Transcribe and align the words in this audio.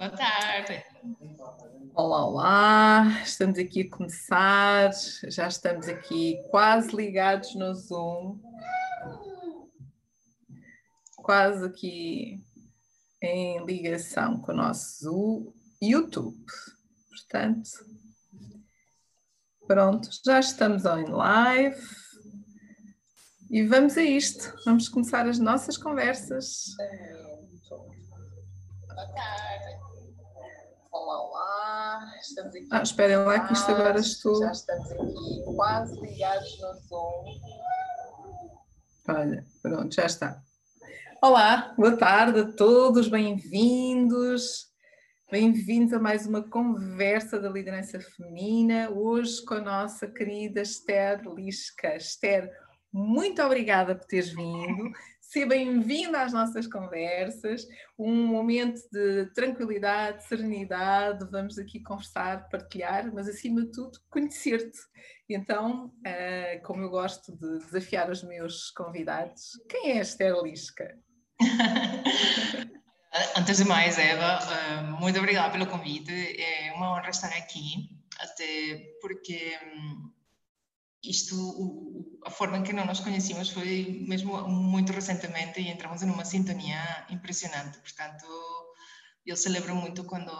Boa 0.00 0.12
tarde. 0.12 0.82
Olá, 1.94 2.24
olá, 2.24 3.22
estamos 3.22 3.58
aqui 3.58 3.82
a 3.82 3.90
começar, 3.94 4.92
já 5.28 5.46
estamos 5.46 5.88
aqui 5.88 6.42
quase 6.50 6.96
ligados 6.96 7.54
no 7.54 7.74
Zoom, 7.74 8.40
quase 11.16 11.66
aqui 11.66 12.42
em 13.22 13.62
ligação 13.66 14.40
com 14.40 14.52
o 14.52 14.56
nosso 14.56 15.04
Zoom, 15.04 15.52
YouTube. 15.82 16.46
Portanto, 17.10 17.68
pronto, 19.66 20.08
já 20.24 20.40
estamos 20.40 20.86
em 20.86 21.10
live 21.10 21.78
e 23.50 23.66
vamos 23.66 23.98
a 23.98 24.02
isto, 24.02 24.50
vamos 24.64 24.88
começar 24.88 25.28
as 25.28 25.38
nossas 25.38 25.76
conversas. 25.76 26.74
Boa 28.88 29.06
tarde. 29.12 29.89
Olá, 31.02 31.22
olá, 31.22 32.14
estamos 32.20 32.54
aqui. 32.54 32.68
Ah, 32.70 32.82
esperem 32.82 33.16
lá 33.16 33.40
que 33.46 33.54
isto 33.54 33.70
agora 33.70 33.98
estou. 33.98 34.38
Já 34.38 34.52
estamos 34.52 34.92
aqui 34.92 35.42
quase 35.56 35.98
ligados 35.98 36.60
no 36.60 36.74
Zoom. 36.74 37.24
Olha, 39.08 39.46
pronto, 39.62 39.94
já 39.94 40.04
está. 40.04 40.42
Olá, 41.22 41.74
boa 41.78 41.96
tarde 41.96 42.40
a 42.40 42.52
todos, 42.52 43.08
bem-vindos. 43.08 44.66
Bem-vindos 45.32 45.94
a 45.94 45.98
mais 45.98 46.26
uma 46.26 46.42
conversa 46.42 47.40
da 47.40 47.48
liderança 47.48 47.98
feminina, 47.98 48.90
hoje 48.90 49.42
com 49.46 49.54
a 49.54 49.60
nossa 49.62 50.06
querida 50.06 50.60
Esther 50.60 51.22
Lisca. 51.34 51.96
Esther, 51.96 52.52
muito 52.92 53.42
obrigada 53.42 53.94
por 53.94 54.04
teres 54.04 54.28
vindo. 54.34 54.90
Seja 55.30 55.46
bem-vinda 55.46 56.22
às 56.22 56.32
nossas 56.32 56.66
conversas, 56.66 57.64
um 57.96 58.26
momento 58.26 58.80
de 58.90 59.26
tranquilidade, 59.32 60.24
serenidade, 60.24 61.24
vamos 61.30 61.56
aqui 61.56 61.80
conversar, 61.80 62.48
partilhar, 62.48 63.14
mas 63.14 63.28
acima 63.28 63.60
de 63.60 63.70
tudo 63.70 63.96
conhecer-te. 64.10 64.80
Então, 65.28 65.86
uh, 65.86 66.62
como 66.64 66.82
eu 66.82 66.90
gosto 66.90 67.30
de 67.36 67.64
desafiar 67.64 68.10
os 68.10 68.24
meus 68.24 68.72
convidados, 68.72 69.52
quem 69.68 69.92
é 69.92 70.00
Esther 70.00 70.34
Lisca? 70.42 70.98
Antes 73.38 73.58
de 73.58 73.64
mais, 73.64 74.00
Eva, 74.00 74.40
eh, 74.52 74.82
muito 74.98 75.20
obrigada 75.20 75.52
pelo 75.52 75.68
convite, 75.68 76.42
é 76.42 76.72
uma 76.72 76.90
honra 76.90 77.10
estar 77.10 77.32
aqui, 77.36 77.88
até 78.18 78.96
porque 79.00 79.56
isto, 81.02 82.20
a 82.26 82.30
forma 82.30 82.58
em 82.58 82.62
que 82.62 82.72
nos 82.72 83.00
conhecíamos 83.00 83.50
foi 83.50 84.04
mesmo 84.06 84.46
muito 84.48 84.92
recentemente 84.92 85.60
e 85.60 85.68
entramos 85.68 86.02
em 86.02 86.10
uma 86.10 86.24
sintonia 86.24 87.06
impressionante. 87.08 87.78
Portanto, 87.78 88.26
eu 89.24 89.36
celebro 89.36 89.74
muito 89.74 90.04
quando, 90.04 90.30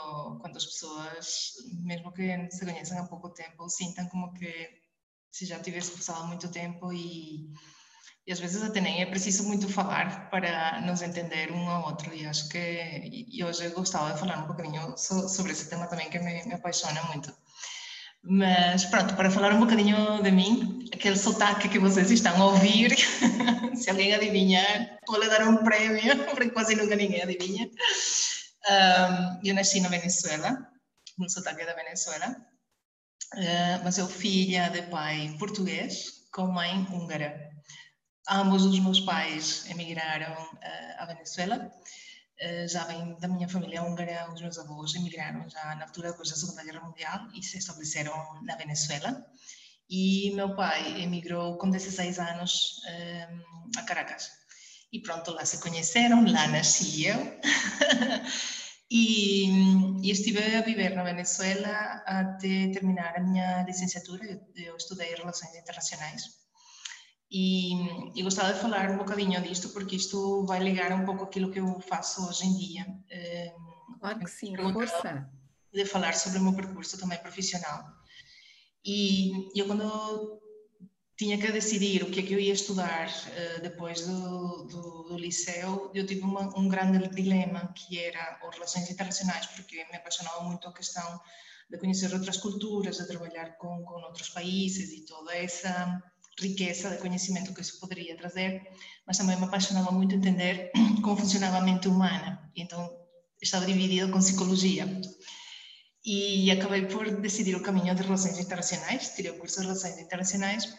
quando 0.41 0.57
as 0.57 0.67
pessoas, 0.67 1.53
mesmo 1.83 2.13
que 2.13 2.51
se 2.51 2.65
conheçam 2.65 2.99
há 2.99 3.07
pouco 3.07 3.31
tempo, 3.31 3.69
sintam 3.69 4.07
como 4.09 4.33
que 4.35 4.69
se 5.31 5.47
já 5.47 5.59
tivesse 5.61 5.93
passado 5.93 6.27
muito 6.27 6.51
tempo 6.51 6.93
e, 6.93 7.53
e 8.27 8.33
às 8.33 8.41
vezes 8.41 8.63
até 8.63 8.81
nem 8.81 9.01
é 9.01 9.07
preciso 9.07 9.45
muito 9.45 9.69
falar 9.69 10.29
para 10.31 10.81
nos 10.83 11.03
entender 11.03 11.53
um 11.53 11.69
ao 11.69 11.87
outro. 11.87 12.13
E 12.15 12.27
acho 12.27 12.49
que 12.49 12.59
e 13.31 13.43
hoje 13.45 13.65
eu 13.65 13.73
gostava 13.73 14.13
de 14.13 14.21
falar 14.21 14.45
um 14.45 14.47
pouquinho 14.47 14.97
sobre 14.99 15.53
esse 15.53 15.71
tema 15.71 15.87
também 15.87 16.11
que 16.11 16.19
me, 16.19 16.45
me 16.45 16.55
apaixona 16.55 17.03
muito. 17.05 17.33
Mas 18.23 18.85
pronto, 18.85 19.15
para 19.17 19.31
falar 19.31 19.55
um 19.55 19.61
bocadinho 19.61 20.23
de 20.23 20.31
mim, 20.31 20.87
aquele 20.93 21.17
sotaque 21.17 21.69
que 21.69 21.79
vocês 21.79 22.11
estão 22.11 22.41
a 22.41 22.47
ouvir, 22.47 22.95
se 23.75 23.89
alguém 23.89 24.13
adivinhar, 24.13 24.99
vou-lhe 25.07 25.29
dar 25.29 25.49
um 25.49 25.65
prémio, 25.65 26.25
porque 26.29 26.51
quase 26.51 26.75
nunca 26.75 26.97
ninguém 26.97 27.23
adivinha. 27.23 27.67
Um, 28.69 29.41
eu 29.43 29.55
nasci 29.55 29.81
na 29.81 29.89
Venezuela, 29.89 30.71
no 31.19 31.31
sotaque 31.31 31.65
da 31.65 31.75
Venezuela, 31.75 32.37
uh, 33.35 33.85
mas 33.85 33.97
eu 33.97 34.07
filha 34.07 34.69
de 34.69 34.83
pai 34.83 35.35
português 35.39 36.27
com 36.31 36.47
mãe 36.47 36.87
húngara. 36.93 37.49
Ambos 38.29 38.67
os 38.67 38.79
meus 38.79 39.01
pais 39.01 39.65
emigraram 39.71 40.33
uh, 40.33 40.95
à 40.99 41.07
Venezuela 41.07 41.73
já 42.69 42.85
vem 42.85 43.19
da 43.19 43.29
minha 43.29 43.49
família 43.49 43.83
húngara, 43.83 44.33
os 44.33 44.41
meus 44.41 44.59
avós 44.59 44.95
emigraram 44.95 45.49
já 45.49 45.75
na 45.75 45.85
altura 45.85 46.11
depois 46.11 46.31
da 46.31 46.37
Segunda 46.37 46.65
Guerra 46.65 46.81
Mundial 46.81 47.29
e 47.35 47.43
se 47.43 47.59
estabeleceram 47.59 48.13
na 48.43 48.57
Venezuela. 48.57 49.25
E 49.89 50.31
meu 50.35 50.55
pai 50.55 51.03
emigrou 51.03 51.59
com 51.59 51.69
16 51.69 52.19
anos 52.19 52.81
um, 52.89 53.79
a 53.79 53.83
Caracas. 53.83 54.31
E 54.93 55.01
pronto, 55.01 55.33
lá 55.33 55.45
se 55.45 55.61
conheceram, 55.61 56.25
lá 56.25 56.47
nasci 56.49 57.07
eu. 57.07 57.19
e, 58.91 59.49
e, 60.03 60.11
estive 60.11 60.57
a 60.57 60.63
viver 60.63 60.95
na 60.95 61.03
Venezuela 61.03 62.03
até 62.07 62.71
terminar 62.73 63.17
a 63.17 63.21
minha 63.21 63.63
licenciatura. 63.65 64.41
Eu 64.57 64.77
estudei 64.77 65.15
Relações 65.15 65.55
Internacionais 65.57 66.41
e, 67.31 67.75
e, 68.19 68.23
gostava 68.23 68.53
de 68.53 68.61
falar 68.61 68.91
um 68.91 68.99
bocadinho 68.99 69.41
disto, 69.41 69.69
porque 69.71 69.97
isto 69.97 70.45
vai 70.47 70.59
ligar 70.59 70.93
um 70.93 71.05
pouco 71.05 71.25
aquilo 71.25 71.51
que 71.51 71.61
eu 71.61 71.81
faço 71.81 72.29
hoje 72.29 72.47
em 72.47 72.57
dia. 72.57 72.87
Claro 74.01 74.19
que 74.19 74.31
sim, 74.31 74.57
força. 74.73 75.31
De 75.73 75.85
falar 75.85 76.15
sobre 76.15 76.41
o 76.41 76.43
meu 76.43 76.55
percurso 76.55 76.99
também 76.99 77.19
profissional. 77.19 77.85
E 78.85 79.49
eu, 79.55 79.67
quando 79.67 80.41
tinha 81.17 81.37
que 81.37 81.53
decidir 81.53 82.03
o 82.03 82.11
que 82.11 82.21
é 82.21 82.23
que 82.23 82.33
eu 82.33 82.41
ia 82.41 82.55
estudar 82.55 83.09
uh, 83.09 83.61
depois 83.61 84.07
do, 84.07 84.65
do, 84.65 85.03
do, 85.11 85.19
liceu, 85.19 85.91
eu 85.95 86.07
tive 86.07 86.23
uma, 86.23 86.59
um 86.59 86.67
grande 86.67 87.07
dilema, 87.09 87.75
que 87.75 87.99
era 87.99 88.39
as 88.43 88.55
relações 88.55 88.91
internacionais, 88.91 89.47
porque 89.49 89.85
me 89.91 89.99
apaixonava 89.99 90.41
muito 90.45 90.67
a 90.67 90.73
questão 90.73 91.21
de 91.69 91.77
conhecer 91.77 92.13
outras 92.15 92.39
culturas, 92.39 92.97
de 92.97 93.07
trabalhar 93.07 93.59
com, 93.59 93.85
com 93.85 94.01
outros 94.01 94.31
países 94.31 94.93
e 94.93 95.05
toda 95.05 95.37
essa 95.37 96.03
riqueza 96.41 96.91
de 96.91 96.99
conhecimento 96.99 97.55
que 97.55 97.61
isso 97.61 97.79
poderia 97.79 98.17
trazer, 98.17 98.63
mas 99.07 99.19
também 99.19 99.37
me 99.37 99.45
apaixonava 99.45 99.91
muito 99.91 100.15
entender 100.15 100.71
como 101.03 101.17
funcionava 101.17 101.59
a 101.59 101.61
mente 101.63 101.89
humana. 101.89 102.51
Então, 102.57 102.91
estava 103.43 103.67
dividida 103.67 104.09
com 104.09 104.19
psicologia. 104.19 104.87
E 106.05 106.51
acabei 106.51 106.87
por 106.87 107.21
decidir 107.21 107.55
o 107.55 107.63
caminho 107.63 107.95
de 107.95 108.03
Relações 108.03 108.39
Internacionais, 108.39 109.15
tirei 109.15 109.33
o 109.33 109.39
curso 109.39 109.61
de 109.61 109.67
Relações 109.67 109.99
Internacionais. 109.99 110.73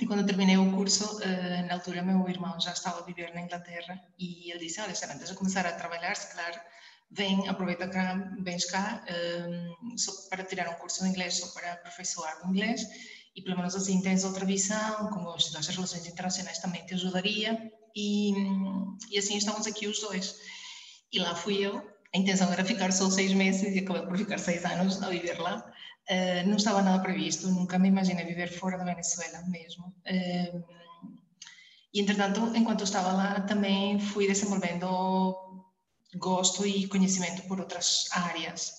E 0.00 0.06
quando 0.06 0.24
terminei 0.24 0.56
o 0.56 0.72
curso, 0.72 1.20
eh, 1.20 1.62
na 1.62 1.74
altura, 1.74 2.02
meu 2.02 2.26
irmão 2.28 2.58
já 2.60 2.72
estava 2.72 3.00
a 3.00 3.04
viver 3.04 3.34
na 3.34 3.42
Inglaterra 3.42 4.00
e 4.18 4.50
ele 4.50 4.60
disse: 4.60 4.80
Olha, 4.80 4.94
antes 5.12 5.28
de 5.28 5.34
começar 5.34 5.66
a 5.66 5.72
trabalhar, 5.72 6.14
se 6.16 6.34
calhar, 6.34 6.64
vem, 7.10 7.48
aproveita 7.48 7.88
cá, 7.88 8.14
vens 8.40 8.64
cá 8.66 9.04
eh, 9.08 9.68
para 10.30 10.44
tirar 10.44 10.70
um 10.70 10.74
curso 10.74 11.02
de 11.02 11.10
inglês, 11.10 11.38
só 11.38 11.48
para 11.48 11.72
aperfeiçoar 11.72 12.46
o 12.46 12.50
inglês 12.50 12.80
e 13.40 13.42
pelo 13.42 13.56
menos 13.56 13.74
assim 13.74 14.02
tens 14.02 14.22
outra 14.22 14.44
visão, 14.44 15.08
como 15.08 15.30
as 15.30 15.66
relações 15.68 16.06
internacionais 16.06 16.58
também 16.58 16.84
te 16.84 16.94
ajudaria 16.94 17.72
e, 17.96 18.32
e 19.10 19.18
assim 19.18 19.36
estamos 19.36 19.66
aqui 19.66 19.86
os 19.86 19.98
dois. 19.98 20.36
E 21.10 21.18
lá 21.18 21.34
fui 21.34 21.56
eu, 21.58 21.78
a 22.14 22.18
intenção 22.18 22.52
era 22.52 22.64
ficar 22.64 22.92
só 22.92 23.08
seis 23.10 23.32
meses 23.32 23.74
e 23.74 23.78
acabei 23.78 24.02
por 24.02 24.18
ficar 24.18 24.38
seis 24.38 24.64
anos 24.64 25.02
a 25.02 25.08
viver 25.08 25.40
lá. 25.40 25.64
Uh, 26.10 26.48
não 26.48 26.56
estava 26.56 26.82
nada 26.82 27.02
previsto, 27.02 27.48
nunca 27.48 27.78
me 27.78 27.88
imaginei 27.88 28.24
viver 28.26 28.48
fora 28.48 28.76
da 28.76 28.84
Venezuela 28.84 29.42
mesmo. 29.48 29.86
Uh, 29.86 30.62
e 31.94 32.00
entretanto, 32.00 32.52
enquanto 32.54 32.84
estava 32.84 33.12
lá, 33.12 33.40
também 33.40 33.98
fui 33.98 34.26
desenvolvendo 34.26 35.64
gosto 36.16 36.66
e 36.66 36.86
conhecimento 36.88 37.42
por 37.48 37.58
outras 37.58 38.06
áreas. 38.12 38.72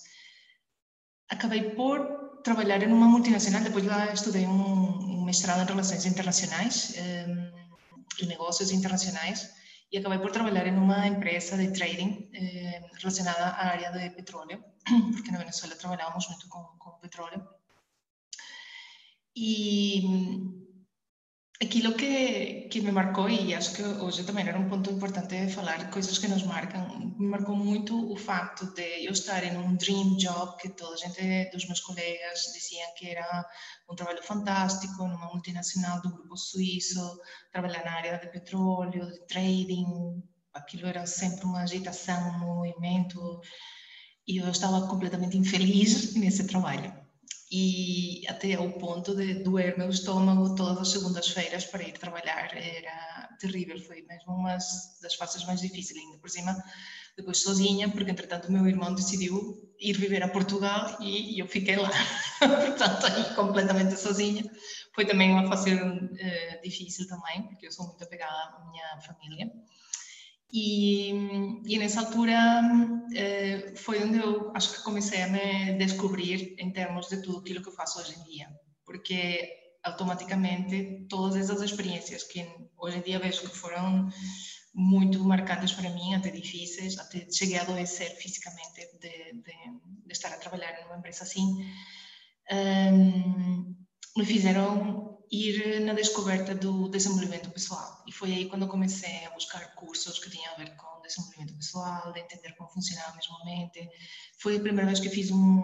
Acabei 1.28 1.70
por 1.70 2.21
trabalhar 2.42 2.82
em 2.82 2.92
uma 2.92 3.06
multinacional, 3.06 3.62
depois 3.62 3.84
lá 3.84 4.12
estudei 4.12 4.46
um, 4.46 5.20
um 5.20 5.24
mestrado 5.24 5.62
em 5.62 5.66
Relações 5.66 6.04
Internacionais 6.06 6.94
um, 6.98 8.22
e 8.22 8.26
Negócios 8.26 8.70
Internacionais 8.70 9.50
e 9.92 10.00
por 10.00 10.30
trabalhar 10.30 10.66
em 10.66 10.76
uma 10.76 11.06
empresa 11.06 11.56
de 11.56 11.70
trading 11.70 12.30
eh, 12.32 12.80
relacionada 12.98 13.44
à 13.44 13.66
área 13.68 13.90
de 13.92 14.08
petróleo, 14.10 14.64
porque 15.12 15.30
na 15.30 15.38
Venezuela 15.38 15.76
trabalhávamos 15.76 16.26
muito 16.28 16.48
com, 16.48 16.62
com 16.78 16.92
petróleo. 16.92 17.46
E 19.36 20.61
Aquilo 21.62 21.94
que, 21.94 22.66
que 22.70 22.80
me 22.80 22.90
marcou, 22.90 23.30
e 23.30 23.54
acho 23.54 23.72
que 23.76 23.84
hoje 23.84 24.24
também 24.24 24.48
era 24.48 24.58
um 24.58 24.68
ponto 24.68 24.90
importante 24.90 25.46
de 25.46 25.52
falar, 25.52 25.90
coisas 25.92 26.18
que 26.18 26.26
nos 26.26 26.42
marcam, 26.42 27.14
me 27.16 27.28
marcou 27.28 27.54
muito 27.54 27.94
o 28.12 28.16
facto 28.16 28.66
de 28.74 29.06
eu 29.06 29.12
estar 29.12 29.44
em 29.44 29.56
um 29.56 29.76
dream 29.76 30.16
job, 30.16 30.56
que 30.60 30.70
toda 30.70 30.94
a 30.94 30.96
gente 30.96 31.50
dos 31.52 31.64
meus 31.68 31.78
colegas 31.78 32.50
diziam 32.52 32.92
que 32.96 33.06
era 33.10 33.48
um 33.88 33.94
trabalho 33.94 34.24
fantástico, 34.24 35.06
numa 35.06 35.32
multinacional 35.32 36.02
do 36.02 36.10
grupo 36.10 36.36
suíço, 36.36 37.20
trabalhar 37.52 37.84
na 37.84 37.92
área 37.92 38.18
de 38.18 38.26
petróleo, 38.32 39.12
de 39.12 39.24
trading, 39.28 39.86
aquilo 40.52 40.88
era 40.88 41.06
sempre 41.06 41.44
uma 41.44 41.62
agitação, 41.62 42.28
um 42.30 42.56
movimento, 42.56 43.40
e 44.26 44.38
eu 44.38 44.50
estava 44.50 44.88
completamente 44.88 45.38
infeliz 45.38 46.14
nesse 46.18 46.44
trabalho 46.44 47.01
e 47.52 48.26
até 48.28 48.54
ao 48.54 48.70
ponto 48.72 49.14
de 49.14 49.34
doer 49.34 49.76
meu 49.76 49.90
estômago 49.90 50.54
todas 50.54 50.78
as 50.78 50.88
segundas-feiras 50.88 51.66
para 51.66 51.82
ir 51.82 51.92
trabalhar. 51.92 52.50
Era 52.56 53.28
terrível, 53.38 53.78
foi 53.82 54.00
mesmo 54.08 54.32
uma 54.32 54.56
das 55.02 55.14
fases 55.16 55.44
mais 55.44 55.60
difíceis. 55.60 55.98
Ainda 55.98 56.16
por 56.16 56.30
cima, 56.30 56.56
depois 57.14 57.42
sozinha, 57.42 57.90
porque 57.90 58.10
entretanto 58.10 58.48
o 58.48 58.52
meu 58.52 58.66
irmão 58.66 58.94
decidiu 58.94 59.70
ir 59.78 59.98
viver 59.98 60.22
a 60.22 60.28
Portugal 60.28 60.96
e, 61.02 61.38
eu 61.38 61.46
fiquei 61.46 61.76
lá, 61.76 61.90
portanto, 62.40 63.06
aí 63.06 63.34
completamente 63.34 64.00
sozinha. 64.00 64.50
Foi 64.94 65.04
também 65.04 65.30
uma 65.30 65.46
fase 65.46 65.74
uh, 65.74 66.62
difícil 66.64 67.06
também, 67.06 67.42
porque 67.48 67.66
eu 67.66 67.72
sou 67.72 67.86
muito 67.86 68.02
apegada 68.02 68.32
à 68.32 68.64
minha 68.70 68.98
família. 69.02 69.52
E, 70.52 71.10
e 71.66 71.78
nessa 71.78 72.00
altura 72.00 72.60
uh, 72.62 73.76
foi 73.76 74.02
onde 74.04 74.18
eu 74.18 74.52
acho 74.54 74.74
que 74.74 74.82
comecei 74.82 75.22
a 75.22 75.28
me 75.28 75.78
descobrir 75.78 76.54
em 76.58 76.70
termos 76.70 77.08
de 77.08 77.22
tudo 77.22 77.38
aquilo 77.38 77.62
que 77.62 77.70
eu 77.70 77.74
faço 77.74 77.98
hoje 77.98 78.14
em 78.18 78.22
dia, 78.24 78.48
porque 78.84 79.50
automaticamente 79.82 81.06
todas 81.08 81.36
essas 81.36 81.62
experiências 81.62 82.22
que 82.24 82.46
hoje 82.76 82.98
em 82.98 83.02
dia 83.02 83.18
vejo 83.18 83.40
que 83.40 83.56
foram 83.56 84.10
muito 84.74 85.24
marcantes 85.24 85.72
para 85.72 85.90
mim, 85.90 86.14
até 86.14 86.30
difíceis, 86.30 86.98
até 86.98 87.26
cheguei 87.30 87.58
a 87.58 87.62
adoecer 87.62 88.10
fisicamente 88.16 88.88
de, 89.00 89.32
de, 89.40 89.52
de 90.06 90.12
estar 90.12 90.32
a 90.32 90.38
trabalhar 90.38 90.82
numa 90.84 90.98
empresa 90.98 91.24
assim, 91.24 91.66
um, 92.50 93.74
me 94.16 94.24
fizeram 94.24 95.18
ir 95.30 95.80
na 95.80 95.94
descoberta 95.94 96.54
do 96.54 96.88
desenvolvimento 96.88 97.50
pessoal. 97.50 98.04
E 98.06 98.12
foi 98.12 98.32
aí 98.32 98.48
quando 98.48 98.62
eu 98.62 98.68
comecei 98.68 99.24
a 99.24 99.30
buscar 99.30 99.74
cursos 99.74 100.18
que 100.18 100.30
tinham 100.30 100.52
a 100.52 100.56
ver 100.56 100.76
com 100.76 100.92
desenvolvimento 101.02 101.54
pessoal, 101.54 102.12
de 102.12 102.20
entender 102.20 102.54
como 102.56 102.70
funcionava 102.70 103.14
mesmo 103.16 103.36
a 103.36 103.44
mente. 103.44 103.88
Foi 104.40 104.56
a 104.56 104.60
primeira 104.60 104.86
vez 104.86 105.00
que 105.00 105.08
fiz 105.08 105.30
um, 105.30 105.62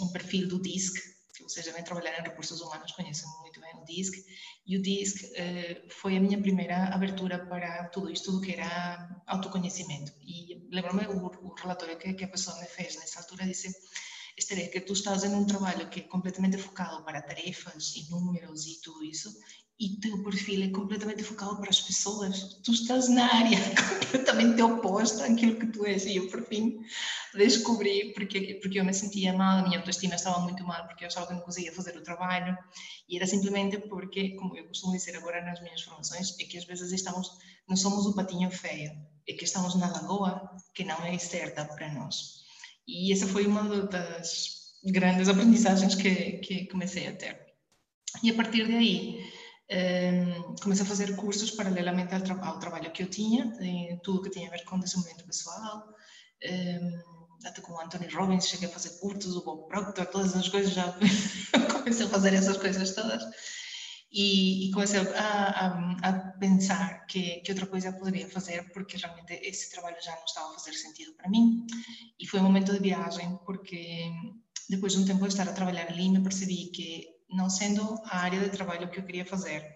um 0.00 0.08
perfil 0.12 0.48
do 0.48 0.60
DISC, 0.60 0.94
que 1.34 1.42
vocês 1.42 1.66
devem 1.66 1.82
trabalhar 1.82 2.18
em 2.20 2.22
recursos 2.22 2.60
humanos, 2.60 2.92
conhecem 2.92 3.28
muito 3.40 3.60
bem 3.60 3.74
o 3.74 3.84
DISC, 3.84 4.24
e 4.66 4.76
o 4.76 4.82
DISC 4.82 5.24
uh, 5.24 5.90
foi 5.90 6.16
a 6.16 6.20
minha 6.20 6.40
primeira 6.40 6.94
abertura 6.94 7.44
para 7.46 7.88
tudo 7.88 8.10
isto, 8.10 8.30
tudo 8.30 8.44
que 8.44 8.52
era 8.52 9.22
autoconhecimento. 9.26 10.12
E 10.22 10.68
lembro-me 10.70 11.06
o, 11.06 11.26
o 11.26 11.54
relatório 11.54 11.98
que, 11.98 12.14
que, 12.14 12.24
a 12.24 12.28
pessoa 12.28 12.58
me 12.60 12.66
fez 12.66 12.96
nessa 12.96 13.20
altura, 13.20 13.46
disse, 13.46 13.68
Estere, 14.36 14.68
que 14.68 14.80
tu 14.80 14.92
estás 14.92 15.22
em 15.24 15.34
um 15.34 15.46
trabalho 15.46 15.88
que 15.88 16.00
é 16.00 16.02
completamente 16.02 16.58
focado 16.58 17.04
para 17.04 17.22
tarefas 17.22 17.94
e 17.94 18.10
números 18.10 18.66
e 18.66 18.80
tudo 18.80 19.04
isso, 19.04 19.32
e 19.78 19.96
teu 20.00 20.22
perfil 20.22 20.62
é 20.64 20.68
completamente 20.68 21.24
focado 21.24 21.56
para 21.58 21.70
as 21.70 21.80
pessoas. 21.80 22.60
Tu 22.62 22.72
estás 22.72 23.08
na 23.08 23.24
área 23.24 23.58
completamente 24.00 24.62
oposta 24.62 25.24
àquilo 25.26 25.58
que 25.58 25.66
tu 25.66 25.84
és. 25.84 26.06
E 26.06 26.16
eu, 26.16 26.28
por 26.28 26.46
fim, 26.46 26.78
descobri, 27.34 28.12
porque, 28.14 28.60
porque 28.62 28.78
eu 28.78 28.84
me 28.84 28.94
sentia 28.94 29.32
mal, 29.32 29.58
a 29.58 29.62
minha 29.62 29.78
autoestima 29.78 30.14
estava 30.14 30.38
muito 30.40 30.64
mal, 30.64 30.86
porque 30.86 31.04
eu 31.04 31.08
achava 31.08 31.26
que 31.26 31.34
não 31.34 31.40
conseguia 31.40 31.72
fazer 31.72 31.96
o 31.96 32.02
trabalho. 32.02 32.56
E 33.08 33.16
era 33.16 33.26
simplesmente 33.26 33.78
porque, 33.88 34.36
como 34.36 34.56
eu 34.56 34.66
costumo 34.68 34.92
dizer 34.92 35.16
agora 35.16 35.44
nas 35.44 35.60
minhas 35.60 35.82
formações, 35.82 36.38
é 36.38 36.44
que 36.44 36.56
às 36.56 36.64
vezes 36.64 36.92
estamos, 36.92 37.28
não 37.68 37.76
somos 37.76 38.06
o 38.06 38.14
patinho 38.14 38.50
feio, 38.52 38.92
é 39.28 39.32
que 39.32 39.44
estamos 39.44 39.74
na 39.74 39.90
lagoa 39.90 40.50
que 40.72 40.84
não 40.84 41.04
é 41.04 41.18
certa 41.18 41.64
para 41.64 41.92
nós. 41.92 42.43
E 42.86 43.12
essa 43.12 43.26
foi 43.26 43.46
uma 43.46 43.86
das 43.86 44.54
grandes 44.84 45.28
aprendizagens 45.28 45.94
que, 45.94 46.38
que 46.38 46.66
comecei 46.66 47.06
a 47.08 47.16
ter. 47.16 47.40
E 48.22 48.30
a 48.30 48.34
partir 48.34 48.68
daí, 48.68 49.24
um, 49.70 50.54
comecei 50.56 50.84
a 50.84 50.88
fazer 50.88 51.16
cursos 51.16 51.50
paralelamente 51.50 52.14
ao, 52.14 52.20
tra 52.20 52.46
ao, 52.46 52.58
trabalho 52.58 52.92
que 52.92 53.02
eu 53.02 53.08
tinha, 53.08 53.50
tudo 54.02 54.22
que 54.22 54.30
tinha 54.30 54.48
a 54.48 54.50
ver 54.50 54.64
com 54.64 54.78
desenvolvimento 54.78 55.24
pessoal, 55.24 55.88
um, 56.44 57.46
até 57.46 57.60
com 57.60 57.72
o 57.72 57.80
Anthony 57.80 58.08
Robbins, 58.08 58.48
cheguei 58.48 58.68
a 58.68 58.72
fazer 58.72 58.98
cursos, 59.00 59.36
o 59.36 59.44
Bob 59.44 59.66
Proctor, 59.68 60.06
todas 60.06 60.36
as 60.36 60.48
coisas, 60.48 60.72
já 60.72 60.94
comecei 61.72 62.06
a 62.06 62.10
fazer 62.10 62.34
essas 62.34 62.56
coisas 62.56 62.94
todas. 62.94 63.22
E, 64.16 64.68
e 64.68 64.70
comecei 64.70 65.00
a, 65.00 65.02
a, 65.02 66.08
a, 66.08 66.12
pensar 66.38 67.04
que, 67.06 67.40
que 67.40 67.50
outra 67.50 67.66
coisa 67.66 67.92
poderia 67.92 68.28
fazer, 68.28 68.72
porque 68.72 68.96
realmente 68.96 69.32
esse 69.42 69.72
trabalho 69.72 69.96
já 70.00 70.14
não 70.14 70.24
estava 70.24 70.50
a 70.50 70.54
fazer 70.54 70.72
sentido 70.74 71.14
para 71.14 71.28
mim. 71.28 71.66
E 72.20 72.24
foi 72.24 72.38
um 72.38 72.44
momento 72.44 72.72
de 72.72 72.78
viagem, 72.78 73.36
porque 73.44 74.12
depois 74.70 74.92
de 74.92 75.00
um 75.00 75.04
tempo 75.04 75.22
de 75.22 75.28
estar 75.28 75.48
a 75.48 75.52
trabalhar 75.52 75.88
ali, 75.88 76.08
me 76.08 76.22
percebi 76.22 76.66
que 76.66 77.08
não 77.28 77.50
sendo 77.50 78.00
a 78.04 78.18
área 78.18 78.38
de 78.38 78.50
trabalho 78.50 78.88
que 78.88 79.00
eu 79.00 79.04
queria 79.04 79.26
fazer 79.26 79.74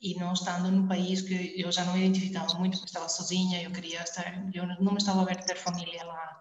e 0.00 0.14
não 0.16 0.34
estando 0.34 0.70
num 0.70 0.86
país 0.86 1.22
que 1.22 1.54
eu 1.58 1.72
já 1.72 1.82
não 1.86 1.96
identificava 1.96 2.54
muito, 2.58 2.76
porque 2.76 2.90
estava 2.90 3.08
sozinha, 3.08 3.62
eu 3.62 3.70
queria 3.70 4.02
estar, 4.02 4.54
eu 4.54 4.66
não 4.66 4.92
me 4.92 4.98
estava 4.98 5.22
a 5.22 5.34
ter 5.34 5.56
família 5.56 6.04
lá 6.04 6.40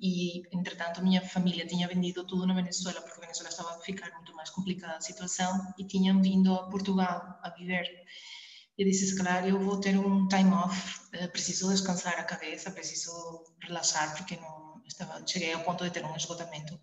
e 0.00 0.42
entretanto 0.54 1.00
a 1.00 1.02
minha 1.02 1.22
família 1.26 1.66
tinha 1.66 1.88
vendido 1.88 2.26
tudo 2.26 2.46
na 2.46 2.54
Venezuela 2.54 3.00
porque 3.00 3.18
a 3.18 3.20
Venezuela 3.20 3.48
estava 3.48 3.76
a 3.76 3.80
ficar 3.80 4.10
muito 4.14 4.34
mais 4.34 4.50
complicada 4.50 4.96
a 4.96 5.00
situação 5.00 5.74
e 5.78 5.86
tinham 5.86 6.20
vindo 6.22 6.52
a 6.54 6.68
Portugal 6.68 7.38
a 7.42 7.50
viver. 7.50 7.86
Eu 8.78 8.86
disse, 8.86 9.06
se 9.06 9.16
calhar 9.16 9.46
eu 9.48 9.58
vou 9.58 9.80
ter 9.80 9.98
um 9.98 10.28
time 10.28 10.52
off, 10.52 11.00
eh, 11.12 11.28
preciso 11.28 11.70
descansar 11.70 12.18
a 12.18 12.24
cabeça, 12.24 12.70
preciso 12.70 13.10
relaxar 13.62 14.14
porque 14.16 14.36
não 14.36 14.82
estava, 14.86 15.26
cheguei 15.26 15.52
ao 15.52 15.62
ponto 15.62 15.82
de 15.84 15.90
ter 15.90 16.04
um 16.04 16.14
esgotamento 16.14 16.78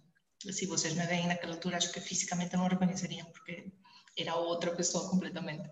se 0.52 0.66
vocês 0.66 0.94
me 0.94 1.06
veem 1.06 1.28
naquela 1.28 1.54
altura, 1.54 1.78
acho 1.78 1.92
que 1.92 2.02
fisicamente 2.02 2.56
não 2.58 2.68
reconheceriam, 2.68 3.26
porque 3.28 3.72
era 4.18 4.36
outra 4.36 4.76
pessoa 4.76 5.10
completamente. 5.10 5.70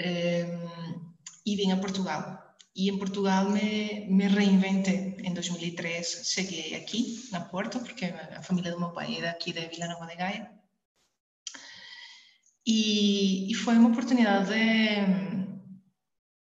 Um, 0.00 1.14
e 1.44 1.56
vim 1.56 1.72
a 1.72 1.76
Portugal. 1.76 2.53
E 2.76 2.90
em 2.90 2.98
Portugal 2.98 3.50
me, 3.50 4.06
me 4.08 4.26
reinventei. 4.26 5.16
Em 5.22 5.32
2003 5.32 6.22
cheguei 6.24 6.74
aqui, 6.74 7.28
na 7.30 7.40
Porto, 7.40 7.78
porque 7.80 8.06
a 8.06 8.42
família 8.42 8.72
do 8.72 8.80
meu 8.80 8.90
pai 8.90 9.18
é 9.18 9.22
daqui 9.22 9.52
de 9.52 9.68
Vila 9.68 9.86
Nova 9.86 10.06
de 10.06 10.16
Gaia. 10.16 10.50
E, 12.66 13.50
e 13.50 13.54
foi 13.54 13.76
uma 13.76 13.90
oportunidade 13.90 14.48
de, 14.48 14.58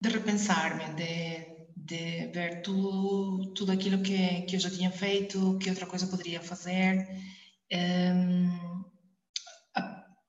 de 0.01 0.09
repensar-me, 0.09 0.95
de, 0.95 1.55
de 1.77 2.27
ver 2.33 2.63
tudo, 2.63 3.53
tudo 3.53 3.73
aquilo 3.73 4.01
que, 4.03 4.43
que 4.43 4.57
eu 4.57 4.61
já 4.61 4.71
tinha 4.71 4.91
feito, 4.91 5.59
que 5.59 5.69
outra 5.69 5.87
coisa 5.87 6.07
poderia 6.07 6.41
fazer. 6.41 7.07
Um, 7.73 8.85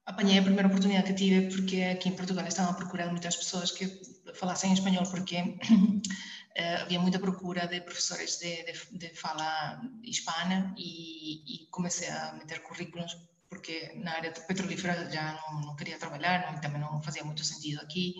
apanhei 0.05 0.39
a 0.39 0.43
primeira 0.43 0.67
oportunidade 0.67 1.07
que 1.07 1.13
tive 1.13 1.55
porque 1.55 1.81
aqui 1.83 2.09
em 2.09 2.15
Portugal 2.15 2.45
estavam 2.47 2.71
a 2.71 2.75
procurar 2.75 3.11
muitas 3.11 3.35
pessoas 3.35 3.71
que 3.71 3.85
falassem 4.35 4.73
espanhol 4.73 5.05
porque 5.09 5.37
uh, 5.37 6.81
havia 6.81 6.99
muita 6.99 7.19
procura 7.19 7.67
de 7.67 7.81
professores 7.81 8.37
de, 8.37 8.63
de, 8.63 8.97
de 8.97 9.09
fala 9.15 9.81
hispana 10.03 10.73
e, 10.77 11.41
e, 11.45 11.67
comecei 11.71 12.09
a 12.09 12.33
meter 12.33 12.61
currículos 12.61 13.17
porque 13.49 13.93
na 13.95 14.11
área 14.11 14.31
petrolífera 14.31 15.09
já 15.09 15.33
não, 15.33 15.61
não 15.61 15.75
queria 15.75 15.97
trabalhar, 15.97 16.51
não, 16.51 16.59
também 16.59 16.81
não 16.81 17.01
fazia 17.01 17.23
muito 17.23 17.43
sentido 17.43 17.79
aqui 17.81 18.15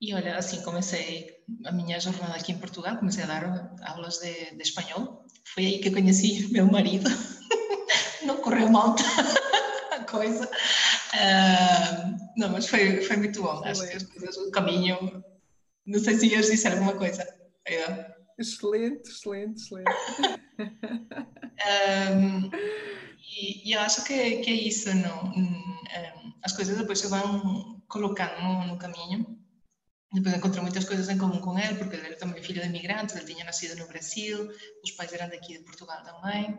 e 0.00 0.14
olha, 0.14 0.38
assim 0.38 0.62
comecei 0.62 1.44
a 1.66 1.72
minha 1.72 2.00
jornada 2.00 2.34
aqui 2.34 2.52
em 2.52 2.58
Portugal, 2.58 2.96
comecei 2.96 3.22
a 3.22 3.26
dar 3.26 3.74
aulas 3.82 4.16
de, 4.16 4.56
de 4.56 4.62
espanhol. 4.62 5.26
Foi 5.44 5.66
aí 5.66 5.78
que 5.78 5.90
conheci 5.90 6.48
meu 6.52 6.66
marido. 6.66 7.10
não 8.24 8.38
correu 8.38 8.70
mal 8.70 8.96
a 9.92 10.00
coisa. 10.04 10.50
Uh, 11.14 12.16
não, 12.36 12.50
mas 12.50 12.66
foi, 12.66 13.02
foi 13.02 13.16
muito 13.16 13.42
bom. 13.42 13.62
Acho 13.64 13.88
que 13.88 13.96
as 13.96 14.02
coisas, 14.04 14.36
o 14.36 14.50
caminho. 14.50 15.24
Não 15.86 15.98
sei 15.98 16.14
se 16.14 16.26
ias 16.26 16.46
dizer 16.46 16.72
alguma 16.72 16.96
coisa. 16.96 17.26
É. 17.66 18.14
Excelente, 18.38 19.08
excelente, 19.08 19.60
excelente. 19.60 19.90
um, 22.14 22.50
e, 23.36 23.68
e, 23.68 23.72
eu 23.72 23.80
acho 23.80 24.04
que, 24.04 24.38
que 24.38 24.50
é 24.50 24.54
isso, 24.54 24.94
não? 24.94 25.32
As 26.42 26.52
coisas 26.52 26.78
depois 26.78 26.98
se 26.98 27.06
vão 27.08 27.82
colocando 27.88 28.40
no, 28.42 28.66
no 28.68 28.78
caminho 28.78 29.40
depois 30.12 30.34
encontrei 30.34 30.62
muitas 30.62 30.84
coisas 30.84 31.08
em 31.08 31.16
comum 31.16 31.40
com 31.40 31.56
ele, 31.56 31.76
porque 31.76 31.94
ele 31.94 32.06
era 32.06 32.16
também 32.16 32.42
filho 32.42 32.60
de 32.60 32.68
imigrantes, 32.68 33.14
ele 33.14 33.32
tinha 33.32 33.44
nascido 33.44 33.78
no 33.78 33.86
Brasil, 33.86 34.50
os 34.82 34.90
pais 34.92 35.12
eram 35.12 35.28
daqui 35.28 35.58
de 35.58 35.64
Portugal 35.64 36.02
também, 36.02 36.58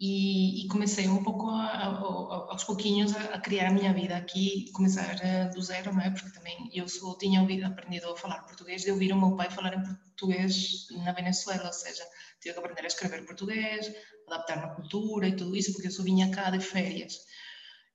e, 0.00 0.64
e 0.64 0.68
comecei 0.68 1.08
um 1.08 1.22
pouco 1.22 1.48
a, 1.50 1.66
a, 1.68 1.86
a, 1.88 2.52
aos 2.52 2.64
pouquinhos 2.64 3.14
a, 3.16 3.38
criar 3.40 3.68
a 3.68 3.72
minha 3.72 3.92
vida 3.92 4.16
aqui, 4.16 4.64
começar 4.72 5.16
eh, 5.22 5.48
do 5.50 5.62
zero, 5.62 5.92
não 5.92 6.00
é? 6.00 6.10
Porque 6.10 6.32
também 6.32 6.68
eu 6.72 6.88
só 6.88 7.16
tinha 7.16 7.40
ouvido, 7.40 7.66
aprendido 7.66 8.10
a 8.10 8.16
falar 8.16 8.42
português 8.44 8.82
de 8.82 8.90
ouvir 8.90 9.12
o 9.12 9.16
meu 9.20 9.36
pai 9.36 9.50
falar 9.50 9.74
em 9.74 9.82
português 9.82 10.86
na 11.04 11.12
Venezuela, 11.12 11.66
ou 11.66 11.72
seja, 11.72 12.04
tive 12.40 12.54
que 12.54 12.60
aprender 12.60 12.82
a 12.82 12.86
escrever 12.86 13.24
português, 13.24 13.90
adaptar 14.26 14.56
na 14.56 14.74
cultura 14.74 15.28
e 15.28 15.36
tudo 15.36 15.56
isso, 15.56 15.72
porque 15.72 15.88
eu 15.88 15.92
só 15.92 16.02
vinha 16.02 16.30
cá 16.30 16.50
de 16.50 16.60
férias. 16.60 17.14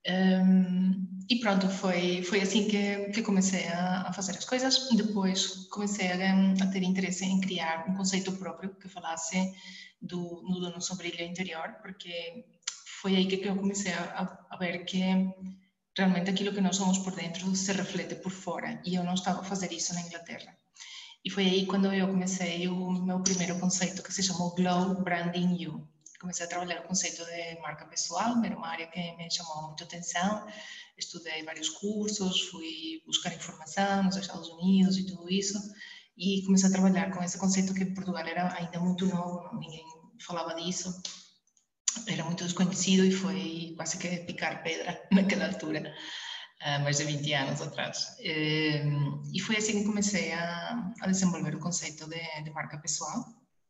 Um, 0.07 1.09
e 1.29 1.39
pronto, 1.39 1.67
foi, 1.69 2.23
foi 2.23 2.41
assim 2.41 2.67
que, 2.67 3.11
que 3.11 3.21
comecei 3.21 3.67
a, 3.67 4.07
a 4.07 4.13
fazer 4.13 4.31
as 4.31 4.45
coisas. 4.45 4.89
Depois 4.95 5.67
comecei 5.69 6.11
a, 6.11 6.53
a, 6.63 6.67
ter 6.67 6.83
interesse 6.83 7.25
em 7.25 7.39
criar 7.39 7.85
um 7.87 7.95
conceito 7.95 8.31
próprio 8.33 8.73
que 8.75 8.87
falasse 8.87 9.53
do 10.01 10.41
no 10.43 10.81
sombrilho 10.81 11.21
interior, 11.21 11.75
porque 11.81 12.45
foi 13.01 13.15
aí 13.15 13.27
que 13.27 13.47
eu 13.47 13.55
comecei 13.55 13.93
a, 13.93 14.45
a 14.49 14.57
ver 14.57 14.85
que 14.85 15.01
realmente 15.97 16.29
aquilo 16.29 16.53
que 16.53 16.61
nós 16.61 16.77
somos 16.77 16.97
por 16.99 17.13
dentro 17.13 17.53
se 17.55 17.71
reflete 17.73 18.15
por 18.15 18.31
fora 18.31 18.81
e 18.85 18.95
eu 18.95 19.03
não 19.03 19.13
estava 19.13 19.41
a 19.41 19.43
fazer 19.43 19.71
isso 19.73 19.93
na 19.93 20.01
Inglaterra. 20.01 20.55
E 21.23 21.29
foi 21.29 21.45
aí 21.45 21.65
quando 21.65 21.93
eu 21.93 22.07
comecei 22.07 22.67
o 22.67 22.91
meu 22.91 23.21
primeiro 23.21 23.59
conceito 23.59 24.01
que 24.01 24.13
se 24.13 24.23
chamou 24.23 24.55
Glow 24.55 25.03
Branding 25.03 25.61
You 25.61 25.87
comecei 26.19 26.45
a 26.45 26.49
trabalhar 26.49 26.81
o 26.81 26.87
conceito 26.87 27.23
de 27.25 27.59
marca 27.61 27.85
pessoal, 27.85 28.43
era 28.43 28.55
uma 28.55 28.67
área 28.67 28.87
que 28.87 28.99
me 29.15 29.31
chamou 29.31 29.67
muito 29.67 29.83
atenção. 29.83 30.45
Estudei 30.97 31.43
vários 31.43 31.69
cursos, 31.69 32.41
fui 32.49 33.01
buscar 33.05 33.33
informação 33.33 34.03
nos 34.03 34.17
Estados 34.17 34.49
Unidos 34.49 34.97
e 34.97 35.05
tudo 35.05 35.29
isso. 35.29 35.57
e 36.17 36.43
comecei 36.45 36.67
a 36.67 36.71
trabalhar 36.71 37.11
com 37.11 37.23
esse 37.23 37.37
conceito 37.37 37.73
que 37.73 37.83
em 37.83 37.93
Portugal 37.93 38.25
era 38.27 38.53
ainda 38.57 38.79
muito 38.79 39.05
novo, 39.05 39.57
ninguém 39.57 39.85
falava 40.19 40.53
disso, 40.53 40.93
era 42.07 42.25
muito 42.25 42.43
desconhecido 42.43 43.05
e 43.05 43.11
foi 43.11 43.73
quase 43.77 43.97
que 43.97 44.09
picar 44.25 44.61
pedra 44.61 45.01
naquela 45.13 45.47
altura, 45.47 45.93
há 46.61 46.79
mais 46.79 46.97
de 46.97 47.05
20 47.05 47.33
anos 47.33 47.61
atrás. 47.61 48.17
Ehm, 48.19 49.21
e 49.33 49.39
foi 49.39 49.55
assim 49.57 49.79
que 49.79 49.85
comecei 49.85 50.33
a, 50.33 50.91
desenvolver 51.07 51.55
o 51.55 51.59
conceito 51.59 52.05
de, 52.09 52.43
de 52.43 52.51
marca 52.51 52.77
pessoal 52.79 53.23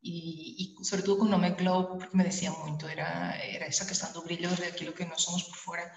e, 0.03 0.63
e, 0.63 0.85
sobretudo 0.85 1.17
com 1.17 1.25
o 1.25 1.29
nome 1.29 1.51
Glow, 1.51 1.97
porque 1.97 2.15
me 2.15 2.23
decía 2.23 2.51
muito, 2.51 2.87
era, 2.87 3.35
era 3.35 3.65
essa 3.65 3.85
questão 3.85 4.11
do 4.11 4.23
brilho 4.23 4.49
de 4.55 4.63
aquilo 4.65 4.93
que 4.93 5.05
nós 5.05 5.21
somos 5.21 5.43
por 5.43 5.57
fora, 5.57 5.91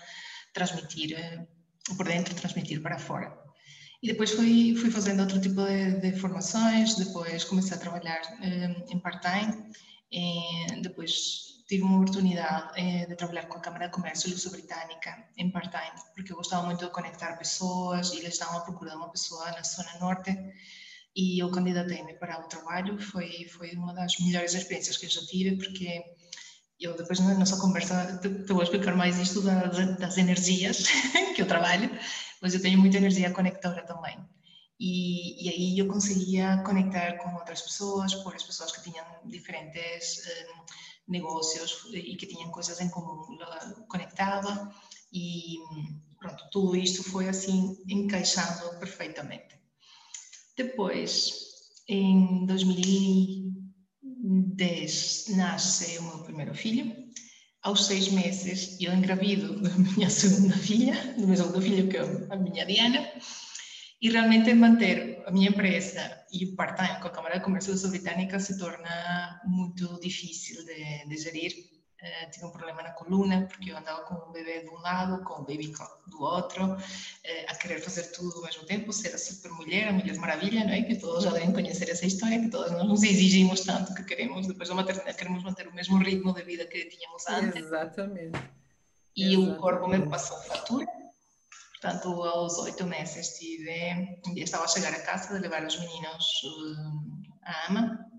transmitir 0.53 1.17
eh, 1.17 1.47
por 1.97 2.07
dentro, 2.07 2.35
transmitir 2.35 2.83
para 2.83 2.99
fora. 2.99 3.33
E 4.03 4.09
depois 4.09 4.33
fui, 4.33 4.75
fui 4.77 4.91
fazendo 4.91 5.21
outro 5.21 5.41
tipo 5.41 5.65
de, 5.65 6.01
de 6.01 6.19
formações, 6.19 6.97
depois 6.97 7.45
comecei 7.45 7.77
a 7.77 7.81
trabalhar 7.81 8.21
eh, 8.43 8.99
part-time, 9.03 9.73
depois 10.83 11.53
tive 11.69 11.85
uma 11.85 11.97
oportunidade 11.97 12.79
eh, 12.79 13.07
de 13.07 13.15
trabalhar 13.15 13.47
com 13.47 13.57
a 13.57 13.61
Câmara 13.61 13.87
de 13.87 13.93
Comércio 13.93 14.29
Luso-Britânica 14.29 15.27
em 15.39 15.51
part-time, 15.51 15.97
porque 16.15 16.33
eu 16.33 16.37
gostava 16.37 16.75
de 16.75 16.91
conectar 16.91 17.39
pessoas 17.39 18.13
e 18.13 18.19
eles 18.19 18.35
estavam 18.35 18.59
à 18.59 18.61
procura 18.61 18.91
de 18.91 18.97
uma 18.97 19.11
pessoa 19.11 19.51
na 19.53 19.63
zona 19.63 19.99
norte 20.01 20.37
e 21.15 21.43
eu 21.43 21.51
candidatei-me 21.51 22.15
para 22.15 22.41
o 22.41 22.49
trabalho. 22.49 22.99
Foi, 23.01 23.47
foi 23.49 23.73
uma 23.73 23.95
das 23.95 24.19
melhores 24.21 24.55
experiências 24.55 24.97
que 24.97 25.07
eu 25.07 25.11
já 25.11 25.21
tive, 25.27 25.57
porque 25.57 26.03
eu 26.81 26.97
depois 26.97 27.21
na 27.21 27.35
nossa 27.35 27.59
conversa 27.59 28.19
te, 28.21 28.29
vou 28.53 28.63
explicar 28.63 28.97
mais 28.97 29.19
isto 29.19 29.41
das, 29.43 29.99
das 29.99 30.19
energias 30.19 30.85
que 31.35 31.43
eu 31.43 31.47
trabalho, 31.47 31.91
mas 32.41 32.55
eu 32.55 32.63
tenho 32.63 32.79
muita 32.79 32.97
energia 32.97 33.31
conectora 33.31 33.85
também. 33.85 34.19
E, 34.81 35.47
e, 35.47 35.49
aí 35.49 35.79
eu 35.79 35.87
conseguia 35.87 36.61
conectar 36.65 37.19
com 37.19 37.35
outras 37.35 37.63
pessoas, 37.63 38.15
por 38.17 38.35
as 38.35 38.43
pessoas 38.43 38.73
que 38.73 38.83
tinham 38.83 39.05
diferentes 39.27 40.19
um, 40.27 40.65
negócios 41.13 41.85
e 41.93 42.17
que 42.17 42.27
tinham 42.27 42.51
coisas 42.51 42.81
em 42.81 42.89
comum, 42.89 43.23
conectava 43.89 44.75
e 45.13 45.59
pronto, 46.19 46.49
tudo 46.51 46.75
isto 46.75 47.05
foi 47.05 47.29
assim 47.29 47.77
encaixando 47.89 48.77
perfeitamente. 48.81 49.62
Depois, 50.63 51.33
em 51.89 52.47
2010, 52.47 55.25
nasce 55.37 55.99
o 55.99 56.05
meu 56.05 56.23
primeiro 56.23 56.55
filho. 56.55 56.95
Aos 57.63 57.87
seis 57.87 58.13
meses, 58.13 58.81
eu 58.81 58.95
engravido 58.95 59.59
da 59.61 59.71
minha 59.71 60.09
segunda 60.09 60.57
filha, 60.57 60.95
do 61.19 61.27
meu 61.27 61.37
segundo 61.37 61.61
filho, 61.61 61.89
que 61.89 61.97
é 61.97 62.03
a 62.31 62.37
minha 62.37 62.65
Diana. 62.65 63.11
E 64.01 64.09
realmente 64.09 64.55
manter 64.55 65.21
a 65.27 65.33
minha 65.33 65.49
empresa 65.49 66.17
e 66.33 66.45
o 66.45 66.55
part-time 66.55 67.01
com 67.01 67.09
a 67.09 67.11
Câmara 67.11 67.39
de 67.39 67.45
Comércio 67.45 67.91
Britânica 67.91 68.39
se 68.39 68.57
torna 68.57 69.41
muito 69.45 69.99
difícil 70.01 70.65
de, 70.65 71.09
de 71.09 71.17
gerir 71.17 71.72
Uh, 72.03 72.31
tive 72.33 72.47
um 72.47 72.51
problema 72.51 72.83
na 72.83 72.91
coluna, 72.91 73.47
porque 73.49 73.71
eu 73.71 73.77
andava 73.77 74.03
com 74.03 74.15
o 74.17 74.33
bebê 74.33 74.65
de 74.65 74.69
um 74.71 74.79
lado, 74.81 75.23
com 75.23 75.35
o 75.35 75.45
baby 75.45 75.73
do 76.09 76.21
outro, 76.21 76.65
uh, 76.65 76.79
a 77.47 77.55
querer 77.55 77.81
fazer 77.81 78.11
tudo 78.11 78.39
ao 78.39 78.43
mesmo 78.43 78.65
tempo, 78.65 78.93
ser 78.93 79.15
a 79.15 79.19
super 79.19 79.53
mulher, 79.53 79.87
a 79.87 79.93
mulher 79.93 80.17
maravilha, 80.17 80.65
não 80.65 80.73
é? 80.73 80.83
Que 80.83 80.97
todos 80.97 81.23
já 81.23 81.31
devem 81.31 81.53
conhecer 81.53 81.89
essa 81.89 82.05
história, 82.05 82.41
que 82.41 82.49
todos 82.49 82.73
nós 82.73 82.89
nos 82.89 83.05
exigimos 83.05 83.61
tanto 83.61 83.95
que 83.95 84.03
queremos, 84.03 84.49
depois 84.49 84.69
da 84.69 84.75
maternidade, 84.75 85.17
queremos 85.17 85.45
manter 85.45 85.69
o 85.69 85.73
mesmo 85.73 85.97
ritmo 85.99 86.35
de 86.35 86.43
vida 86.43 86.67
que 86.67 86.87
tínhamos 86.87 87.25
antes. 87.29 87.67
Exatamente. 87.67 88.37
E 89.15 89.35
Exatamente. 89.35 89.59
o 89.59 89.61
corpo 89.61 89.87
me 89.87 90.09
passou 90.09 90.43
fatura. 90.43 90.87
Portanto, 91.81 92.09
aos 92.25 92.59
oito 92.59 92.85
meses 92.85 93.39
tive, 93.39 94.19
estava 94.39 94.65
a 94.65 94.69
chegar 94.69 94.93
a 94.93 95.03
casa 95.03 95.35
de 95.35 95.41
levar 95.41 95.65
os 95.65 95.79
meninos 95.79 96.43
uh, 96.43 97.39
à 97.45 97.71
ama 97.71 98.12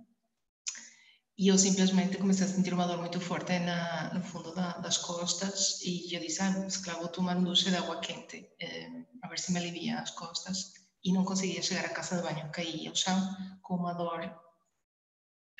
e 1.37 1.47
eu 1.47 1.57
simplesmente 1.57 2.17
comecei 2.17 2.45
a 2.45 2.49
sentir 2.49 2.73
uma 2.73 2.85
dor 2.85 2.99
muito 2.99 3.19
forte 3.19 3.57
na, 3.57 4.13
no 4.13 4.21
fundo 4.23 4.53
da, 4.53 4.77
das 4.77 4.97
costas 4.97 5.81
e 5.81 6.15
eu 6.15 6.21
disse, 6.21 6.41
ah, 6.41 6.69
se 6.69 6.83
calhar 6.83 6.99
vou 6.99 7.09
tomar 7.09 7.37
um 7.37 7.43
duche 7.43 7.69
de 7.71 7.75
água 7.75 7.99
quente, 7.99 8.49
eh, 8.59 8.89
a 9.23 9.27
ver 9.27 9.39
se 9.39 9.51
me 9.51 9.59
alivia 9.59 9.99
as 9.99 10.11
costas. 10.11 10.73
E 11.03 11.11
não 11.11 11.25
conseguia 11.25 11.61
chegar 11.61 11.85
à 11.85 11.89
casa 11.89 12.17
de 12.17 12.21
banho, 12.21 12.51
caí 12.51 12.87
ao 12.87 12.95
chão 12.95 13.17
com 13.63 13.75
uma 13.75 13.93
dor 13.93 14.21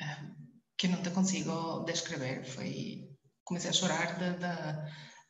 eh, 0.00 0.18
que 0.78 0.88
não 0.88 1.02
te 1.02 1.10
consigo 1.10 1.84
descrever. 1.84 2.44
Foi, 2.44 3.10
comecei 3.44 3.70
a 3.70 3.72
chorar 3.72 4.16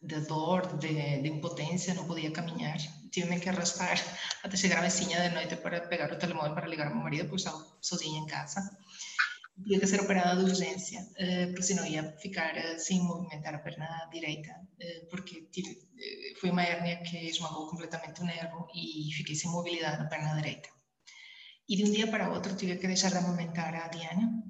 de, 0.03 0.21
dor, 0.27 0.77
de, 0.77 1.23
de, 1.23 1.29
impotência, 1.29 1.95
não 1.95 2.07
podia 2.07 2.31
caminhar. 2.31 2.77
Tive 3.11 3.41
que 3.41 3.49
arrastar 3.49 3.97
até 4.45 4.57
chegar 4.59 4.81
à 4.81 4.83
mesinha 4.83 5.23
de 5.23 5.35
noite 5.35 5.57
para 5.57 5.81
pegar 5.89 6.13
o 6.13 6.19
telemóvel 6.19 6.55
para 6.55 6.69
ligar 6.69 6.89
ao 6.89 6.95
meu 6.95 7.05
marido, 7.05 7.31
pois 7.31 7.41
estava 7.41 7.65
sozinha 7.81 8.21
em 8.21 8.27
casa 8.27 8.61
tinha 9.63 9.79
que 9.79 9.87
ser 9.87 10.01
operada 10.01 10.43
de 10.43 10.51
urgência, 10.51 11.01
uh, 11.01 11.47
porque 11.49 11.63
senão 11.63 11.87
ia 11.87 12.03
ficar 12.19 12.55
uh, 12.57 12.79
sem 12.79 13.01
movimentar 13.01 13.55
a 13.55 13.59
perna 13.59 14.09
direita, 14.13 14.51
uh, 14.51 15.09
porque 15.09 15.43
tive, 15.53 15.79
foi 16.41 16.51
uma 16.51 16.63
hérnia 16.63 17.03
que 17.03 17.17
esmagou 17.17 17.69
completamente 17.69 18.21
o 18.21 18.25
nervo 18.25 18.67
e 18.75 19.13
fiquei 19.13 19.37
sem 19.37 19.51
mobilidade 19.51 19.99
na 19.99 20.09
perna 20.09 20.35
direita. 20.35 20.69
E 21.69 21.77
de 21.77 21.85
um 21.85 21.93
dia 21.93 22.07
para 22.09 22.31
outro 22.33 22.57
tive 22.57 22.77
que 22.77 22.87
deixar 22.87 23.11
de 23.11 23.19
amamentar 23.19 23.75
a 23.75 23.89
Diana, 23.89 24.43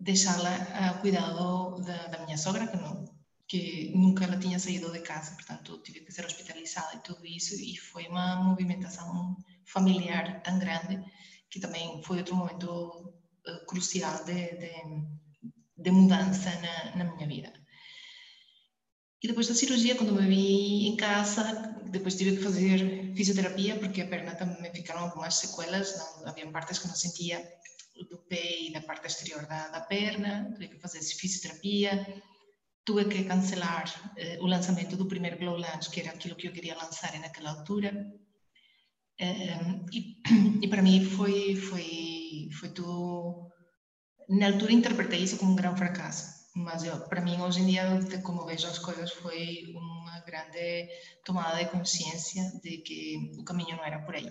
deixá-la 0.00 0.54
a 0.54 0.94
cuidado 0.94 1.82
da, 1.82 2.06
da, 2.06 2.24
minha 2.24 2.38
sogra, 2.38 2.66
que, 2.66 2.76
não, 2.78 3.04
que 3.46 3.92
nunca 3.94 4.24
ela 4.24 4.38
tinha 4.38 4.58
saído 4.58 4.90
de 4.90 5.00
casa, 5.00 5.34
portanto 5.34 5.82
tive 5.82 6.00
que 6.00 6.12
ser 6.12 6.24
hospitalizada 6.24 6.96
e 6.96 7.00
tudo 7.00 7.26
isso, 7.26 7.54
e 7.56 7.76
foi 7.76 8.06
uma 8.06 8.36
movimentação 8.36 9.36
familiar 9.66 10.40
tão 10.42 10.58
grande 10.58 11.04
que 11.50 11.60
também 11.60 12.02
foi 12.02 12.18
outro 12.18 12.34
momento 12.36 13.12
crucial 13.66 14.24
de, 14.24 14.56
de, 14.62 14.72
de 15.76 15.90
mudança 15.90 16.50
na, 16.60 16.96
na, 16.96 17.14
minha 17.14 17.26
vida. 17.26 17.52
E 19.22 19.28
depois 19.28 19.48
da 19.48 19.54
cirurgia, 19.54 19.96
quando 19.96 20.12
me 20.12 20.26
vi 20.26 20.88
em 20.88 20.96
casa, 20.96 21.42
depois 21.90 22.16
tive 22.16 22.36
que 22.36 22.42
fazer 22.42 23.14
fisioterapia, 23.14 23.78
porque 23.78 24.02
a 24.02 24.08
perna 24.08 24.34
também 24.34 24.72
ficaram 24.72 25.02
algumas 25.02 25.34
sequelas, 25.34 25.96
não, 25.98 26.28
havia 26.28 26.50
partes 26.50 26.78
que 26.78 26.88
não 26.88 26.94
sentia 26.94 27.38
do 28.10 28.18
pé 28.28 28.60
e 28.60 28.72
da 28.72 28.82
parte 28.82 29.06
exterior 29.06 29.46
da, 29.46 29.68
da 29.68 29.80
perna, 29.80 30.52
tive 30.58 30.74
que 30.74 30.80
fazer 30.80 31.00
fisioterapia, 31.00 32.22
tive 32.84 33.04
que 33.06 33.24
cancelar 33.24 33.86
eh, 34.16 34.38
o 34.40 34.46
lançamento 34.46 34.96
do 34.96 35.08
primeiro 35.08 35.38
Glow 35.38 35.56
Lunch, 35.56 35.90
que 35.90 36.00
era 36.00 36.10
aquilo 36.10 36.36
que 36.36 36.46
eu 36.46 36.52
queria 36.52 36.76
lançar 36.76 37.18
naquela 37.18 37.50
altura. 37.50 37.90
E, 39.18 40.16
e 40.62 40.68
para 40.68 40.82
mim 40.82 41.04
foi, 41.04 41.56
foi 41.56 42.48
foi 42.58 42.68
tudo. 42.70 43.50
Na 44.28 44.46
altura 44.48 44.72
interpretei 44.72 45.20
isso 45.22 45.38
como 45.38 45.52
um 45.52 45.56
grande 45.56 45.78
fracasso, 45.78 46.24
mas 46.54 46.84
eu, 46.84 46.98
para 47.08 47.20
mim, 47.20 47.40
hoje 47.40 47.60
em 47.60 47.66
dia, 47.66 47.84
como 48.22 48.44
vejo 48.44 48.66
as 48.66 48.78
coisas, 48.78 49.12
foi 49.12 49.72
uma 49.74 50.20
grande 50.20 50.88
tomada 51.24 51.58
de 51.58 51.70
consciência 51.70 52.42
de 52.62 52.78
que 52.78 53.30
o 53.38 53.44
caminho 53.44 53.76
não 53.76 53.84
era 53.84 54.00
por 54.00 54.14
aí. 54.14 54.28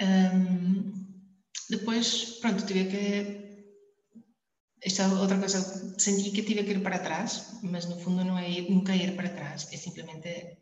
Um, 0.00 0.92
depois, 1.68 2.38
pronto, 2.40 2.64
tive 2.66 2.84
que. 2.90 3.50
Esta 4.82 5.06
outra 5.22 5.38
coisa, 5.38 5.60
senti 5.98 6.30
que 6.30 6.42
tive 6.42 6.64
que 6.64 6.72
ir 6.72 6.82
para 6.82 7.04
trás, 7.06 7.60
mas 7.62 7.84
no 7.84 8.00
fundo 8.00 8.24
não 8.24 8.38
é 8.38 8.62
nunca 8.62 8.96
ir 8.96 9.14
para 9.14 9.28
trás, 9.28 9.68
é 9.70 9.76
simplesmente 9.76 10.56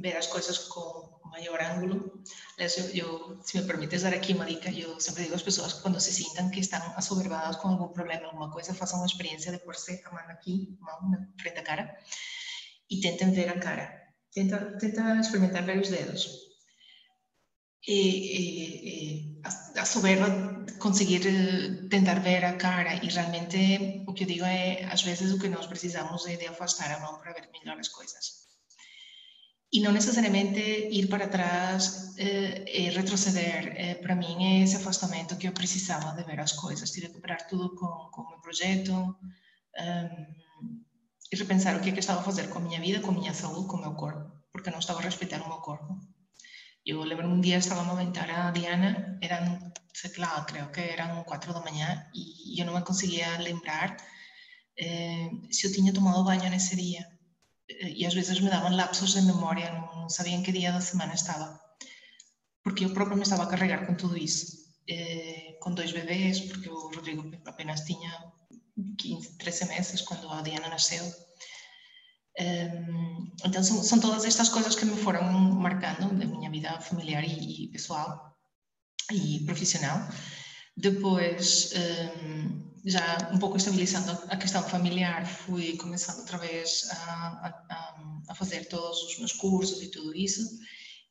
ver 0.00 0.16
as 0.16 0.26
coisas 0.26 0.58
com 0.58 1.20
maior 1.30 1.60
ângulo. 1.62 2.22
Aliás, 2.56 2.76
eu, 2.94 3.38
me 3.54 3.62
permites 3.62 4.02
dar 4.02 4.14
aqui 4.14 4.32
uma 4.32 4.46
dica, 4.46 4.70
eu 4.70 4.98
sempre 5.00 5.22
digo 5.24 5.34
às 5.34 5.42
pessoas 5.42 5.72
que 5.74 5.82
quando 5.82 6.00
se 6.00 6.12
sintam 6.12 6.50
que 6.50 6.60
estão 6.60 6.82
assoberbadas 6.96 7.56
com 7.56 7.68
algum 7.68 7.88
problema, 7.88 8.26
alguma 8.26 8.50
coisa, 8.50 8.74
façam 8.74 8.98
uma 8.98 9.06
experiência 9.06 9.52
de 9.52 9.58
pôr-se 9.58 10.02
a 10.04 10.10
mão 10.10 10.28
aqui, 10.30 10.76
mão 10.80 11.10
na 11.10 11.28
frente 11.40 11.58
à 11.58 11.62
cara, 11.62 11.96
e 12.90 13.00
tentem 13.00 13.30
ver 13.32 13.48
a 13.48 13.58
cara. 13.58 13.86
Tenta, 14.32 14.78
tenta 14.78 15.20
experimentar 15.20 15.64
ver 15.64 15.78
os 15.78 15.88
dedos. 15.88 16.28
E, 17.86 17.98
e, 18.38 19.40
conseguir 20.78 21.26
eh, 21.26 21.88
tentar 21.88 22.20
ver 22.20 22.44
a 22.44 22.56
cara 22.56 22.94
e 22.94 23.08
realmente 23.08 24.04
o 24.06 24.12
que 24.12 24.26
digo 24.26 24.44
é 24.44 24.84
às 24.84 25.02
vezes 25.02 25.32
o 25.32 25.38
que 25.38 25.48
nós 25.48 25.66
precisamos 25.66 26.26
é 26.26 26.36
de 26.36 26.46
afastar 26.46 26.90
a 26.92 27.00
mão 27.00 27.18
para 27.18 27.32
ver 27.32 27.48
melhor 27.52 27.78
as 27.78 27.88
coisas 27.88 28.39
e 29.72 29.80
não 29.80 29.92
necessariamente 29.92 30.60
ir 30.90 31.06
para 31.08 31.28
trás 31.28 32.14
eh, 32.18 32.64
e 32.66 32.90
retroceder. 32.90 33.72
Eh, 33.76 33.94
para 33.94 34.16
mim 34.16 34.34
é 34.44 34.64
esse 34.64 34.76
afastamento 34.76 35.36
que 35.36 35.46
eu 35.46 35.52
precisava 35.52 36.12
de 36.16 36.24
ver 36.24 36.40
as 36.40 36.52
coisas. 36.52 36.90
Tive 36.90 37.08
que 37.08 37.20
parar 37.20 37.46
tudo 37.46 37.74
com, 37.76 38.10
com 38.10 38.22
o 38.22 38.28
meu 38.30 38.40
projeto 38.40 38.92
um, 38.92 40.40
e 41.32 41.36
repensar 41.36 41.76
o 41.76 41.80
que 41.80 41.92
que 41.92 42.00
estava 42.00 42.20
a 42.20 42.24
fazer 42.24 42.48
vida, 42.80 43.00
com 43.00 43.10
a 43.10 43.14
minha 43.14 43.32
saúde, 43.32 43.68
com 43.68 43.76
o 43.76 43.80
meu 43.80 43.94
corpo, 43.94 44.32
porque 44.52 44.70
não 44.70 44.80
estava 44.80 44.98
a 44.98 45.02
respeitar 45.02 45.40
o 45.42 45.48
meu 45.48 45.58
corpo. 45.58 45.96
Eu 46.84 47.02
lembro 47.04 47.28
um 47.28 47.40
dia 47.40 47.58
estava 47.58 47.82
a 47.82 47.84
amamentar 47.84 48.28
a 48.30 48.50
Diana, 48.50 49.18
eram, 49.22 49.72
sei 49.94 50.10
lá, 50.18 50.44
creio 50.44 50.68
que 50.72 50.80
eram 50.80 51.22
quatro 51.24 51.52
da 51.52 51.60
manhã 51.60 52.10
e 52.12 52.60
eu 52.60 52.66
não 52.66 52.74
me 52.74 52.82
conseguia 52.82 53.38
lembrar 53.38 53.96
eh, 54.76 55.30
se 55.50 55.66
eu 55.66 55.72
tinha 55.72 55.92
tomado 55.92 56.24
banho 56.24 56.50
nesse 56.50 56.74
dia 56.74 57.06
e 57.96 58.06
às 58.06 58.14
vezes 58.14 58.40
me 58.40 58.50
davam 58.50 58.74
lapsos 58.74 59.12
de 59.12 59.22
memória, 59.22 59.70
não 59.72 60.08
sabia 60.08 60.34
em 60.34 60.42
que 60.42 60.52
dia 60.52 60.72
da 60.72 60.80
semana 60.80 61.14
estava. 61.14 61.58
porque 62.62 62.84
eu 62.84 62.92
própria 62.92 63.16
me 63.16 63.22
estava 63.22 63.44
a 63.44 63.46
carregar 63.46 63.86
com 63.86 63.94
tudo 63.94 64.16
isso, 64.18 64.46
eh, 64.88 65.58
dois 65.74 65.92
bebês, 65.92 66.40
porque 66.40 66.68
o 66.68 66.90
Rodrigo 66.94 67.30
apenas 67.46 67.80
tinha 67.82 68.10
15, 68.98 69.38
13 69.38 69.64
meses 69.66 70.00
quando 70.02 70.28
a 70.30 70.42
Diana 70.42 70.68
nasceu. 70.68 71.04
Um, 72.38 73.32
então 73.44 73.62
são, 73.62 74.00
todas 74.00 74.24
estas 74.24 74.48
coisas 74.48 74.74
que 74.74 74.84
me 74.84 74.96
foram 74.96 75.22
marcando 75.32 76.14
da 76.18 76.24
minha 76.24 76.50
vida 76.50 76.80
familiar 76.80 77.24
e, 77.24 77.64
e 77.64 77.68
pessoal 77.68 78.36
e 79.12 79.40
profissional. 79.44 80.08
Depois, 80.76 81.72
um, 81.74 82.69
já 82.84 83.30
um 83.32 83.38
pouco 83.38 83.56
estabilizando 83.56 84.10
a 84.28 84.36
questão 84.36 84.62
familiar, 84.62 85.26
fui 85.26 85.76
começando 85.76 86.20
outra 86.20 86.38
vez 86.38 86.88
a, 86.90 87.52
a, 87.70 87.94
a 88.28 88.34
fazer 88.34 88.66
todos 88.68 89.02
os 89.02 89.18
meus 89.18 89.32
cursos 89.32 89.82
e 89.82 89.90
tudo 89.90 90.14
isso. 90.14 90.42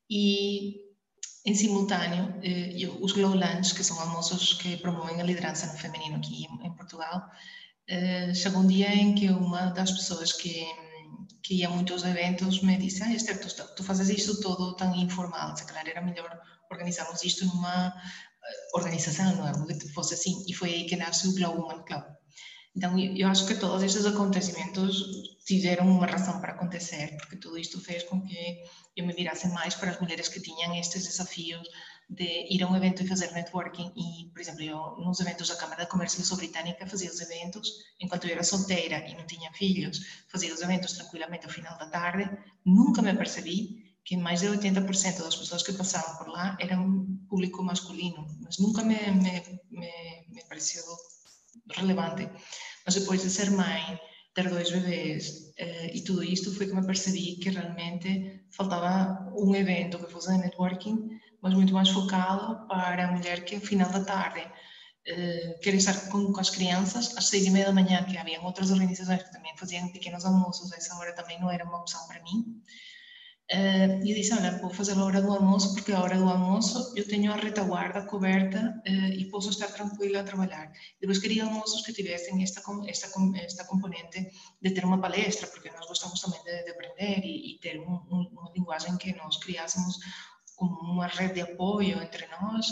E 0.09 0.89
em 1.45 1.55
simultâneo, 1.55 2.35
eh, 2.43 2.89
os 2.99 3.11
Glow 3.11 3.33
Lunch, 3.33 3.73
que 3.73 3.83
são 3.83 3.99
almoços 3.99 4.53
que 4.53 4.77
promovem 4.77 5.21
a 5.21 5.23
liderança 5.23 5.67
no 5.67 5.77
feminino 5.77 6.17
aqui 6.17 6.45
em, 6.45 6.71
Portugal, 6.75 7.29
eh, 7.88 8.33
chegou 8.33 8.61
um 8.61 8.67
dia 8.67 8.93
em 8.93 9.15
que 9.15 9.29
uma 9.29 9.67
das 9.67 9.91
pessoas 9.91 10.33
que, 10.33 10.65
que 11.43 11.55
ia 11.55 11.69
muito 11.69 11.93
aos 11.93 12.03
eventos 12.03 12.61
me 12.61 12.77
disse: 12.77 13.03
Ah, 13.03 13.13
Esther, 13.13 13.39
tu, 13.39 13.75
tu 13.75 13.83
fazes 13.83 14.09
isto 14.09 14.41
todo 14.41 14.75
tão 14.75 14.93
informal, 14.95 15.55
se 15.55 15.65
calhar 15.65 15.88
era 15.88 16.01
melhor 16.01 16.39
organizarmos 16.71 17.23
isto 17.23 17.45
numa 17.45 17.93
organização, 18.74 19.36
não 19.36 19.48
é? 19.48 19.74
Que 19.74 19.89
fosse 19.89 20.13
assim. 20.13 20.44
E 20.48 20.53
foi 20.53 20.74
aí 20.74 20.86
que 20.86 20.96
nasce 20.96 21.27
o 21.27 21.34
Glow 21.34 21.58
Woman 21.58 21.84
Club. 21.84 22.03
Então, 22.75 22.98
eu 22.98 23.27
acho 23.27 23.46
que 23.48 23.56
todos 23.56 23.84
estes 23.84 24.06
acontecimentos 24.06 25.03
tiveram 25.46 25.88
uma 25.88 26.06
razão 26.06 26.39
para 26.39 26.53
acontecer, 26.53 27.18
porque 27.18 27.36
tudo 27.36 27.58
isto 27.58 27.82
fez 27.82 28.03
com 28.03 28.22
que 28.22 28.63
eu 28.96 29.06
me 29.06 29.13
virasse 29.13 29.48
mais 29.50 29.74
para 29.75 29.91
as 29.91 30.00
mulheres 30.00 30.27
que 30.29 30.39
tinham 30.39 30.75
estes 30.75 31.03
desafios 31.03 31.68
de 32.10 32.48
ir 32.50 32.63
a 32.63 32.68
um 32.68 32.75
evento 32.75 33.03
e 33.03 33.08
fazer 33.08 33.32
networking. 33.32 33.91
E, 33.96 34.32
por 34.32 34.39
exemplo, 34.39 34.63
eu 34.63 34.77
nos 35.03 35.20
eventos 35.20 35.50
da 35.50 35.56
Câmara 35.56 35.84
de 35.84 35.89
Comércio 35.89 36.24
Sul-Britânica 36.24 36.88
fazia 36.88 37.10
os 37.10 37.20
eventos, 37.20 37.70
enquanto 38.00 38.25
eu 38.25 38.32
era 38.32 38.44
solteira 38.44 38.98
e 39.08 39.15
não 39.15 39.25
tinha 39.25 39.51
filhos, 39.53 40.00
fazia 40.27 40.53
os 40.53 40.62
eventos 40.62 40.94
tranquilamente 40.94 41.46
ao 41.46 41.51
final 41.51 41.77
da 41.77 41.88
tarde. 41.88 42.29
Nunca 42.65 43.01
me 43.01 43.13
percebi 43.15 43.88
que 44.10 44.18
mais 44.18 44.42
de 44.42 44.48
80% 44.48 45.22
das 45.22 45.36
pessoas 45.36 45.62
que 45.62 45.72
passavam 45.74 46.18
por 46.18 46.30
lá 46.30 46.58
eram 46.60 47.06
público 47.30 47.62
masculino, 47.62 48.25
mas 48.42 48.58
nunca 48.58 48.82
me, 48.84 48.96
me, 49.12 49.62
me, 49.70 49.92
me 50.30 50.44
pareceu 50.50 50.84
relevante. 51.75 52.28
Mas 52.84 52.96
depois 52.96 53.22
de 53.22 53.30
ser 53.30 53.51
mãe, 53.51 54.00
ter 54.34 54.50
dois 54.50 54.72
bebês 54.72 55.54
eh, 55.58 55.96
e 55.96 56.01
tudo 56.01 56.24
isto, 56.24 56.51
foi 56.56 56.66
que 56.66 56.74
me 56.74 56.84
percebi 56.84 57.36
que 57.36 57.51
realmente 57.51 58.48
faltava 58.50 59.32
um 59.38 59.54
evento 59.54 60.00
que 60.00 60.12
fosse 60.12 60.32
de 60.32 60.39
networking 60.39 61.20
mas 61.39 61.54
muito 61.54 61.72
mais 61.72 61.89
focado 61.89 62.68
para 62.68 63.08
a 63.08 63.12
mulher 63.12 63.46
que, 63.46 63.56
ao 63.56 63.62
final 63.62 63.92
da 63.92 64.04
tarde, 64.04 64.42
uh, 64.42 65.60
quer 65.62 65.75
estar 65.75 66.10
com, 66.10 66.34
com, 66.34 66.39
as 66.39 66.50
crianças, 66.50 67.16
às 67.16 67.28
seis 67.28 67.46
e 67.46 67.51
meia 67.51 67.68
da 67.68 67.72
manhã, 67.72 68.04
que 68.04 68.18
havia 68.18 68.42
outras 68.42 68.72
organizações 68.72 69.22
que 69.22 69.32
também 69.32 69.56
faziam 69.56 69.88
pequenos 69.89 70.25
almoços, 70.25 70.74
essa 70.74 70.96
hora 70.98 71.13
também 71.13 71.39
não 71.39 71.50
era 71.50 71.63
uma 71.63 71.80
opção 71.80 72.06
para 72.08 72.22
mim. 72.24 72.62
Uh, 73.51 74.06
e 74.06 74.13
disse, 74.13 74.32
olha, 74.32 74.60
vou 74.60 74.70
fazer 74.70 74.94
a 74.94 75.03
hora 75.03 75.24
do 75.24 75.32
almoço, 75.32 75.74
porque 75.74 75.91
a 75.91 76.00
hora 76.00 76.15
do 76.15 76.29
almoço 76.29 76.94
eu 76.96 77.08
tenho 77.08 77.32
a 77.34 77.36
retaguarda 77.36 78.06
coberta 78.06 78.79
uh, 78.88 79.12
e 79.12 79.25
posso 79.32 79.50
estar 79.50 79.70
tranquila 79.70 80.20
a 80.20 80.24
trabalhar. 80.24 80.72
Depois 81.01 81.18
queria 81.18 81.46
almoços 81.46 81.84
que 81.84 81.91
tivessem 81.91 82.44
esta, 82.44 82.62
esta, 82.88 83.10
esta 83.38 83.63
componente 83.65 84.32
de 84.62 84.70
ter 84.70 84.86
uma 84.86 85.01
palestra, 85.01 85.48
porque 85.48 85.72
nós 85.72 85.88
gostamos 85.88 86.22
também 86.22 86.44
de, 86.44 86.63
de 86.63 86.70
aprender 86.70 87.25
e, 87.25 87.56
e 87.56 87.60
ter 87.60 87.79
um, 87.79 87.94
um, 88.12 88.29
uma 88.32 88.51
linguagem 88.56 88.96
que 88.98 89.15
nós 89.15 89.38
criássemos 89.38 89.98
como 90.56 90.79
uma 90.82 91.08
rede 91.08 91.36
de 91.36 91.41
apoio 91.41 92.00
entre 92.03 92.27
nós 92.27 92.68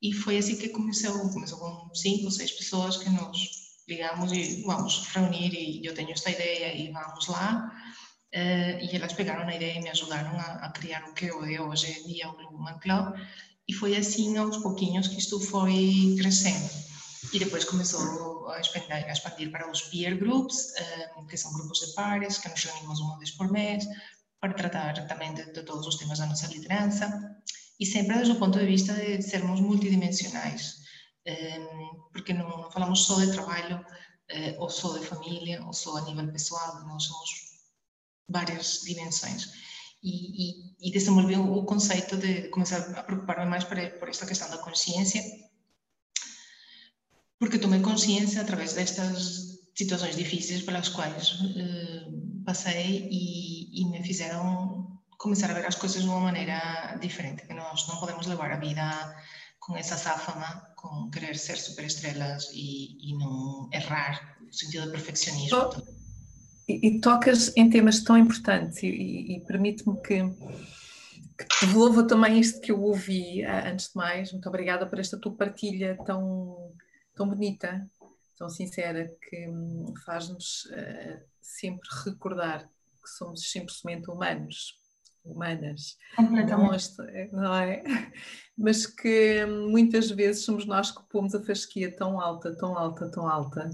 e 0.00 0.12
foi 0.12 0.38
assim 0.38 0.56
que 0.56 0.70
começou, 0.70 1.30
começou 1.32 1.58
com 1.58 1.94
cinco 1.94 2.30
seis 2.30 2.52
pessoas 2.52 2.96
que 2.96 3.10
nos 3.10 3.64
ligamos 3.86 4.32
e 4.32 4.62
vamos 4.62 5.06
reunir 5.08 5.52
e 5.52 5.84
eu 5.84 5.94
tenho 5.94 6.12
esta 6.12 6.30
ideia 6.30 6.74
e 6.74 6.90
vamos 6.92 7.26
lá 7.26 7.70
uh, 8.34 8.84
e 8.84 8.96
elas 8.96 9.12
pegaram 9.12 9.46
a 9.48 9.54
ideia 9.54 9.78
e 9.78 9.82
me 9.82 9.90
ajudaram 9.90 10.38
a, 10.38 10.66
a 10.66 10.70
criar 10.70 11.04
o 11.08 11.14
que 11.14 11.26
é 11.26 11.60
hoje 11.60 11.90
em 11.92 12.06
dia 12.08 12.28
o 12.28 12.52
Woman 12.52 12.78
Club 12.80 13.14
e 13.68 13.72
foi 13.72 13.96
assim 13.96 14.36
aos 14.36 14.58
pouquinhos 14.58 15.08
que 15.08 15.18
isto 15.18 15.40
foi 15.40 16.14
crescendo. 16.18 16.68
E 17.32 17.38
depois 17.38 17.64
começou 17.64 18.50
a 18.50 18.60
expandir, 18.60 18.92
a 18.92 19.12
expandir 19.12 19.50
para 19.50 19.70
os 19.70 19.82
peer 19.82 20.18
groups, 20.18 20.74
uh, 21.16 21.26
que 21.26 21.36
são 21.36 21.52
grupos 21.52 21.80
de 21.80 21.94
pares, 21.94 22.38
que 22.38 22.48
nos 22.48 22.62
reunimos 22.62 23.00
uma 23.00 23.18
vez 23.18 23.30
por 23.30 23.50
mês, 23.50 23.86
para 24.40 24.52
tratar 24.52 25.06
também 25.06 25.32
de, 25.32 25.52
de, 25.52 25.62
todos 25.62 25.86
os 25.86 25.96
temas 25.96 26.18
da 26.18 26.26
nossa 26.26 26.46
liderança. 26.48 27.08
E 27.80 27.86
sempre 27.86 28.14
desde 28.16 28.32
o 28.32 28.38
ponto 28.38 28.58
de 28.58 28.66
vista 28.66 28.92
de 28.92 29.22
sermos 29.22 29.60
multidimensionais, 29.60 30.76
ehm, 31.24 31.66
porque 32.12 32.32
não, 32.34 32.48
não 32.48 32.70
falamos 32.70 33.04
só 33.06 33.18
de 33.18 33.32
trabalho 33.32 33.84
eh, 34.28 34.54
ou 34.58 34.70
só 34.70 34.96
de 34.96 35.04
família 35.04 35.64
ou 35.66 35.72
só 35.72 35.96
a 35.96 36.02
nível 36.02 36.30
pessoal, 36.30 36.84
nós 36.86 37.04
somos 37.04 37.30
várias 38.28 38.80
dimensões. 38.82 39.50
E, 40.02 40.50
e, 40.50 40.88
e 40.88 40.92
desenvolvi 40.92 41.36
o 41.36 41.64
conceito 41.64 42.16
de 42.18 42.48
começar 42.48 42.80
a 42.98 43.02
preocupar-me 43.02 43.46
mais 43.46 43.64
por, 43.64 43.78
por 43.98 44.08
esta 44.08 44.26
questão 44.26 44.50
da 44.50 44.58
consciência, 44.58 45.22
porque 47.38 47.58
tomei 47.58 47.80
consciência 47.80 48.42
através 48.42 48.74
destas 48.74 49.54
situações 49.74 50.16
difíceis 50.16 50.62
pelas 50.62 50.88
quais 50.88 51.38
eh, 51.56 52.06
passei 52.44 53.08
e, 53.10 53.80
e, 53.80 53.88
me 53.88 54.02
fizeram 54.04 55.00
começar 55.18 55.50
a 55.50 55.54
ver 55.54 55.66
as 55.66 55.74
coisas 55.74 56.02
de 56.02 56.08
uma 56.08 56.20
maneira 56.20 56.98
diferente, 57.00 57.46
que 57.46 57.54
nós 57.54 57.88
não 57.88 57.98
podemos 57.98 58.26
levar 58.26 58.52
a 58.52 58.56
vida 58.56 59.16
com 59.58 59.76
essa 59.76 59.96
sáfama, 59.96 60.74
com 60.76 61.10
querer 61.10 61.36
ser 61.36 61.56
superestrelas 61.56 62.50
e, 62.52 63.10
e 63.10 63.18
não 63.18 63.68
errar, 63.72 64.36
no 64.40 64.52
sentido 64.52 64.84
de 64.86 64.92
perfeccionismo. 64.92 65.58
Oh, 65.58 66.03
e, 66.68 66.88
e, 66.88 67.00
tocas 67.00 67.54
em 67.56 67.68
temas 67.68 68.02
tão 68.02 68.16
importantes 68.16 68.82
e, 68.82 68.88
e 68.88 69.40
permite-me 69.46 70.00
que, 70.00 70.22
que 70.24 71.66
devolva 71.66 72.06
também 72.06 72.40
isto 72.40 72.60
que 72.60 72.72
eu 72.72 72.82
ouvi 72.82 73.44
ah, 73.44 73.70
antes 73.70 73.88
de 73.88 73.96
mais. 73.96 74.32
Muito 74.32 74.48
obrigada 74.48 74.86
por 74.86 74.98
esta 74.98 75.18
tua 75.18 75.32
partilha 75.32 75.98
tão, 76.04 76.70
tão 77.14 77.28
bonita 77.28 77.86
tão 78.36 78.48
sincera 78.48 79.12
que 79.22 79.48
hum, 79.48 79.94
faz-nos 80.04 80.64
uh, 80.66 81.20
sempre 81.40 81.88
recordar 82.04 82.68
que 83.02 83.10
somos 83.10 83.50
simplesmente 83.50 84.10
humanos, 84.10 84.80
humanas, 85.24 85.96
não, 87.32 87.42
não 87.42 87.54
é? 87.54 87.82
Mas 88.56 88.86
que 88.86 89.44
hum, 89.44 89.70
muitas 89.70 90.10
vezes 90.10 90.44
somos 90.44 90.66
nós 90.66 90.90
que 90.90 91.02
pomos 91.08 91.34
a 91.34 91.42
fasquia 91.42 91.94
tão 91.94 92.20
alta, 92.20 92.56
tão 92.56 92.76
alta, 92.76 93.10
tão 93.10 93.28
alta 93.28 93.70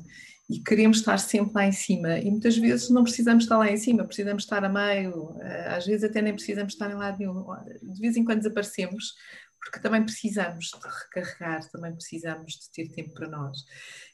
e 0.50 0.58
queremos 0.58 0.98
estar 0.98 1.18
sempre 1.18 1.54
lá 1.54 1.66
em 1.66 1.72
cima 1.72 2.18
e 2.18 2.30
muitas 2.30 2.56
vezes 2.56 2.90
não 2.90 3.04
precisamos 3.04 3.44
estar 3.44 3.56
lá 3.56 3.70
em 3.70 3.76
cima, 3.76 4.04
precisamos 4.04 4.42
estar 4.42 4.64
a 4.64 4.68
meio, 4.68 5.36
eh, 5.40 5.68
às 5.68 5.86
vezes 5.86 6.02
até 6.02 6.20
nem 6.20 6.34
precisamos 6.34 6.72
estar 6.72 6.90
em 6.90 6.94
lado 6.94 7.18
nenhum, 7.18 7.46
de 7.80 8.00
vez 8.00 8.16
em 8.16 8.24
quando 8.24 8.38
desaparecemos 8.38 9.14
porque 9.60 9.78
também 9.78 10.02
precisamos 10.02 10.70
de 10.70 10.88
recarregar, 10.88 11.70
também 11.70 11.92
precisamos 11.92 12.54
de 12.54 12.70
ter 12.70 12.88
tempo 12.88 13.12
para 13.12 13.28
nós. 13.28 13.58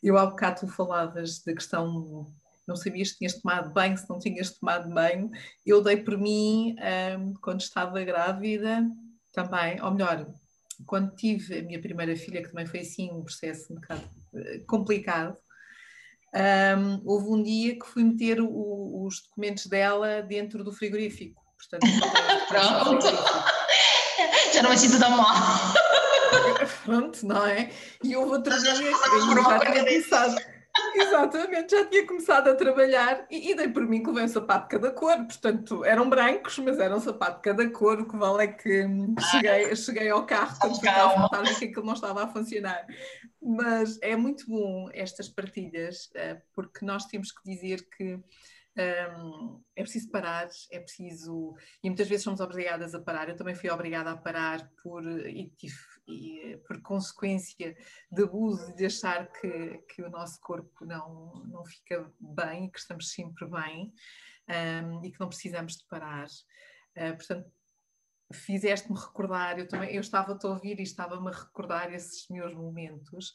Eu 0.03 0.19
há 0.19 0.27
bocado 0.27 0.61
tu 0.61 0.69
falavas 0.69 1.39
da 1.39 1.55
questão, 1.55 2.27
não 2.67 2.75
sabias 2.75 3.11
se 3.11 3.19
tinhas 3.19 3.35
tomado 3.35 3.73
banho, 3.73 3.97
se 3.97 4.09
não 4.11 4.19
tinhas 4.19 4.51
tomado 4.51 4.93
banho. 4.93 5.31
Eu 5.65 5.83
dei 5.83 5.99
por 5.99 6.19
mim, 6.19 6.75
um, 7.17 7.33
quando 7.35 7.61
estava 7.61 8.03
grávida, 8.03 8.85
também, 9.33 9.81
ou 9.81 9.93
melhor, 9.93 10.27
quando 10.85 11.15
tive 11.15 11.61
a 11.61 11.63
minha 11.63 11.81
primeira 11.81 12.17
filha, 12.17 12.43
que 12.43 12.49
também 12.49 12.67
foi 12.67 12.81
assim 12.81 13.11
um 13.13 13.23
processo 13.23 13.73
um 13.73 13.77
bocado 13.77 14.03
eh, 14.35 14.59
complicado, 14.67 15.37
um, 16.37 17.01
houve 17.05 17.29
um 17.29 17.43
dia 17.43 17.79
que 17.79 17.87
fui 17.87 18.05
meter 18.05 18.41
o, 18.41 19.07
os 19.07 19.23
documentos 19.23 19.67
dela 19.67 20.23
dentro 20.23 20.63
do 20.63 20.73
frigorífico. 20.73 21.43
Portanto, 21.57 21.87
Pronto 22.49 23.07
já 24.57 24.63
não 24.63 24.71
me 24.71 24.79
sinto 24.79 24.99
tão 24.99 25.11
mal. 25.11 25.35
Pronto, 26.85 27.27
não 27.27 27.47
é? 27.47 27.71
E 28.03 28.17
houve 28.17 28.33
outro 28.33 28.59
dia 28.61 28.75
que 28.75 28.85
eu 28.85 29.43
já 29.43 29.59
tinha 29.61 29.85
começado. 29.85 30.37
Exatamente, 30.99 31.77
já 31.77 31.85
tinha 31.85 32.07
começado 32.07 32.49
a 32.49 32.55
trabalhar 32.55 33.27
e, 33.31 33.51
e 33.51 33.55
dei 33.55 33.69
por 33.69 33.87
mim 33.87 34.03
que 34.03 34.09
levei 34.09 34.25
um 34.25 34.29
sapato 34.29 34.65
de 34.65 34.71
cada 34.71 34.91
cor, 34.91 35.17
portanto 35.27 35.85
eram 35.85 36.09
brancos, 36.09 36.59
mas 36.59 36.79
era 36.79 36.97
um 36.97 37.01
sapato 37.01 37.37
de 37.37 37.43
cada 37.43 37.71
cor, 37.71 38.01
o 38.01 38.09
que 38.09 38.17
vale 38.17 38.45
é 38.45 38.47
que 38.49 38.87
cheguei, 39.31 39.77
cheguei 39.77 40.09
ao 40.09 40.25
carro 40.25 40.57
quando 40.59 40.81
fui 40.81 40.89
à 40.89 41.59
que 41.59 41.65
aquilo 41.67 41.85
não 41.87 41.95
estava 41.95 42.25
a 42.25 42.29
funcionar. 42.29 42.87
Mas 43.43 43.99
é 44.03 44.17
muito 44.17 44.47
bom 44.49 44.89
estas 44.93 45.29
partilhas, 45.29 46.11
eh, 46.15 46.41
porque 46.53 46.85
nós 46.85 47.05
temos 47.05 47.31
que 47.31 47.49
dizer 47.49 47.87
que 47.97 48.19
um, 48.79 49.63
é 49.75 49.83
preciso 49.83 50.11
parar, 50.11 50.49
é 50.71 50.81
preciso. 50.81 51.55
E 51.83 51.89
muitas 51.89 52.09
vezes 52.09 52.25
somos 52.25 52.41
obrigadas 52.41 52.95
a 52.95 53.01
parar. 53.01 53.29
Eu 53.29 53.37
também 53.37 53.55
fui 53.55 53.71
obrigada 53.71 54.11
a 54.11 54.17
parar 54.17 54.71
por, 54.83 55.03
e, 55.07 55.51
e, 56.07 56.57
por 56.67 56.81
consequência 56.83 57.77
de 58.11 58.23
abuso, 58.23 58.75
de 58.75 58.87
achar 58.87 59.31
que, 59.33 59.79
que 59.89 60.03
o 60.03 60.11
nosso 60.11 60.41
corpo 60.41 60.85
não, 60.85 61.45
não 61.47 61.65
fica 61.65 62.11
bem, 62.21 62.71
que 62.71 62.79
estamos 62.79 63.13
sempre 63.13 63.47
bem 63.47 63.93
um, 64.49 65.05
e 65.05 65.11
que 65.11 65.21
não 65.21 65.29
precisamos 65.29 65.77
de 65.77 65.85
parar. 65.87 66.27
Uh, 66.97 67.17
portanto, 67.17 67.51
fizeste-me 68.33 68.99
recordar, 68.99 69.59
eu 69.59 69.69
também 69.69 69.95
eu 69.95 70.01
estava 70.01 70.39
a 70.41 70.49
ouvir 70.49 70.79
e 70.81 70.83
estava-me 70.83 71.29
a 71.29 71.33
recordar 71.33 71.93
esses 71.93 72.29
meus 72.29 72.55
momentos. 72.55 73.33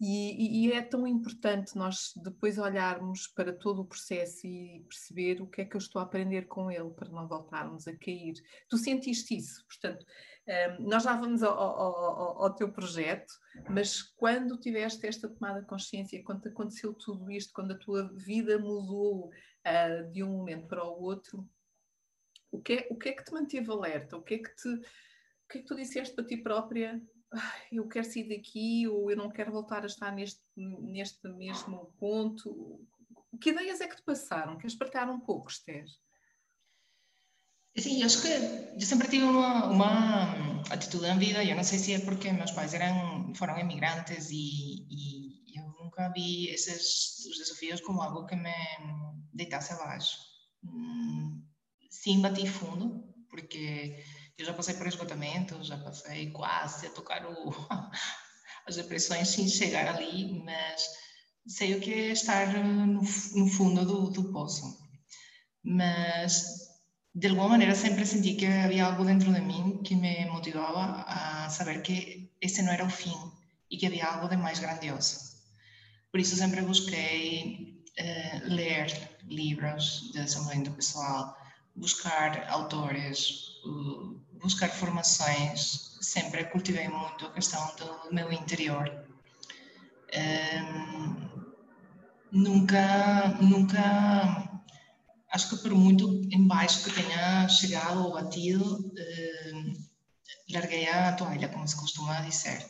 E, 0.00 0.66
e, 0.66 0.72
é 0.72 0.82
tão 0.82 1.06
importante 1.06 1.76
nós 1.76 2.12
depois 2.16 2.58
olharmos 2.58 3.28
para 3.28 3.52
todo 3.52 3.82
o 3.82 3.86
processo 3.86 4.44
e 4.46 4.84
perceber 4.88 5.40
o 5.40 5.46
que 5.46 5.62
é 5.62 5.64
que 5.64 5.76
eu 5.76 5.78
estou 5.78 6.00
a 6.00 6.04
aprender 6.04 6.42
com 6.46 6.70
ele 6.70 6.90
para 6.90 7.08
não 7.08 7.28
voltarmos 7.28 7.86
a 7.86 7.96
cair. 7.96 8.34
Tu 8.68 8.76
sentiste 8.76 9.36
isso, 9.36 9.64
portanto, 9.66 10.04
um, 10.46 10.88
nós 10.88 11.04
já 11.04 11.16
vamos 11.16 11.42
ao, 11.42 11.58
ao, 11.58 12.42
ao, 12.42 12.54
teu 12.54 12.70
projeto, 12.70 13.32
mas 13.70 14.02
quando 14.02 14.58
tiveste 14.58 15.06
esta 15.06 15.28
tomada 15.28 15.60
de 15.60 15.66
consciência, 15.66 16.22
quando 16.24 16.46
aconteceu 16.46 16.92
tudo 16.92 17.30
isto, 17.30 17.52
quando 17.54 17.72
a 17.72 17.78
tua 17.78 18.12
vida 18.12 18.58
mudou 18.58 19.28
uh, 19.28 20.12
de 20.12 20.22
um 20.22 20.28
momento 20.28 20.66
para 20.66 20.84
o 20.84 21.00
outro, 21.00 21.48
o 22.50 22.60
que, 22.60 22.74
é, 22.74 22.86
o 22.90 22.96
que 22.96 23.08
é 23.08 23.12
que 23.12 23.24
te 23.24 23.32
manteve 23.32 23.70
alerta? 23.70 24.16
O 24.16 24.22
que 24.22 24.34
é 24.34 24.38
que, 24.38 24.54
te, 24.54 24.68
o 24.68 25.48
que, 25.48 25.58
é 25.58 25.60
que 25.62 25.66
tu 25.66 25.74
disseste 25.74 26.14
para 26.14 26.26
ti 26.26 26.36
própria? 26.36 27.02
Eu 27.72 27.88
quero 27.88 28.04
sair 28.04 28.28
daqui 28.28 28.86
ou 28.88 29.10
eu 29.10 29.16
não 29.16 29.30
quero 29.30 29.52
voltar 29.52 29.82
a 29.82 29.86
estar 29.86 30.12
neste, 30.12 30.42
neste 30.56 31.26
mesmo 31.28 31.92
ponto. 31.98 32.80
Que 33.40 33.50
ideias 33.50 33.80
é 33.80 33.88
que 33.88 33.96
te 33.96 34.02
passaram? 34.02 34.56
Queres 34.58 34.76
partilhar 34.76 35.10
um 35.10 35.20
pouco, 35.20 35.50
Esther? 35.50 35.84
Sim, 37.76 38.04
acho 38.04 38.22
que 38.22 38.28
eu 38.28 38.86
sempre 38.86 39.08
tive 39.08 39.24
uma, 39.24 39.66
uma 39.66 40.62
atitude 40.70 41.08
na 41.08 41.16
vida, 41.16 41.44
eu 41.44 41.56
não 41.56 41.64
sei 41.64 41.78
se 41.78 41.92
é 41.92 41.98
porque 41.98 42.30
meus 42.30 42.52
pais 42.52 42.72
eram, 42.72 43.34
foram 43.34 43.58
imigrantes 43.58 44.30
e, 44.30 44.86
e 44.88 45.58
eu 45.58 45.64
nunca 45.82 46.08
vi 46.10 46.50
esses 46.50 47.26
os 47.26 47.36
desafios 47.38 47.80
como 47.80 48.00
algo 48.00 48.26
que 48.26 48.36
me 48.36 48.54
deitasse 49.32 49.72
abaixo. 49.72 50.16
Hum, 50.62 51.42
sim, 51.90 52.22
bati 52.22 52.46
fundo, 52.46 53.12
porque 53.28 54.04
eu 54.38 54.46
já 54.46 54.52
passei 54.52 54.74
por 54.74 54.86
esgotamento, 54.86 55.62
já 55.62 55.76
passei 55.78 56.30
quase 56.30 56.86
a 56.86 56.90
tocar 56.90 57.24
o, 57.26 57.54
as 58.66 58.76
depressões 58.76 59.28
sem 59.28 59.48
chegar 59.48 59.94
ali, 59.94 60.42
mas 60.44 60.86
sei 61.46 61.74
o 61.74 61.80
que 61.80 61.92
é 61.92 62.12
estar 62.12 62.52
no, 62.52 63.02
no 63.02 63.46
fundo 63.48 63.84
do, 63.84 64.10
do 64.10 64.32
poço. 64.32 64.78
Mas 65.62 66.64
de 67.14 67.28
alguma 67.28 67.50
maneira 67.50 67.74
sempre 67.74 68.04
senti 68.04 68.34
que 68.34 68.46
havia 68.46 68.86
algo 68.86 69.04
dentro 69.04 69.32
de 69.32 69.40
mim 69.40 69.80
que 69.84 69.94
me 69.94 70.26
motivava 70.26 71.04
a 71.06 71.48
saber 71.48 71.80
que 71.82 72.32
esse 72.40 72.60
não 72.62 72.72
era 72.72 72.84
o 72.84 72.90
fim 72.90 73.16
e 73.70 73.76
que 73.76 73.86
havia 73.86 74.06
algo 74.06 74.28
de 74.28 74.36
mais 74.36 74.58
grandioso. 74.58 75.16
Por 76.10 76.20
isso 76.20 76.36
sempre 76.36 76.60
busquei 76.62 77.84
uh, 77.98 78.54
ler 78.54 78.86
livros 79.28 80.10
de 80.12 80.24
desenvolvimento 80.24 80.72
pessoal, 80.72 81.36
buscar 81.74 82.48
autores, 82.48 83.53
buscar 84.42 84.68
formações, 84.70 85.96
sempre 86.00 86.44
cultivei 86.44 86.88
muito 86.88 87.26
a 87.26 87.32
questão 87.32 87.74
do 87.76 88.14
meu 88.14 88.32
interior. 88.32 88.88
Um, 90.14 91.44
nunca, 92.30 93.28
nunca, 93.40 94.62
acho 95.32 95.50
que 95.50 95.62
por 95.62 95.74
muito 95.74 96.06
embaixo 96.30 96.84
que 96.84 96.94
tenha 96.94 97.48
chegado 97.48 98.04
ou 98.04 98.12
batido, 98.12 98.92
um, 99.54 99.72
larguei 100.50 100.88
a 100.88 101.12
toalha, 101.12 101.48
como 101.48 101.66
se 101.66 101.76
costuma 101.76 102.20
dizer. 102.20 102.64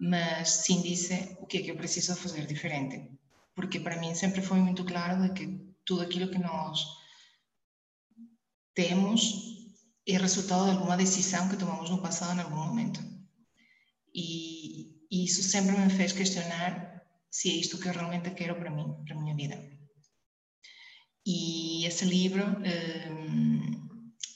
Mas 0.00 0.48
sim 0.48 0.82
disse 0.82 1.36
o 1.40 1.46
que 1.46 1.58
é 1.58 1.62
que 1.62 1.70
eu 1.70 1.76
preciso 1.76 2.16
fazer 2.16 2.44
diferente. 2.46 3.08
Porque 3.54 3.78
para 3.78 4.00
mim 4.00 4.14
sempre 4.14 4.42
foi 4.42 4.58
muito 4.58 4.84
claro 4.84 5.22
de 5.22 5.32
que 5.32 5.74
tudo 5.84 6.02
aquilo 6.02 6.28
que 6.28 6.38
nós 6.38 6.84
temos 8.74 9.61
é 10.06 10.18
resultado 10.18 10.64
de 10.64 10.70
alguma 10.72 10.96
decisão 10.96 11.48
que 11.48 11.56
tomamos 11.56 11.90
no 11.90 12.02
passado 12.02 12.38
em 12.38 12.42
algum 12.42 12.56
momento. 12.56 13.00
E, 14.14 14.90
isso 15.10 15.42
sempre 15.42 15.76
me 15.76 15.90
fez 15.90 16.12
questionar 16.12 17.02
se 17.30 17.50
é 17.50 17.52
isto 17.52 17.78
que 17.78 17.88
eu 17.88 17.92
realmente 17.92 18.30
quero 18.30 18.56
para 18.56 18.70
mim, 18.70 18.94
para 19.04 19.14
a 19.14 19.20
minha 19.20 19.36
vida. 19.36 19.62
E 21.24 21.84
esse 21.86 22.04
livro, 22.06 22.42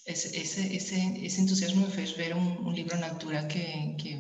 esse, 0.07 0.37
esse, 0.37 0.77
esse, 0.77 1.25
esse, 1.25 1.41
entusiasmo 1.41 1.87
me 1.87 1.93
fez 1.93 2.13
ver 2.13 2.37
um 2.37 2.71
livro 2.71 2.97
na 2.99 3.09
altura 3.09 3.47
que, 3.47 3.95
que, 3.97 4.19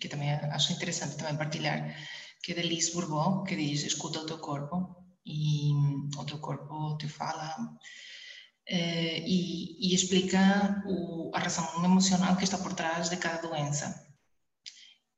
que, 0.00 0.08
também 0.08 0.32
acho 0.32 0.72
interessante 0.72 1.16
também 1.16 1.36
partilhar, 1.36 1.94
que 2.42 2.52
é 2.52 2.54
de 2.54 2.62
Liz 2.62 2.90
Bourbon, 2.92 3.44
que 3.44 3.54
diz 3.54 3.84
escuta 3.84 4.20
o 4.20 4.26
teu 4.26 4.38
corpo 4.38 4.96
e 5.24 5.72
o 6.16 6.24
teu 6.24 6.38
corpo 6.38 6.96
te 6.98 7.06
fala 7.06 7.54
eh, 8.68 9.24
e, 9.26 9.90
e, 9.90 9.94
explica 9.94 10.82
o, 10.86 11.30
a 11.34 11.38
razão 11.40 11.84
emocional 11.84 12.36
que 12.36 12.44
está 12.44 12.58
por 12.58 12.72
trás 12.74 13.10
de 13.10 13.16
cada 13.16 13.42
doença. 13.42 14.06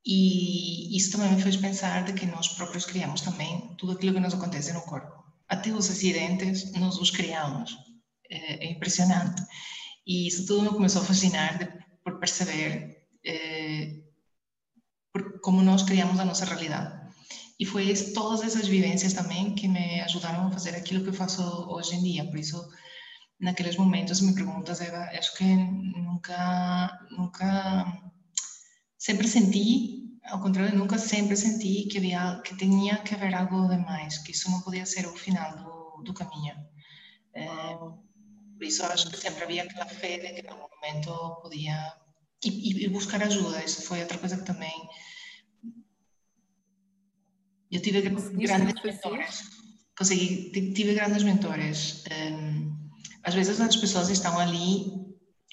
E 0.05 0.97
isso 0.97 1.13
também 1.13 1.33
me 1.33 1.43
fez 1.43 1.57
pensar 1.57 2.05
de 2.05 2.13
que 2.13 2.27
nós 2.27 2.49
próprios 2.49 2.85
criamos 2.85 3.23
também 3.23 3.75
tudo 3.79 3.93
aquilo 3.93 4.15
que 4.15 4.21
nos 4.21 4.35
acontece 4.35 4.73
no 4.73 4.83
corpo. 4.83 5.25
Até 5.49 5.71
os 5.71 5.91
acidentes 5.91 6.73
nós 6.73 6.99
os 6.99 7.11
criamos. 7.11 7.75
É, 8.31 8.67
é 8.67 8.71
impressionante. 8.73 9.43
E 10.07 10.27
isso 10.27 10.47
tudo 10.47 10.63
me 10.63 10.69
começou 10.71 11.03
a 11.03 11.05
fascinar 11.05 11.59
de, 11.59 11.67
por 12.03 12.19
perceber 12.19 13.07
é, 13.25 13.97
por 15.13 15.41
como 15.41 15.63
nós 15.63 15.83
criamos 15.83 16.19
a 16.21 16.25
nossa 16.25 16.45
realidade. 16.45 17.05
E 17.59 17.65
foi 17.65 17.95
todas 18.13 18.43
essas 18.43 18.67
vivências 18.67 19.13
também 19.13 19.55
que 19.55 19.69
me 19.69 20.01
ajudaram 20.01 20.49
a 20.49 20.51
fazer 20.51 20.75
aquilo 20.75 21.03
que 21.03 21.11
eu 21.11 21.15
faço 21.15 21.43
hoje 21.71 21.95
em 21.95 22.03
dia. 22.03 22.25
Por 22.25 22.39
isso, 22.39 22.69
naqueles 23.45 23.77
momentos 23.77 24.23
me 24.23 24.35
perguntas, 24.35 24.81
Eva, 24.81 25.03
acho 25.19 25.37
que 25.37 25.45
nunca, 25.45 27.07
nunca, 27.11 27.85
sempre 28.99 29.29
senti, 29.29 30.19
ao 30.25 30.41
contrário, 30.41 30.77
nunca 30.77 30.97
sempre 30.99 31.37
senti 31.37 31.87
que 31.89 31.99
havia, 31.99 32.41
que 32.43 32.57
tinha 32.57 33.03
que 33.03 33.15
haver 33.15 33.35
algo 33.35 33.69
demais, 33.69 34.19
que 34.19 34.33
isso 34.33 34.51
não 34.51 34.63
podia 34.63 34.87
ser 34.87 35.07
o 35.07 35.15
final 35.15 35.51
do, 35.59 36.03
do 36.05 36.15
caminho. 36.15 36.55
É, 37.35 37.77
por 38.57 38.65
isso 38.65 38.83
acho 38.87 39.11
que 39.11 39.19
sempre 39.19 39.45
havia 39.45 39.65
aquela 39.65 39.87
fé 39.87 40.17
de 40.19 40.33
que 40.33 40.47
em 40.47 40.51
algum 40.51 40.69
momento 40.75 41.41
podia 41.43 41.93
e, 42.43 42.85
e, 42.85 42.89
buscar 42.89 43.23
ajuda. 43.23 43.63
Isso 43.63 43.83
foi 43.83 44.01
outra 44.01 44.19
coisa 44.19 44.39
que 44.39 44.45
também 44.45 44.75
eu 47.71 47.83
tive 47.83 48.01
grandes 48.01 48.83
mentores. 48.83 49.43
Consegui, 49.99 50.51
tive 50.73 50.95
grandes 50.95 51.23
mentores. 51.23 52.05
Um, 52.11 52.74
às 53.25 53.35
vezes 53.35 53.61
as 53.61 53.77
pessoas 53.77 54.11
estão 54.11 54.39
ali, 54.39 54.93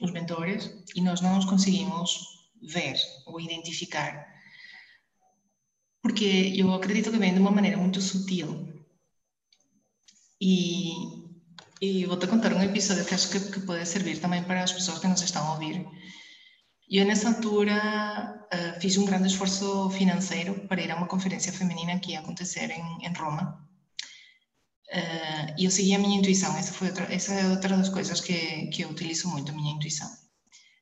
os 0.02 0.12
mentores, 0.12 0.70
e 0.96 1.02
nós 1.02 1.22
não 1.22 1.38
os 1.38 1.46
conseguimos 1.46 2.20
ver 2.62 2.96
ou 3.26 3.40
identificar. 3.40 4.28
Porque 6.02 6.54
eu 6.56 6.74
acredito 6.74 7.12
que 7.12 7.18
vem 7.18 7.34
de 7.34 7.40
uma 7.40 7.52
maneira 7.52 7.78
muito 7.78 8.02
sutil. 8.02 8.68
E, 10.40 10.92
e 11.80 12.06
vou-te 12.06 12.28
contar 12.28 12.54
um 12.54 12.62
episódio 12.62 13.06
que 13.06 13.14
acho 13.14 13.30
que, 13.30 13.40
que, 13.52 13.60
pode 13.62 13.86
servir 13.88 14.20
também 14.20 14.44
para 14.44 14.64
as 14.64 14.74
pessoas 14.74 15.00
que 15.00 15.08
nos 15.08 15.22
estão 15.22 15.48
a 15.48 15.54
ouvir. 15.54 15.86
Eu, 16.90 17.06
nessa 17.06 17.30
altura, 17.30 18.48
uh, 18.54 18.82
fiz 18.82 18.98
um 18.98 19.06
grande 19.06 19.28
esforço 19.28 19.90
financeiro 19.92 20.68
para 20.68 20.82
ir 20.82 20.92
a 20.92 20.98
uma 20.98 21.08
conferência 21.08 21.54
feminina 21.54 22.00
que 22.00 22.12
ia 22.12 22.20
acontecer 22.20 22.70
em, 22.70 23.06
em 23.06 23.14
Roma 23.14 23.71
Uh, 24.91 25.56
e 25.58 25.63
eu 25.63 25.71
segui 25.71 25.95
a 25.95 25.99
minha 25.99 26.19
intuição, 26.19 26.56
essa, 26.58 26.73
foi 26.73 26.89
outra, 26.89 27.06
essa 27.13 27.34
é 27.34 27.47
outra 27.47 27.77
das 27.77 27.88
coisas 27.88 28.19
que, 28.19 28.67
que 28.67 28.82
eu 28.82 28.89
utilizo 28.89 29.30
muito, 29.30 29.51
a 29.51 29.56
minha 29.56 29.73
intuição. 29.73 30.10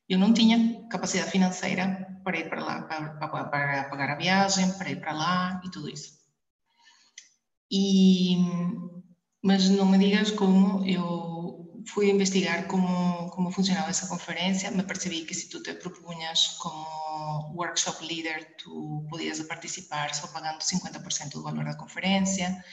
Eu 0.08 0.18
não 0.18 0.34
tinha 0.34 0.88
capacidade 0.90 1.30
financeira 1.30 2.20
para 2.24 2.38
ir 2.38 2.48
para 2.48 2.64
lá, 2.64 2.82
para, 2.82 3.10
para, 3.10 3.44
para 3.44 3.84
pagar 3.84 4.10
a 4.10 4.16
viagem, 4.16 4.72
para 4.72 4.90
ir 4.90 5.00
para 5.00 5.12
lá 5.12 5.62
e 5.64 5.70
tudo 5.70 5.88
isso. 5.88 6.18
E, 7.70 8.36
mas 9.40 9.68
não 9.68 9.86
me 9.86 9.96
digas 9.96 10.32
como 10.32 10.84
eu 10.84 11.84
fui 11.86 12.10
investigar 12.10 12.66
como, 12.66 13.30
como 13.30 13.50
funcionava 13.50 13.90
essa 13.90 14.08
conferência, 14.08 14.70
me 14.70 14.82
percebi 14.82 15.24
que 15.24 15.34
se 15.34 15.48
tu 15.48 15.62
te 15.62 15.74
propunhas 15.74 16.48
como 16.58 17.54
workshop 17.54 18.04
leader, 18.04 18.56
tu 18.56 19.06
podias 19.08 19.40
participar 19.42 20.14
só 20.14 20.26
pagando 20.26 20.58
50% 20.58 21.30
do 21.30 21.42
valor 21.42 21.64
da 21.64 21.76
conferência, 21.76 22.64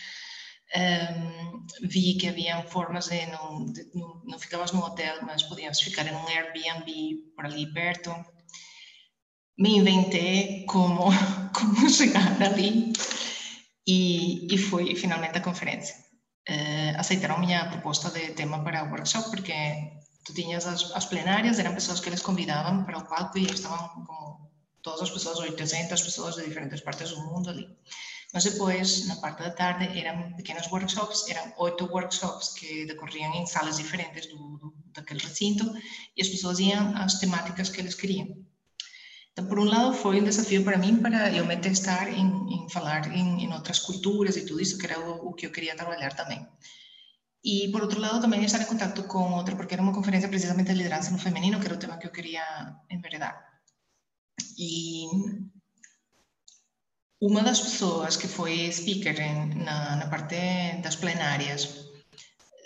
um, 0.76 1.66
vi 1.84 2.16
que 2.16 2.28
havia 2.28 2.62
formas 2.64 3.08
de 3.08 3.26
não, 3.28 3.66
de, 3.66 3.90
não, 3.94 4.22
não 4.26 4.40
ficavas 4.40 4.72
num 4.72 4.82
hotel, 4.82 5.18
mas 5.24 5.44
podíamos 5.44 5.80
ficar 5.80 6.06
em 6.06 6.16
um 6.16 6.28
Airbnb 6.28 7.34
por 7.36 7.46
ali 7.46 7.72
perto. 7.74 8.14
Me 9.58 9.78
inventei 9.78 10.66
como, 10.66 11.06
como 11.54 11.90
chegar 11.90 12.42
ali 12.42 12.94
e, 13.88 14.54
e 14.54 14.58
foi 14.58 14.96
finalmente 14.96 15.38
a 15.38 15.42
conferência. 15.42 15.96
Uh, 16.50 16.98
aceitaram 16.98 17.36
a 17.36 17.40
minha 17.40 17.70
proposta 17.70 18.10
de 18.10 18.32
tema 18.34 18.64
para 18.64 18.86
o 18.86 18.90
workshop 18.90 19.30
porque 19.30 19.54
tu 20.24 20.34
tinhas 20.34 20.66
as, 20.66 20.92
as 20.92 21.06
plenárias, 21.06 21.60
eram 21.60 21.74
pessoas 21.74 22.00
que 22.00 22.10
eles 22.10 22.22
convidavam 22.22 22.84
para 22.84 22.98
o 22.98 23.06
palco 23.06 23.38
e 23.38 23.46
estavam 23.46 23.90
como 23.90 24.52
todas 24.82 25.02
as 25.02 25.10
pessoas, 25.10 25.40
800 25.40 26.02
pessoas 26.02 26.36
de 26.36 26.44
diferentes 26.44 26.82
partes 26.82 27.10
do 27.10 27.22
mundo 27.22 27.50
ali. 27.50 27.68
Mas 28.34 28.44
depois, 28.44 29.08
na 29.08 29.16
parte 29.16 29.42
da 29.42 29.52
tarde, 29.52 29.98
eram 29.98 30.34
pequenos 30.34 30.70
workshops, 30.70 31.28
eram 31.30 31.54
oito 31.58 31.86
workshops 31.86 32.54
que 32.54 32.86
decorriam 32.86 33.34
em 33.34 33.46
salas 33.46 33.78
diferentes 33.78 34.28
do, 34.28 34.58
do, 34.58 34.74
daquele 34.94 35.22
recinto 35.22 35.66
e 36.16 36.22
as 36.22 36.28
pessoas 36.28 36.60
iam 36.60 36.96
às 36.98 37.20
temáticas 37.20 37.70
que 37.70 37.80
eles 37.80 37.96
queriam. 37.96 38.28
Então, 39.32 39.48
por 39.48 39.60
um 39.60 39.64
lado, 39.64 39.94
foi 39.94 40.20
um 40.20 40.24
desafio 40.24 40.64
para 40.64 40.78
mim 40.78 41.00
para 41.00 41.32
eu 41.32 41.46
me 41.46 41.56
testar 41.58 42.10
em, 42.10 42.26
em 42.26 42.70
falar 42.70 43.08
em, 43.14 43.44
em, 43.44 43.54
outras 43.54 43.80
culturas 43.80 44.36
e 44.36 44.46
tudo 44.46 44.60
isso, 44.60 44.78
que 44.78 44.86
era 44.88 45.00
o, 45.00 45.30
o, 45.30 45.34
que 45.34 45.46
eu 45.46 45.52
queria 45.52 45.76
trabalhar 45.76 46.14
também. 46.14 46.46
E, 47.44 47.70
por 47.72 47.82
outro 47.82 48.02
lado, 48.02 48.20
também 48.20 48.44
estar 48.44 48.60
em 48.60 48.66
contato 48.66 49.04
com 49.04 49.34
outra, 49.34 49.56
porque 49.56 49.76
era 49.76 49.84
uma 49.84 49.94
conferência 49.94 50.28
precisamente 50.28 50.72
de 50.72 50.78
liderança 50.78 51.12
no 51.12 51.20
feminino, 51.20 51.60
que 51.60 51.66
era 51.68 51.76
o 51.76 51.80
tema 51.80 51.98
que 51.98 52.08
eu 52.08 52.12
queria 52.12 52.44
enveredar. 52.90 53.62
E 54.58 55.06
uma 57.20 57.42
das 57.42 57.60
pessoas 57.60 58.16
que 58.16 58.28
foi 58.28 58.72
speaker 58.72 59.20
em, 59.20 59.64
na, 59.64 59.96
na 59.96 60.08
parte 60.08 60.36
das 60.84 60.96
plenárias 60.96 61.88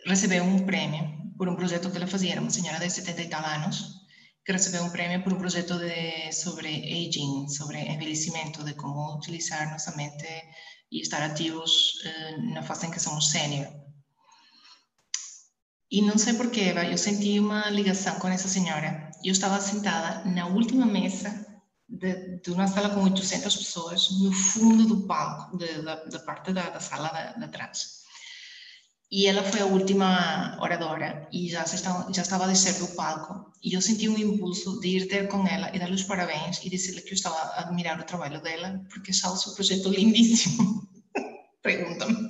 recebeu 0.06 0.44
um 0.44 0.66
prêmio 0.66 1.22
por 1.38 1.48
um 1.48 1.56
projeto 1.56 1.90
que 1.90 1.98
ela 1.98 2.08
fazia, 2.08 2.34
era 2.34 2.42
uma 2.42 2.50
senhora 2.50 2.80
de 2.80 2.90
70 2.90 3.22
e 3.22 3.30
tal 3.30 3.44
anos, 3.46 4.02
que 4.46 4.52
recebeu 4.52 4.84
um 4.84 4.90
prêmio 4.90 5.24
por 5.24 5.34
um 5.34 5.40
projeto 5.40 5.78
de, 5.78 6.32
sobre 6.34 6.68
aging, 6.68 7.48
sobre 7.48 7.80
envelhecimento, 7.80 8.64
de 8.64 8.74
como 8.74 9.16
utilizar 9.16 9.72
nossa 9.72 9.96
mente 9.96 10.28
e 10.92 11.02
estar 11.02 11.24
ativos 11.24 11.94
uh, 12.06 12.54
na 12.54 12.62
fase 12.62 12.88
em 12.88 12.92
que 12.92 13.00
somos 13.00 13.30
sênior. 13.30 13.72
E 15.90 16.02
não 16.02 16.18
sei 16.18 16.34
porquê, 16.34 16.74
eu 16.92 16.98
senti 16.98 17.40
uma 17.40 17.70
ligação 17.70 18.18
com 18.20 18.28
essa 18.28 18.48
senhora. 18.48 19.12
Eu 19.24 19.32
estava 19.32 19.60
sentada 19.60 20.24
na 20.30 20.48
última 20.48 20.86
mesa 20.86 21.51
de, 21.92 22.40
de 22.42 22.52
uma 22.52 22.68
sala 22.68 22.90
com 22.90 23.04
800 23.04 23.56
pessoas, 23.56 24.10
no 24.20 24.32
fundo 24.32 24.86
do 24.86 25.06
palco, 25.06 25.58
de, 25.58 25.82
da, 25.82 25.96
da, 25.96 26.20
parte 26.20 26.54
da, 26.54 26.70
da 26.70 26.80
sala 26.80 27.36
de, 27.38 27.48
trás. 27.50 28.02
E 29.12 29.28
ela 29.28 29.44
foi 29.44 29.60
a 29.60 29.66
última 29.66 30.58
oradora 30.62 31.28
e 31.34 31.50
já, 31.50 31.64
estava, 31.64 32.12
já 32.14 32.22
estava 32.22 32.46
a 32.46 32.48
descer 32.48 32.76
do 32.80 32.88
palco. 32.96 33.52
E 33.62 33.74
eu 33.74 33.82
senti 33.82 34.08
um 34.08 34.18
impulso 34.18 34.80
de 34.80 34.88
ir 34.88 35.08
ter 35.10 35.28
com 35.28 35.46
ela 35.46 35.70
e 35.76 35.80
dar-lhe 35.80 35.96
os 35.96 36.04
parabéns 36.04 36.64
e 36.64 36.70
dizer-lhe 36.70 37.02
que 37.02 37.10
eu 37.10 37.16
estava 37.16 37.36
a 37.36 37.62
admirar 37.62 38.00
o 38.00 38.06
trabalho 38.06 38.42
dela, 38.42 38.82
porque 38.90 39.12
achava 39.12 39.34
o 39.34 39.38
seu 39.38 39.54
projeto 39.54 39.90
lindíssimo. 39.90 40.88
Pergunta-me. 41.62 42.30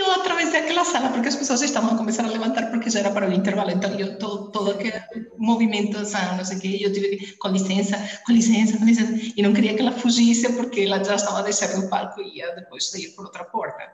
E 0.00 0.02
eu 0.02 0.10
atravessei 0.12 0.60
aquela 0.60 0.82
sala 0.82 1.10
porque 1.10 1.28
as 1.28 1.36
pessoas 1.36 1.60
estavam 1.60 1.90
a 1.90 1.98
começar 1.98 2.24
a 2.24 2.28
levantar 2.28 2.70
porque 2.70 2.88
já 2.88 3.00
era 3.00 3.10
para 3.10 3.28
o 3.28 3.32
intervalo. 3.34 3.70
Então, 3.70 3.90
eu, 4.00 4.18
todo, 4.18 4.50
todo 4.50 4.70
aquele 4.70 4.94
movimento, 5.36 5.98
não 5.98 6.42
sei 6.42 6.56
o 6.56 6.60
quê, 6.60 6.78
eu 6.80 6.90
tive 6.90 7.18
que, 7.18 7.36
com 7.36 7.48
licença, 7.48 7.98
com 8.24 8.32
licença, 8.32 8.78
com 8.78 8.86
licença. 8.86 9.12
E 9.36 9.42
não 9.42 9.52
queria 9.52 9.74
que 9.74 9.82
ela 9.82 9.92
fugisse 9.92 10.50
porque 10.54 10.80
ela 10.80 11.04
já 11.04 11.16
estava 11.16 11.40
a 11.40 11.42
descer 11.42 11.78
do 11.78 11.86
palco 11.90 12.18
e 12.22 12.38
ia 12.38 12.54
depois 12.54 12.88
sair 12.88 13.08
por 13.10 13.26
outra 13.26 13.44
porta. 13.44 13.92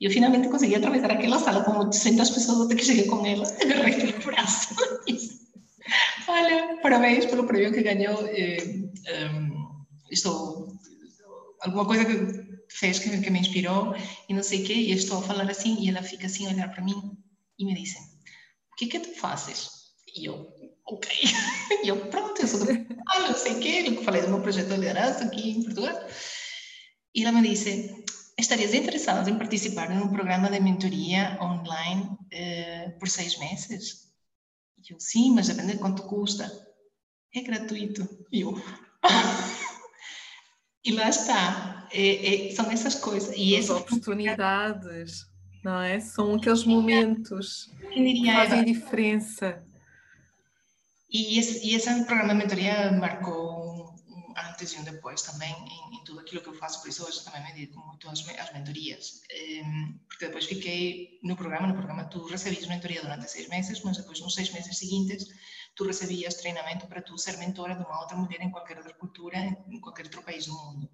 E 0.00 0.06
eu 0.06 0.10
finalmente 0.10 0.48
consegui 0.48 0.76
atravessar 0.76 1.10
aquela 1.10 1.38
sala 1.38 1.62
com 1.64 1.80
800 1.80 2.30
pessoas 2.30 2.62
até 2.62 2.74
que 2.74 2.86
cheguei 2.86 3.04
com 3.04 3.26
ela, 3.26 3.44
agarrei 3.60 4.14
o 4.18 4.24
braço. 4.24 4.74
Olha, 6.28 6.78
parabéns 6.82 7.26
pelo 7.26 7.44
prêmio 7.44 7.74
que 7.74 7.82
ganhou. 7.82 8.26
Eh, 8.28 8.86
um, 9.34 9.84
estou 10.10 10.66
alguma 11.60 11.84
coisa 11.84 12.06
que 12.06 12.45
fez 12.78 12.98
que, 12.98 13.20
que, 13.20 13.30
me 13.30 13.40
inspirou 13.40 13.94
e 14.28 14.34
não 14.34 14.42
sei 14.42 14.62
o 14.62 14.66
quê, 14.66 14.74
e 14.74 14.92
estou 14.92 15.18
a 15.18 15.22
falar 15.22 15.50
assim, 15.50 15.80
e 15.80 15.88
ela 15.88 16.02
fica 16.02 16.26
assim 16.26 16.46
a 16.46 16.50
olhar 16.50 16.70
para 16.70 16.84
mim 16.84 17.16
e 17.58 17.64
me 17.64 17.74
diz: 17.74 17.94
O 18.72 18.76
que 18.76 18.84
é 18.84 18.88
que 18.88 19.00
tu 19.00 19.14
fazes? 19.18 19.70
E 20.14 20.26
eu, 20.26 20.52
ok. 20.86 21.10
E 21.82 21.88
eu, 21.88 22.06
pronto, 22.08 22.40
eu 22.40 22.46
sou 22.46 22.60
do 22.60 22.66
Portugal, 22.66 23.20
não 23.28 23.34
sei 23.34 23.54
o 23.54 23.60
quê, 23.60 23.84
eu 23.86 24.02
falei 24.04 24.22
do 24.22 24.28
meu 24.28 24.40
projeto 24.40 24.68
de 24.68 24.74
liderança 24.76 25.24
aqui 25.24 25.50
em 25.50 25.62
Portugal. 25.62 26.08
E 27.14 27.22
ela 27.22 27.32
me 27.32 27.48
disse: 27.48 28.04
Estarias 28.38 28.74
interessado 28.74 29.28
em 29.28 29.38
participar 29.38 29.88
num 29.90 30.08
programa 30.08 30.50
de 30.50 30.60
mentoria 30.60 31.38
online 31.40 32.16
eh, 32.30 32.90
por 32.98 33.08
seis 33.08 33.38
meses? 33.38 34.12
E 34.78 34.92
eu, 34.92 35.00
sim, 35.00 35.32
mas 35.32 35.48
depende 35.48 35.72
de 35.72 35.78
quanto 35.78 36.02
custa. 36.02 36.46
É 37.34 37.40
gratuito. 37.40 38.06
E 38.30 38.42
eu, 38.42 38.54
e 40.84 40.92
lá 40.92 41.08
está. 41.08 41.75
É, 41.92 42.48
é, 42.48 42.54
são 42.54 42.70
essas 42.70 42.94
coisas. 42.96 43.34
E 43.36 43.56
As 43.56 43.70
oportunidades, 43.70 45.26
não 45.64 45.80
é? 45.80 46.00
São 46.00 46.34
aqueles 46.34 46.64
momentos 46.64 47.70
que 47.92 48.32
fazem 48.32 48.64
diferença. 48.64 49.64
E 51.10 51.38
esse, 51.38 51.66
e 51.66 51.74
esse 51.74 52.04
programa 52.04 52.34
de 52.34 52.40
mentoria 52.40 52.92
marcou 52.92 53.96
antes 54.36 54.72
e 54.72 54.78
um 54.78 54.84
depois 54.84 55.22
também 55.22 55.50
em, 55.50 55.96
em, 55.96 56.04
tudo 56.04 56.20
aquilo 56.20 56.42
que 56.42 56.48
eu 56.48 56.54
faço, 56.54 56.80
por 56.80 56.88
isso 56.88 57.06
hoje 57.06 57.24
também 57.24 57.42
me 57.42 57.52
dedico 57.52 57.80
muito 57.80 58.08
às, 58.08 58.26
às 58.38 58.52
mentorias, 58.52 59.22
um, 59.64 59.98
porque 60.08 60.26
depois 60.26 60.44
fiquei 60.44 61.18
no 61.22 61.36
programa, 61.36 61.66
no 61.66 61.74
programa 61.74 62.04
tu 62.04 62.26
recebias 62.26 62.66
mentoria 62.66 63.00
durante 63.00 63.30
seis 63.30 63.48
meses, 63.48 63.80
mas 63.82 63.96
depois 63.96 64.20
nos 64.20 64.34
seis 64.34 64.52
meses 64.52 64.76
seguintes 64.76 65.26
tu 65.74 65.84
recebias 65.84 66.34
treinamento 66.34 66.86
para 66.86 67.02
tu 67.02 67.16
ser 67.18 67.36
mentora 67.38 67.74
de 67.74 67.82
uma 67.82 68.00
outra 68.00 68.16
mulher 68.16 68.40
em 68.40 68.50
qualquer 68.50 68.78
outra 68.78 68.94
cultura, 68.94 69.38
em 69.38 69.80
qualquer 69.80 70.04
outro 70.04 70.22
país 70.22 70.46
do 70.46 70.52
mundo. 70.52 70.90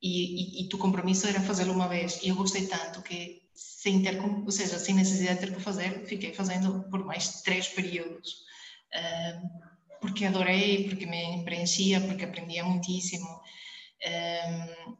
E, 0.00 0.60
e, 0.60 0.62
e 0.62 0.68
tu 0.68 0.78
compromisso 0.78 1.26
era 1.26 1.40
fazê-lo 1.40 1.72
uma 1.72 1.88
vez, 1.88 2.20
e 2.22 2.28
eu 2.28 2.36
gostei 2.36 2.66
tanto 2.66 3.02
que 3.02 3.42
sem 3.54 4.02
ter, 4.02 4.20
ou 4.22 4.50
seja, 4.50 4.78
sem 4.78 4.94
necessidade 4.94 5.40
de 5.40 5.46
ter 5.46 5.54
que 5.54 5.60
fazer, 5.60 6.06
fiquei 6.06 6.32
fazendo 6.32 6.88
por 6.90 7.04
mais 7.04 7.42
três 7.42 7.68
períodos. 7.68 8.46
Porque 10.00 10.24
adorei, 10.24 10.88
porque 10.88 11.06
me 11.06 11.42
preenchia, 11.44 12.00
porque 12.00 12.24
aprendia 12.24 12.64
muitíssimo. 12.64 13.28
Um, 14.06 14.96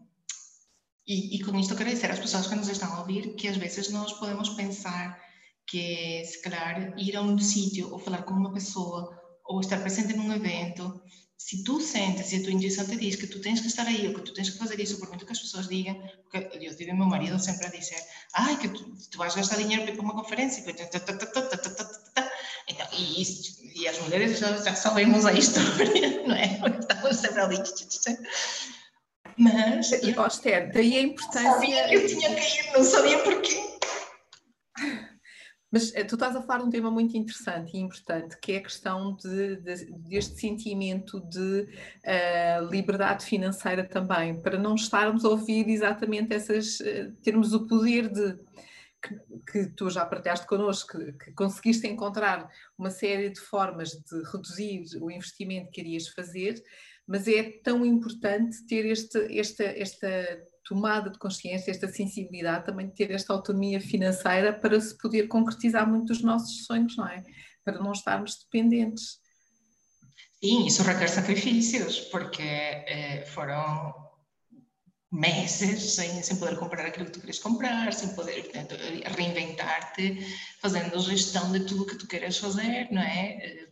e, 1.06 1.36
e, 1.36 1.44
com 1.44 1.56
isto 1.58 1.76
quero 1.76 1.88
dizer 1.88 2.10
às 2.10 2.18
pessoas 2.18 2.48
que 2.48 2.54
nos 2.54 2.68
estão 2.68 2.92
a 2.92 3.00
ouvir 3.00 3.34
que 3.36 3.48
às 3.48 3.56
vezes 3.56 3.90
nós 3.90 4.12
podemos 4.14 4.50
pensar 4.50 5.18
que, 5.66 6.24
se 6.24 6.42
calhar, 6.42 6.98
ir 6.98 7.16
a 7.16 7.22
um 7.22 7.38
sítio 7.38 7.92
ou 7.92 7.98
falar 7.98 8.24
com 8.24 8.34
uma 8.34 8.52
pessoa 8.52 9.16
ou 9.44 9.60
estar 9.60 9.80
presente 9.80 10.14
num 10.14 10.32
evento, 10.32 11.00
se 11.38 11.62
tu 11.62 11.80
sentes 11.80 12.32
e 12.32 12.36
a 12.36 12.42
tua 12.42 12.52
intuição 12.52 12.84
te 12.84 12.96
diz 12.96 13.14
que 13.14 13.28
tu 13.28 13.40
tens 13.40 13.60
que 13.60 13.68
estar 13.68 13.86
aí 13.86 14.08
ou 14.08 14.14
que 14.14 14.22
tu 14.22 14.34
tens 14.34 14.50
que 14.50 14.58
fazer 14.58 14.80
isso, 14.80 14.98
por 14.98 15.08
muito 15.08 15.24
que 15.24 15.30
as 15.32 15.38
pessoas 15.38 15.68
digam, 15.68 15.94
porque 16.28 16.66
eu 16.66 16.76
tive 16.76 16.92
meu 16.92 17.06
marido 17.06 17.38
sempre 17.38 17.66
a 17.66 17.70
dizer, 17.70 18.02
ai, 18.34 18.58
que 18.58 18.68
tu, 18.68 18.92
tu 19.08 19.18
vais 19.18 19.34
gastar 19.36 19.56
dinheiro 19.56 19.84
para 19.84 19.92
ir 19.92 19.94
para 19.94 20.04
uma 20.04 20.14
conferência, 20.14 20.64
então, 22.68 22.86
e, 22.92 23.22
isso, 23.22 23.62
e 23.62 23.86
as 23.86 23.98
mulheres 24.00 24.38
já, 24.38 24.56
já 24.58 24.74
sabemos 24.74 25.24
a 25.24 25.32
história, 25.32 26.22
não 26.26 26.34
é? 26.34 26.60
Estamos 26.80 27.16
sempre 27.16 27.40
ali. 27.40 27.56
Mas. 29.38 29.90
Oh, 30.18 30.26
Esther, 30.26 30.72
daí 30.72 30.98
a 30.98 31.02
importância. 31.02 31.52
Sabia 31.52 31.88
que 31.88 31.94
eu 31.94 32.06
tinha 32.08 32.34
que 32.34 32.60
ir, 32.60 32.72
não 32.72 32.82
sabia 32.82 33.18
porquê. 33.18 33.77
Mas 35.70 35.94
eh, 35.94 36.04
tu 36.04 36.14
estás 36.14 36.34
a 36.34 36.42
falar 36.42 36.60
de 36.60 36.64
um 36.64 36.70
tema 36.70 36.90
muito 36.90 37.16
interessante 37.16 37.76
e 37.76 37.80
importante, 37.80 38.38
que 38.40 38.52
é 38.52 38.56
a 38.56 38.62
questão 38.62 39.14
de, 39.16 39.56
de, 39.56 39.84
deste 39.92 40.40
sentimento 40.40 41.20
de 41.20 41.68
uh, 42.04 42.70
liberdade 42.70 43.26
financeira 43.26 43.84
também, 43.84 44.40
para 44.40 44.58
não 44.58 44.74
estarmos 44.74 45.24
a 45.24 45.28
ouvir 45.28 45.68
exatamente 45.68 46.32
essas, 46.34 46.80
uh, 46.80 47.12
termos 47.22 47.52
o 47.52 47.66
poder 47.66 48.08
de 48.08 48.38
que, 49.00 49.20
que, 49.52 49.66
tu 49.74 49.90
já 49.90 50.04
partilhaste 50.06 50.46
connosco, 50.46 50.98
que, 50.98 51.12
que, 51.12 51.32
conseguiste 51.32 51.86
encontrar 51.86 52.50
uma 52.76 52.90
série 52.90 53.30
de 53.30 53.38
formas 53.38 53.90
de 53.90 54.22
reduzir 54.32 54.84
o 55.00 55.10
investimento 55.10 55.70
que 55.70 55.82
irias 55.82 56.08
fazer, 56.08 56.62
mas 57.06 57.28
é 57.28 57.42
tão 57.62 57.84
importante 57.86 58.66
ter 58.66 58.86
este, 58.86 59.38
esta, 59.38 59.64
esta 59.64 60.08
tomada 60.68 61.08
de 61.08 61.18
consciência, 61.18 61.70
esta 61.70 61.88
sensibilidade, 61.88 62.66
também 62.66 62.88
de 62.88 62.94
ter 62.94 63.10
esta 63.10 63.32
autonomia 63.32 63.80
financeira 63.80 64.52
para 64.52 64.78
se 64.80 64.96
poder 64.98 65.26
concretizar 65.26 65.88
muito 65.88 66.08
dos 66.08 66.22
nossos 66.22 66.66
sonhos, 66.66 66.94
não 66.96 67.08
é? 67.08 67.24
Para 67.64 67.78
não 67.78 67.92
estarmos 67.92 68.36
dependentes. 68.44 69.18
Sim, 70.44 70.66
isso 70.66 70.82
requer 70.82 71.08
sacrifícios, 71.08 72.00
porque 72.00 72.42
eh, 72.42 73.24
foram 73.34 73.94
meses 75.10 75.94
sem, 75.94 76.22
sem 76.22 76.36
poder 76.36 76.56
comprar 76.58 76.86
aquilo 76.86 77.06
que 77.06 77.12
tu 77.12 77.20
queres 77.20 77.38
comprar, 77.38 77.92
sem 77.92 78.14
poder 78.14 78.50
reinventar-te, 79.16 80.18
fazendo 80.60 81.00
gestão 81.00 81.50
de 81.50 81.60
tudo 81.60 81.86
que 81.86 81.96
tu 81.96 82.06
queres 82.06 82.36
fazer, 82.36 82.88
não 82.92 83.02
é? 83.02 83.38
Eh, 83.40 83.68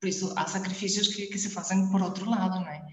por 0.00 0.08
isso, 0.08 0.32
há 0.36 0.46
sacrifícios 0.46 1.08
que, 1.08 1.26
que 1.26 1.38
se 1.38 1.50
fazem 1.50 1.90
por 1.90 2.00
outro 2.00 2.30
lado, 2.30 2.60
não 2.60 2.68
é? 2.68 2.86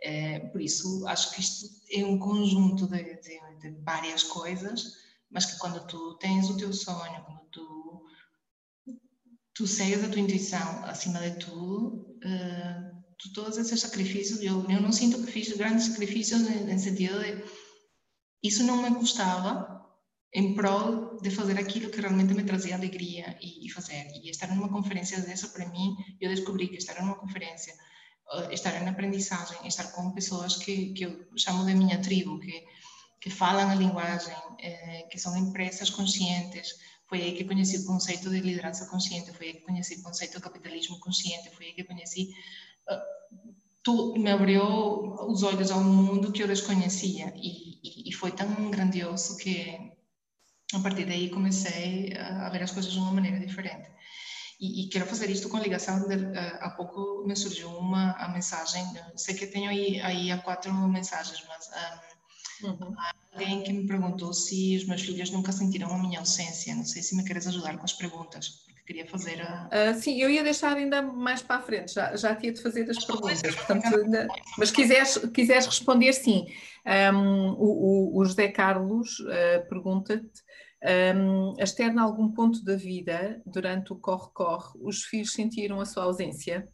É? 0.00 0.40
Por 0.40 0.60
isso, 0.60 1.06
acho 1.06 1.32
que 1.32 1.40
isto 1.40 1.68
é 1.90 2.04
um 2.04 2.18
conjunto 2.18 2.86
de, 2.86 3.02
de, 3.02 3.40
de, 3.60 3.70
várias 3.82 4.22
coisas, 4.22 4.96
mas 5.30 5.46
que 5.46 5.58
quando 5.58 5.86
tu 5.86 6.14
tens 6.14 6.48
o 6.50 6.56
teu 6.56 6.72
sonho, 6.72 7.24
quando 7.24 7.40
tu, 7.50 8.04
tu 9.54 9.66
segues 9.66 10.04
a 10.04 10.08
tua 10.08 10.20
intuição 10.20 10.84
acima 10.84 11.18
de 11.20 11.38
tudo, 11.38 12.18
uh, 12.24 12.96
todos 13.34 13.58
esses 13.58 13.80
sacrifícios, 13.80 14.40
eu, 14.40 14.68
eu 14.70 14.80
não 14.80 14.92
sinto 14.92 15.22
que 15.22 15.32
fiz 15.32 15.56
grandes 15.56 15.86
sacrifícios 15.86 16.42
no 16.42 16.78
sentido 16.78 17.20
de 17.20 17.44
isso 18.42 18.62
não 18.62 18.82
me 18.82 18.94
custava 18.94 19.76
em 20.32 20.54
prol 20.54 21.18
de 21.20 21.30
fazer 21.30 21.58
aquilo 21.58 21.90
que 21.90 22.00
realmente 22.00 22.34
me 22.34 22.44
trazia 22.44 22.74
alegria 22.74 23.36
e, 23.40 23.66
e 23.66 23.70
fazer. 23.70 24.06
E 24.22 24.30
estar 24.30 24.48
numa 24.54 24.68
conferência 24.68 25.20
dessa, 25.20 25.48
para 25.48 25.68
mim, 25.68 25.96
eu 26.20 26.30
descobri 26.30 26.68
que 26.68 26.76
estar 26.76 27.00
numa 27.00 27.16
conferência, 27.16 27.74
estar 28.50 28.82
em 28.82 28.88
aprendizagem, 28.88 29.66
estar 29.66 29.92
com 29.92 30.10
pessoas 30.12 30.56
que, 30.56 30.92
que 30.92 31.04
eu 31.04 31.26
chamo 31.36 31.64
de 31.64 31.74
minha 31.74 32.00
tribo, 32.00 32.40
que, 32.40 32.64
que 33.20 33.30
falam 33.30 33.70
a 33.70 33.74
linguagem, 33.74 34.36
eh, 34.60 35.06
que 35.10 35.18
são 35.18 35.36
empresas 35.36 35.90
conscientes, 35.90 36.74
Foi 37.08 37.22
aí 37.22 37.36
que 37.36 37.44
conheci 37.44 37.76
o 37.78 37.86
conceito 37.86 38.28
de 38.28 38.40
liderança 38.40 38.86
consciente, 38.86 39.32
foi 39.32 39.46
aí 39.48 39.54
que 39.54 39.60
conheci 39.60 39.94
o 39.94 40.02
conceito 40.02 40.36
de 40.36 40.42
capitalismo 40.42 40.98
consciente, 40.98 41.54
foi 41.54 41.66
aí 41.66 41.72
que 41.72 41.84
conheci. 41.84 42.34
Uh, 42.90 43.54
tu 43.82 44.14
me 44.18 44.30
abriu 44.30 44.64
os 45.32 45.42
olhos 45.44 45.70
a 45.70 45.76
um 45.76 45.84
mundo 45.84 46.32
que 46.32 46.42
eu 46.42 46.48
desconhecia 46.48 47.32
e, 47.36 47.78
e, 47.82 48.10
e 48.10 48.12
foi 48.12 48.32
tão 48.32 48.48
grandioso 48.70 49.36
que 49.36 49.56
a 50.74 50.80
partir 50.80 51.04
daí 51.06 51.30
comecei 51.30 52.12
a 52.16 52.48
ver 52.50 52.62
as 52.64 52.72
coisas 52.72 52.92
de 52.92 52.98
uma 52.98 53.12
maneira 53.12 53.38
diferente. 53.38 53.88
E, 54.58 54.82
e, 54.82 54.88
quero 54.88 55.06
fazer 55.06 55.30
isto 55.30 55.48
com 55.48 55.58
ligação. 55.58 56.08
De, 56.08 56.14
uh, 56.16 56.58
há 56.60 56.70
pouco 56.70 57.24
me 57.26 57.36
surgiu 57.36 57.68
uma 57.68 58.12
a 58.12 58.28
mensagem, 58.28 58.84
sei 59.14 59.34
que 59.34 59.46
tenho 59.46 59.68
aí, 59.68 60.00
aí 60.00 60.32
há 60.32 60.38
quatro 60.38 60.72
mensagens, 60.72 61.44
mas 61.46 61.68
um, 62.62 62.68
uhum. 62.68 62.94
alguém 63.32 63.62
que 63.62 63.72
me 63.72 63.86
perguntou 63.86 64.32
se 64.32 64.76
os 64.76 64.86
meus 64.86 65.02
filhos 65.02 65.30
nunca 65.30 65.52
sentiram 65.52 65.92
a 65.92 65.98
minha 65.98 66.20
ausência. 66.20 66.74
Não 66.74 66.84
sei 66.84 67.02
se 67.02 67.14
me 67.14 67.24
queres 67.24 67.46
ajudar 67.46 67.76
com 67.76 67.84
as 67.84 67.92
perguntas, 67.92 68.48
porque 68.48 68.80
queria 68.86 69.06
fazer 69.06 69.42
a. 69.42 69.68
Uh, 69.68 70.00
sim, 70.00 70.18
eu 70.20 70.30
ia 70.30 70.42
deixar 70.42 70.74
ainda 70.74 71.02
mais 71.02 71.42
para 71.42 71.56
a 71.56 71.62
frente, 71.62 71.92
já, 71.92 72.16
já 72.16 72.34
tinha 72.34 72.52
de 72.52 72.62
fazer 72.62 72.88
as 72.88 73.04
perguntas, 73.04 73.54
portanto, 73.54 73.94
ainda, 73.94 74.26
mas 74.56 74.70
quiseres, 74.70 75.18
quiseres 75.34 75.66
responder, 75.66 76.14
sim. 76.14 76.46
Um, 76.86 77.50
o, 77.58 78.20
o, 78.20 78.24
José 78.24 78.46
Carlos 78.46 79.18
uh, 79.18 79.68
pergunta-te 79.68 80.45
um, 80.84 81.54
a 81.58 81.64
externa 81.64 82.02
algum 82.02 82.30
ponto 82.32 82.64
da 82.64 82.76
vida, 82.76 83.42
durante 83.46 83.92
o 83.92 83.96
corre-corre, 83.96 84.78
os 84.82 85.04
filhos 85.04 85.32
sentiram 85.32 85.80
a 85.80 85.86
sua 85.86 86.04
ausência? 86.04 86.68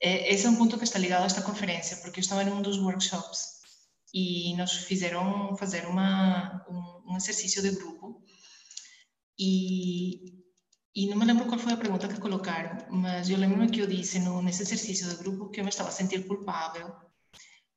É, 0.00 0.32
esse 0.32 0.46
é 0.46 0.50
um 0.50 0.56
ponto 0.56 0.76
que 0.76 0.84
está 0.84 0.98
ligado 0.98 1.22
a 1.22 1.26
esta 1.26 1.42
conferência, 1.42 1.96
porque 1.98 2.20
eu 2.20 2.22
estava 2.22 2.44
num 2.44 2.60
dos 2.60 2.78
workshops 2.78 3.54
e 4.12 4.54
nos 4.56 4.72
fizeram 4.72 5.56
fazer 5.56 5.86
uma, 5.86 6.64
um, 6.68 7.12
um 7.12 7.16
exercício 7.16 7.62
de 7.62 7.70
grupo 7.70 8.22
e, 9.38 10.42
e 10.94 11.08
não 11.08 11.16
me 11.16 11.24
lembro 11.24 11.46
qual 11.46 11.58
foi 11.58 11.72
a 11.72 11.76
pergunta 11.76 12.06
que 12.06 12.20
colocaram, 12.20 12.86
mas 12.90 13.28
eu 13.28 13.36
lembro 13.36 13.68
que 13.68 13.80
eu 13.80 13.86
disse 13.86 14.20
no, 14.20 14.42
nesse 14.42 14.62
exercício 14.62 15.08
de 15.08 15.16
grupo 15.16 15.50
que 15.50 15.58
eu 15.58 15.64
me 15.64 15.70
estava 15.70 15.88
a 15.88 15.92
sentir 15.92 16.26
culpável 16.26 16.94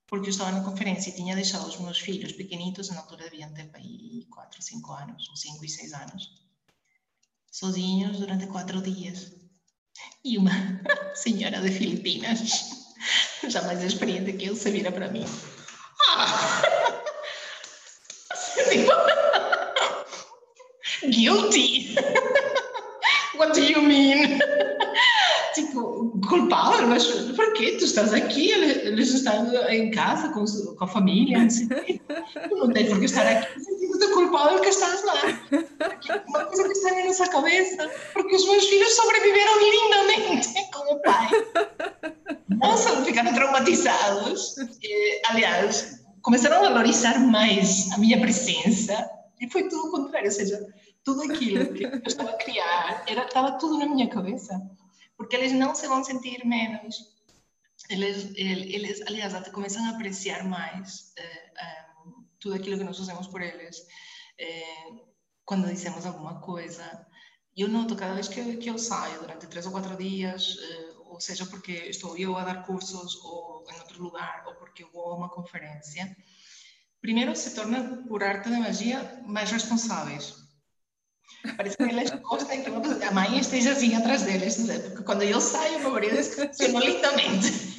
porque 0.07 0.27
eu 0.27 0.31
estava 0.31 0.51
na 0.51 0.63
conferência 0.63 1.09
e 1.09 1.15
tinha 1.15 1.35
deixado 1.35 1.67
os 1.67 1.77
meus 1.79 1.99
filhos 1.99 2.31
pequenitos, 2.31 2.89
na 2.89 3.01
altura 3.01 3.29
deviam 3.29 3.53
ter 3.53 3.69
aí 3.73 4.25
4, 4.31 4.61
5 4.61 4.93
anos, 4.93 5.29
ou 5.29 5.35
5 5.35 5.65
e 5.65 5.69
6 5.69 5.93
anos, 5.93 6.31
sozinhos 7.51 8.17
durante 8.19 8.47
4 8.47 8.81
dias. 8.81 9.33
E 10.23 10.37
uma 10.37 10.51
senhora 11.15 11.59
de 11.59 11.71
Filipinas, 11.71 12.39
já 13.49 13.73
experiente 13.73 14.33
que 14.33 14.45
eu, 14.45 14.55
se 14.55 14.71
vira 14.71 14.91
para 14.91 15.09
mim. 15.11 15.25
Guilty! 21.09 21.95
What 23.37 23.53
do 23.53 23.61
you 23.61 23.81
mean? 23.81 24.36
Culpável, 26.27 26.87
mas 26.87 27.05
por 27.07 27.53
que 27.53 27.77
tu 27.77 27.85
estás 27.85 28.13
aqui? 28.13 28.51
Eles 28.51 29.13
estão 29.13 29.51
em 29.69 29.91
casa 29.91 30.29
com, 30.29 30.45
com 30.45 30.83
a 30.83 30.87
família, 30.87 31.39
não 31.39 31.49
sei 31.49 32.01
Tu 32.49 32.55
não 32.55 32.71
tens 32.71 32.89
por 32.89 32.99
que 32.99 33.05
estar 33.05 33.27
aqui 33.27 33.59
sentindo-te 33.59 34.07
culpável 34.13 34.59
que 34.61 34.69
estás 34.69 35.03
lá. 35.03 35.13
Uma 36.27 36.45
coisa 36.45 36.63
que 36.63 36.71
está 36.71 36.95
na 36.95 37.05
nossa 37.05 37.27
cabeça, 37.29 37.91
porque 38.13 38.35
os 38.35 38.45
meus 38.45 38.65
filhos 38.65 38.95
sobreviveram 38.95 39.59
lindamente 39.59 40.49
com 40.73 40.93
o 40.93 41.01
pai. 41.01 41.29
Nossa, 42.49 43.03
ficaram 43.03 43.33
traumatizados. 43.33 44.55
E, 44.83 45.21
aliás, 45.29 46.03
começaram 46.21 46.57
a 46.57 46.69
valorizar 46.69 47.19
mais 47.19 47.91
a 47.93 47.97
minha 47.97 48.19
presença 48.19 49.09
e 49.39 49.49
foi 49.49 49.63
tudo 49.69 49.87
o 49.87 49.91
contrário, 49.91 50.27
ou 50.27 50.31
seja, 50.31 50.59
tudo 51.03 51.31
aquilo 51.31 51.73
que 51.73 51.83
eu 51.83 52.01
estava 52.05 52.31
a 52.31 52.37
criar 52.37 53.03
era, 53.07 53.23
estava 53.23 53.51
tudo 53.53 53.77
na 53.77 53.85
minha 53.85 54.09
cabeça 54.09 54.59
porque 55.17 55.35
eles 55.35 55.51
não 55.51 55.73
se 55.73 55.87
vão 55.87 56.03
sentir 56.03 56.45
menos. 56.45 57.17
Eles, 57.89 58.31
eles 58.35 59.01
aliás, 59.01 59.33
até 59.33 59.49
começam 59.49 59.83
a 59.85 59.89
apreciar 59.89 60.43
mais 60.43 61.13
eh, 61.17 61.51
eh, 61.57 61.85
tudo 62.39 62.55
aquilo 62.55 62.77
que 62.77 62.83
nós 62.83 62.97
fazemos 62.97 63.27
por 63.27 63.41
eles. 63.41 63.85
Eh, 64.37 64.89
quando 65.43 65.67
dizemos 65.67 66.05
alguma 66.05 66.39
coisa, 66.41 67.07
eu 67.55 67.67
noto 67.67 67.95
cada 67.95 68.13
vez 68.13 68.27
que, 68.27 68.57
que 68.57 68.69
eu 68.69 68.77
saio 68.77 69.19
durante 69.21 69.47
três 69.47 69.65
ou 69.65 69.71
quatro 69.71 69.95
dias, 69.97 70.57
ou 71.05 71.19
seja, 71.19 71.45
porque 71.45 71.71
estou 71.71 72.17
eu 72.17 72.35
a 72.35 72.43
dar 72.43 72.65
cursos 72.65 73.15
ou 73.23 73.65
em 73.69 73.79
outro 73.79 74.03
lugar, 74.03 74.43
ou 74.47 74.55
porque 74.55 74.83
vou 74.85 75.13
a 75.13 75.15
uma 75.15 75.29
conferência, 75.29 76.15
primeiro 77.01 77.35
se 77.35 77.55
tornam, 77.55 78.05
por 78.05 78.23
arte 78.23 78.49
de 78.49 78.57
magia, 78.57 79.23
mais 79.25 79.49
responsáveis 79.49 80.46
Parece 81.55 81.77
que 81.77 81.83
eles 81.83 82.09
gostam 82.21 82.61
que 82.61 83.03
a 83.03 83.11
mãe 83.11 83.39
esteja 83.39 83.71
assim 83.71 83.95
atrás 83.95 84.23
deles, 84.23 84.57
porque 84.89 85.03
quando 85.03 85.23
eu 85.23 85.39
saio, 85.39 85.79
meu 85.79 85.91
marido 85.91 86.23
funciona 86.23 86.79
lindamente. 86.79 87.77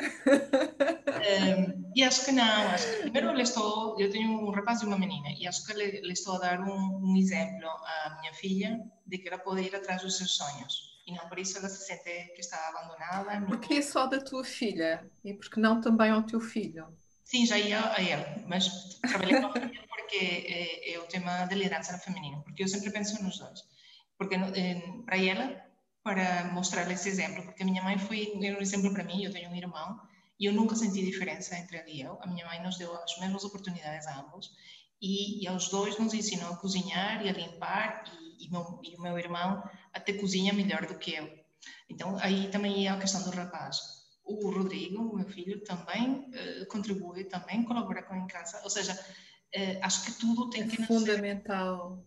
um, 0.00 1.90
e 1.94 2.02
acho 2.02 2.24
que 2.24 2.32
não, 2.32 2.68
acho 2.68 2.86
que 2.86 2.96
primeiro 3.02 3.34
lhe 3.34 3.42
estou, 3.42 4.00
eu 4.00 4.10
tenho 4.10 4.30
um 4.30 4.50
rapaz 4.50 4.82
e 4.82 4.86
uma 4.86 4.98
menina, 4.98 5.28
e 5.38 5.46
acho 5.46 5.64
que 5.66 5.72
lhe, 5.74 6.00
lhe 6.00 6.12
estou 6.12 6.36
a 6.36 6.38
dar 6.38 6.60
um, 6.60 7.00
um, 7.02 7.16
exemplo 7.16 7.68
à 7.68 8.18
minha 8.20 8.34
filha 8.34 8.80
de 9.06 9.18
que 9.18 9.28
ela 9.28 9.38
pode 9.38 9.62
ir 9.62 9.74
atrás 9.74 10.02
dos 10.02 10.16
seus 10.16 10.36
sonhos. 10.36 10.92
E 11.06 11.12
não 11.12 11.28
por 11.28 11.38
isso 11.38 11.58
ela 11.58 11.68
se 11.68 11.84
sente 11.84 12.32
que 12.34 12.40
está 12.40 12.56
abandonada. 12.68 13.44
Porque 13.46 13.74
é 13.74 13.82
só 13.82 14.06
da 14.06 14.20
tua 14.20 14.44
filha? 14.44 15.04
E 15.24 15.34
porque 15.34 15.60
não 15.60 15.80
também 15.80 16.10
ao 16.10 16.22
teu 16.22 16.40
filho? 16.40 16.86
Sim, 17.24 17.44
já 17.44 17.58
ia 17.58 17.92
a 17.92 18.00
ele, 18.00 18.44
mas 18.46 18.98
trabalhei 19.00 19.40
com 19.40 19.46
a 19.46 19.52
filha 19.52 19.91
porque 20.12 20.18
é, 20.18 20.92
é, 20.92 20.98
o 20.98 21.06
tema 21.06 21.46
de 21.46 21.54
liderança 21.54 21.96
feminino, 21.98 22.42
porque 22.42 22.62
eu 22.62 22.68
sempre 22.68 22.90
penso 22.90 23.22
nos 23.22 23.38
dois. 23.38 23.60
Porque 24.18 24.36
para 25.06 25.16
ela, 25.16 25.64
para 26.02 26.52
mostrar 26.52 26.90
esse 26.90 27.08
exemplo, 27.08 27.42
porque 27.44 27.62
a 27.62 27.66
minha 27.66 27.82
mãe 27.82 27.98
foi 27.98 28.30
um 28.34 28.60
exemplo 28.60 28.92
para 28.92 29.04
mim, 29.04 29.24
eu 29.24 29.32
tenho 29.32 29.50
um 29.50 29.56
irmão, 29.56 29.98
e 30.38 30.44
eu 30.46 30.52
nunca 30.52 30.76
senti 30.76 31.02
diferença 31.02 31.56
entre 31.56 31.78
ele 31.78 31.92
e 31.92 32.02
eu. 32.02 32.18
A 32.20 32.26
minha 32.26 32.46
mãe 32.46 32.62
nos 32.62 32.76
deu 32.76 32.94
as 32.94 33.18
mesmas 33.18 33.42
oportunidades 33.44 34.06
a 34.06 34.20
ambos, 34.20 34.50
e, 35.00 35.42
e 35.42 35.48
aos 35.48 35.68
dois 35.68 35.98
nos 35.98 36.12
ensinou 36.12 36.52
a 36.52 36.56
cozinhar 36.56 37.24
e 37.24 37.28
a 37.30 37.32
limpar, 37.32 38.04
e, 38.12 38.46
e, 38.46 38.50
meu, 38.50 38.80
e 38.82 38.94
o 38.96 39.00
meu 39.00 39.18
irmão 39.18 39.62
até 39.94 40.12
cozinha 40.12 40.52
melhor 40.52 40.84
do 40.86 40.98
que 40.98 41.14
eu. 41.14 41.28
Então, 41.88 42.18
aí 42.20 42.48
também 42.50 42.86
é 42.86 42.90
a 42.90 42.98
questão 42.98 43.22
do 43.22 43.30
rapaz 43.30 44.02
o 44.24 44.50
Rodrigo, 44.50 45.02
o 45.02 45.16
meu 45.16 45.26
filho, 45.26 45.62
também 45.64 46.30
uh, 46.30 46.66
contribui, 46.68 47.24
também 47.24 47.64
colabora 47.64 48.02
com 48.02 48.14
em 48.14 48.26
casa. 48.26 48.60
Ou 48.62 48.70
seja, 48.70 48.96
uh, 49.56 49.78
acho 49.82 50.04
que 50.04 50.12
tudo 50.12 50.50
tem 50.50 50.62
é 50.62 50.66
que... 50.66 50.84
fundamental. 50.86 52.04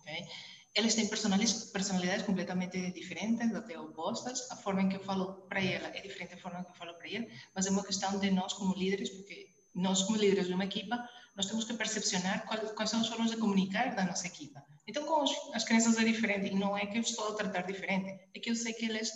Okay? 0.00 0.26
Eles 0.74 0.94
têm 0.94 1.08
personalidades 1.08 2.22
completamente 2.26 2.92
diferentes, 2.92 3.54
até 3.54 3.78
opostas. 3.78 4.50
A 4.50 4.56
forma 4.56 4.82
em 4.82 4.88
que 4.90 4.96
eu 4.96 5.04
falo 5.04 5.46
para 5.48 5.62
ela 5.62 5.88
é 5.88 6.00
diferente 6.02 6.34
da 6.34 6.36
forma 6.36 6.60
em 6.60 6.64
que 6.64 6.70
eu 6.70 6.74
falo 6.74 6.94
para 6.94 7.08
ele, 7.08 7.32
mas 7.54 7.66
é 7.66 7.70
uma 7.70 7.82
questão 7.82 8.18
de 8.18 8.30
nós 8.30 8.52
como 8.52 8.74
líderes, 8.74 9.08
porque 9.08 9.48
nós 9.74 10.02
como 10.02 10.18
líderes 10.18 10.48
de 10.48 10.52
uma 10.52 10.64
equipa, 10.64 11.08
nós 11.34 11.46
temos 11.46 11.64
que 11.64 11.74
percepcionar 11.74 12.46
quais, 12.46 12.72
quais 12.72 12.90
são 12.90 13.00
as 13.00 13.08
formas 13.08 13.30
de 13.30 13.38
comunicar 13.38 13.94
da 13.94 14.04
nossa 14.04 14.26
equipa. 14.26 14.62
Então, 14.86 15.04
com 15.06 15.22
as, 15.22 15.30
as 15.54 15.64
crianças 15.64 15.96
é 15.98 16.04
diferente, 16.04 16.52
e 16.52 16.54
não 16.54 16.76
é 16.76 16.84
que 16.86 16.98
eu 16.98 17.02
estou 17.02 17.28
a 17.28 17.34
tratar 17.34 17.62
diferente, 17.62 18.10
é 18.34 18.38
que 18.38 18.50
eu 18.50 18.54
sei 18.54 18.74
que 18.74 18.84
eles 18.84 19.10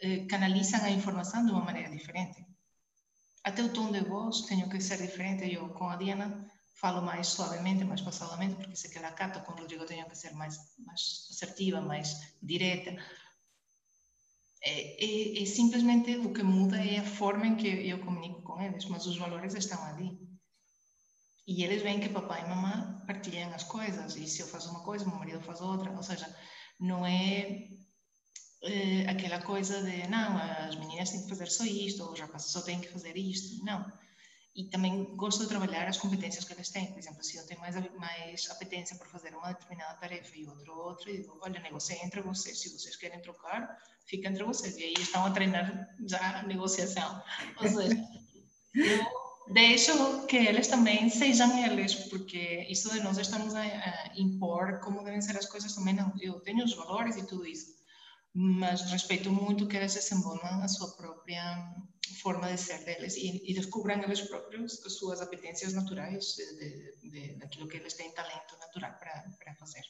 eh, 0.00 0.26
canalizam 0.26 0.82
a 0.84 0.90
informação 0.90 1.44
de 1.44 1.52
uma 1.52 1.64
maneira 1.64 1.90
diferente. 1.90 2.44
Até 3.44 3.62
o 3.62 3.68
tom 3.68 3.90
de 3.92 4.00
voz 4.00 4.42
tem 4.42 4.68
que 4.68 4.80
ser 4.80 4.98
diferente. 4.98 5.52
Eu, 5.52 5.68
com 5.70 5.88
a 5.88 5.96
Diana, 5.96 6.48
falo 6.82 7.00
mais 7.00 7.28
suavemente, 7.28 7.84
mais 7.84 8.00
passadamente, 8.00 8.56
porque 8.56 8.74
sei 8.74 8.90
que 8.90 8.98
ela 8.98 9.12
capta. 9.12 9.40
Com 9.40 9.52
o 9.52 9.56
Rodrigo, 9.56 9.86
tenho 9.86 10.04
que 10.04 10.16
ser 10.16 10.32
mais, 10.32 10.58
mais 10.84 11.28
assertiva, 11.30 11.80
mais 11.80 12.08
direta. 12.42 12.90
É, 14.64 15.04
é, 15.04 15.42
é, 15.42 15.46
simplesmente 15.46 16.16
o 16.16 16.32
que 16.32 16.42
muda 16.42 16.76
é 16.76 16.98
a 16.98 17.04
forma 17.04 17.46
em 17.46 17.56
que 17.56 17.68
eu 17.88 17.98
comunico 18.00 18.42
com 18.42 18.60
eles, 18.60 18.84
mas 18.86 19.06
os 19.06 19.16
valores 19.16 19.54
estão 19.54 19.80
ali. 19.84 20.10
E 21.46 21.62
eles 21.64 21.82
veem 21.82 22.00
que 22.00 22.08
papai 22.08 22.44
e 22.44 22.48
mamãe 22.48 23.06
partilham 23.06 23.54
as 23.54 23.64
coisas, 23.64 24.16
e 24.16 24.26
se 24.26 24.40
eu 24.42 24.48
faço 24.48 24.70
uma 24.70 24.82
coisa, 24.82 25.06
meu 25.06 25.16
marido 25.16 25.40
faz 25.40 25.60
outra. 25.60 25.90
Ou 25.92 26.02
seja, 26.02 26.28
não 26.80 27.06
é 27.06 27.68
uh, 28.64 29.10
aquela 29.10 29.40
coisa 29.42 29.82
de 29.82 30.08
não, 30.08 30.36
as 30.36 30.76
meninas 30.76 31.10
têm 31.10 31.22
que 31.22 31.28
fazer 31.28 31.48
só 31.48 31.64
isto, 31.64 32.02
ou 32.04 32.12
os 32.12 32.20
rapazes 32.20 32.50
só 32.50 32.60
têm 32.60 32.80
que 32.80 32.88
fazer 32.88 33.16
isto. 33.16 33.64
Não. 33.64 33.80
E 34.54 34.64
também 34.64 35.16
gosto 35.16 35.42
de 35.42 35.48
trabalhar 35.48 35.88
as 35.88 35.96
competências 35.96 36.44
que 36.44 36.52
eles 36.52 36.68
têm. 36.68 36.92
Por 36.92 36.98
exemplo, 36.98 37.22
se 37.24 37.38
eu 37.38 37.46
tenho 37.46 37.60
mais, 37.60 37.74
mais 37.96 38.50
apetência 38.50 38.96
por 38.96 39.06
fazer 39.06 39.34
uma 39.34 39.52
determinada 39.52 39.94
tarefa 39.98 40.36
e 40.36 40.46
outro 40.46 40.78
outra, 40.78 41.10
eu 41.10 41.22
digo, 41.22 41.38
olha, 41.40 41.60
negocia 41.60 42.04
entre 42.04 42.20
vocês. 42.20 42.60
Se 42.60 42.68
vocês 42.68 42.96
querem 42.96 43.20
trocar, 43.22 43.78
fica 44.06 44.28
entre 44.28 44.44
vocês. 44.44 44.76
E 44.76 44.84
aí 44.84 44.94
estão 44.98 45.24
a 45.24 45.30
treinar 45.30 45.88
já 46.06 46.40
a 46.40 46.42
negociação. 46.42 47.22
Ou 47.62 47.68
seja, 47.68 47.96
eu 48.74 49.52
deixo 49.54 50.26
que 50.26 50.36
eles 50.36 50.68
também 50.68 51.08
sejam 51.08 51.64
eles, 51.64 51.94
porque 51.94 52.66
isso 52.68 52.92
de 52.92 53.00
nós 53.00 53.16
estamos 53.16 53.54
a, 53.54 53.62
a 53.62 54.12
impor 54.16 54.80
como 54.80 55.02
devem 55.02 55.22
ser 55.22 55.38
as 55.38 55.46
coisas 55.46 55.74
também 55.74 55.94
não. 55.94 56.12
Eu 56.20 56.40
tenho 56.40 56.62
os 56.62 56.74
valores 56.74 57.16
e 57.16 57.26
tudo 57.26 57.46
isso 57.46 57.81
mas 58.34 58.82
respeito 58.90 59.30
muito 59.30 59.66
que 59.68 59.76
eles 59.76 59.94
desenvolvam 59.94 60.62
a 60.62 60.68
sua 60.68 60.90
própria 60.96 61.74
forma 62.22 62.50
de 62.50 62.58
ser 62.58 62.84
deles 62.84 63.16
e, 63.16 63.42
e 63.44 63.54
descubram 63.54 64.02
eles 64.02 64.20
próprios 64.22 64.80
as 64.86 64.94
suas 64.94 65.20
apetências 65.20 65.72
naturais 65.72 66.36
de, 66.36 67.10
de, 67.10 67.34
daquilo 67.38 67.68
que 67.68 67.76
eles 67.76 67.94
têm 67.94 68.12
talento 68.12 68.56
natural 68.58 68.92
para, 68.98 69.24
para 69.38 69.54
fazer. 69.56 69.82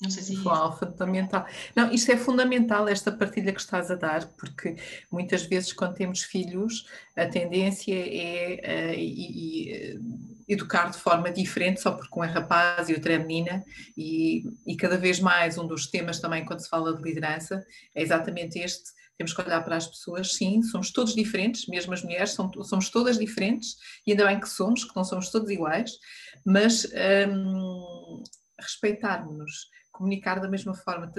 Não 0.00 0.10
sei 0.10 0.22
se 0.22 0.36
Uau, 0.40 0.76
fundamental. 0.76 1.46
Não, 1.76 1.92
isto 1.92 2.10
é 2.10 2.16
fundamental, 2.16 2.88
esta 2.88 3.12
partilha 3.12 3.52
que 3.52 3.60
estás 3.60 3.88
a 3.88 3.94
dar, 3.94 4.26
porque 4.32 4.76
muitas 5.10 5.44
vezes 5.44 5.72
quando 5.72 5.94
temos 5.94 6.22
filhos, 6.22 6.84
a 7.16 7.26
tendência 7.26 7.94
é 7.94 8.90
uh, 8.90 8.98
e, 8.98 9.68
e, 9.68 10.00
educar 10.52 10.90
de 10.90 10.98
forma 10.98 11.30
diferente, 11.30 11.80
só 11.80 11.92
porque 11.92 12.18
um 12.18 12.24
é 12.24 12.28
rapaz 12.28 12.88
e 12.88 12.94
outro 12.94 13.12
é 13.12 13.18
menina, 13.18 13.64
e, 13.96 14.42
e 14.66 14.76
cada 14.76 14.96
vez 14.96 15.20
mais 15.20 15.58
um 15.58 15.66
dos 15.66 15.86
temas 15.86 16.20
também 16.20 16.44
quando 16.44 16.60
se 16.60 16.68
fala 16.68 16.96
de 16.96 17.02
liderança 17.02 17.64
é 17.94 18.02
exatamente 18.02 18.58
este, 18.58 18.90
temos 19.16 19.32
que 19.34 19.40
olhar 19.40 19.62
para 19.62 19.76
as 19.76 19.86
pessoas, 19.86 20.34
sim, 20.34 20.62
somos 20.62 20.90
todos 20.90 21.14
diferentes, 21.14 21.66
mesmo 21.66 21.92
as 21.92 22.02
mulheres, 22.02 22.36
somos 22.64 22.90
todas 22.90 23.18
diferentes, 23.18 23.76
e 24.06 24.12
ainda 24.12 24.26
bem 24.26 24.40
que 24.40 24.48
somos, 24.48 24.84
que 24.84 24.96
não 24.96 25.04
somos 25.04 25.30
todos 25.30 25.50
iguais, 25.50 25.92
mas 26.44 26.86
um, 27.28 28.22
respeitarmos-nos, 28.58 29.68
comunicar 29.92 30.40
da 30.40 30.48
mesma 30.48 30.74
forma. 30.74 31.12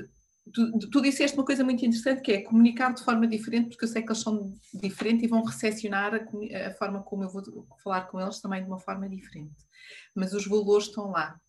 Tu, 0.52 0.90
tu, 0.90 1.02
disseste 1.02 1.38
uma 1.38 1.46
coisa 1.46 1.64
muito 1.64 1.86
interessante 1.86 2.22
que 2.22 2.32
é 2.32 2.42
comunicar 2.42 2.94
de 2.94 3.04
forma 3.04 3.26
diferente, 3.26 3.70
porque 3.70 3.86
eu 3.86 3.90
sei 3.90 4.02
que 4.02 4.10
eles 4.10 4.22
são 4.22 4.54
diferentes 4.74 5.24
e 5.24 5.28
vão 5.28 5.44
recepcionar 5.44 6.14
a, 6.14 6.68
a 6.68 6.74
forma 6.74 7.02
como 7.02 7.24
eu 7.24 7.30
vou 7.30 7.42
falar 7.82 8.02
com 8.08 8.20
eles 8.20 8.42
também 8.42 8.62
de 8.62 8.68
uma 8.68 8.80
forma 8.80 9.08
diferente. 9.08 9.56
Mas 10.14 10.34
os 10.34 10.46
valores 10.46 10.88
estão 10.88 11.12
lá. 11.12 11.40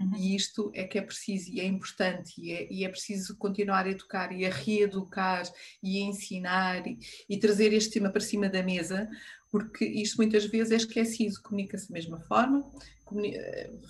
Uhum. 0.00 0.16
E 0.16 0.36
isto 0.36 0.70
é 0.74 0.84
que 0.84 0.98
é 0.98 1.02
preciso 1.02 1.50
e 1.50 1.60
é 1.60 1.64
importante, 1.64 2.34
e 2.38 2.52
é, 2.52 2.72
e 2.72 2.84
é, 2.84 2.88
preciso 2.88 3.36
continuar 3.36 3.86
a 3.86 3.90
educar 3.90 4.32
e 4.32 4.44
a 4.44 4.50
reeducar 4.50 5.44
e 5.82 5.98
a 5.98 6.00
ensinar 6.02 6.86
e, 6.86 6.98
e 7.28 7.38
trazer 7.38 7.72
este 7.72 7.92
tema 7.92 8.10
para 8.10 8.20
cima 8.20 8.48
da 8.48 8.62
mesa, 8.62 9.08
porque 9.50 9.84
isto 9.84 10.16
muitas 10.16 10.44
vezes 10.44 10.72
é 10.72 10.76
esquecido, 10.76 11.40
comunica-se 11.42 11.88
da 11.88 11.94
mesma 11.94 12.20
forma, 12.20 12.68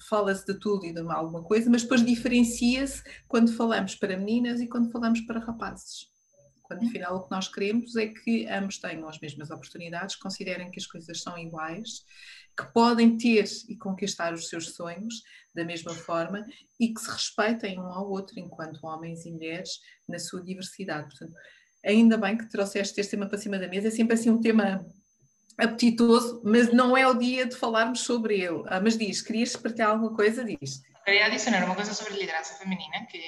fala-se 0.08 0.46
de 0.46 0.58
tudo 0.58 0.86
e 0.86 0.92
de 0.92 1.00
alguma 1.00 1.42
coisa, 1.42 1.70
mas 1.70 1.82
depois 1.82 2.04
diferencia-se 2.04 3.02
quando 3.26 3.52
falamos 3.52 3.94
para 3.94 4.16
meninas 4.16 4.60
e 4.60 4.68
quando 4.68 4.90
falamos 4.90 5.20
para 5.22 5.40
rapazes. 5.40 6.15
Quando 6.66 6.86
afinal 6.86 7.16
o 7.16 7.24
que 7.24 7.30
nós 7.30 7.48
queremos 7.48 7.94
é 7.96 8.08
que 8.08 8.46
ambos 8.48 8.78
tenham 8.78 9.08
as 9.08 9.20
mesmas 9.20 9.50
oportunidades, 9.50 10.16
considerem 10.16 10.70
que 10.70 10.80
as 10.80 10.86
coisas 10.86 11.22
são 11.22 11.38
iguais, 11.38 12.04
que 12.56 12.64
podem 12.72 13.16
ter 13.16 13.44
e 13.68 13.76
conquistar 13.76 14.32
os 14.32 14.48
seus 14.48 14.74
sonhos 14.74 15.22
da 15.54 15.64
mesma 15.64 15.94
forma 15.94 16.44
e 16.80 16.92
que 16.92 17.00
se 17.00 17.10
respeitem 17.10 17.78
um 17.78 17.86
ao 17.86 18.10
outro 18.10 18.38
enquanto 18.38 18.84
homens 18.84 19.24
e 19.24 19.30
mulheres 19.30 19.80
na 20.08 20.18
sua 20.18 20.42
diversidade. 20.42 21.08
Portanto, 21.08 21.34
ainda 21.84 22.16
bem 22.16 22.36
que 22.36 22.48
trouxeste 22.48 23.00
este 23.00 23.12
tema 23.12 23.26
para 23.26 23.38
cima 23.38 23.58
da 23.58 23.68
mesa, 23.68 23.88
é 23.88 23.90
sempre 23.90 24.14
assim 24.14 24.30
um 24.30 24.40
tema 24.40 24.84
apetitoso, 25.58 26.42
mas 26.44 26.72
não 26.72 26.96
é 26.96 27.06
o 27.06 27.14
dia 27.14 27.46
de 27.46 27.56
falarmos 27.56 28.00
sobre 28.00 28.40
ele. 28.40 28.62
Ah, 28.66 28.80
mas 28.80 28.98
diz, 28.98 29.22
querias 29.22 29.56
partilhar 29.56 29.90
alguma 29.90 30.14
coisa? 30.14 30.44
Diz. 30.44 30.82
Queria 31.06 31.26
adicionar 31.26 31.64
uma 31.64 31.76
coisa 31.76 31.94
sobre 31.94 32.14
liderança 32.14 32.54
feminina, 32.54 33.06
que 33.06 33.22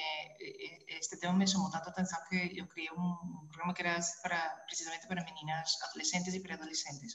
este 0.88 1.16
tema 1.16 1.34
me 1.34 1.46
chamou 1.46 1.70
tanto 1.70 1.88
atenção 1.90 2.18
que 2.28 2.58
eu 2.58 2.66
criei 2.66 2.90
um 2.90 3.46
programa 3.46 3.72
que 3.72 3.82
era 3.82 4.00
para, 4.20 4.50
precisamente 4.66 5.06
para 5.06 5.22
meninas 5.22 5.80
adolescentes 5.84 6.34
e 6.34 6.40
pré-adolescentes, 6.40 7.14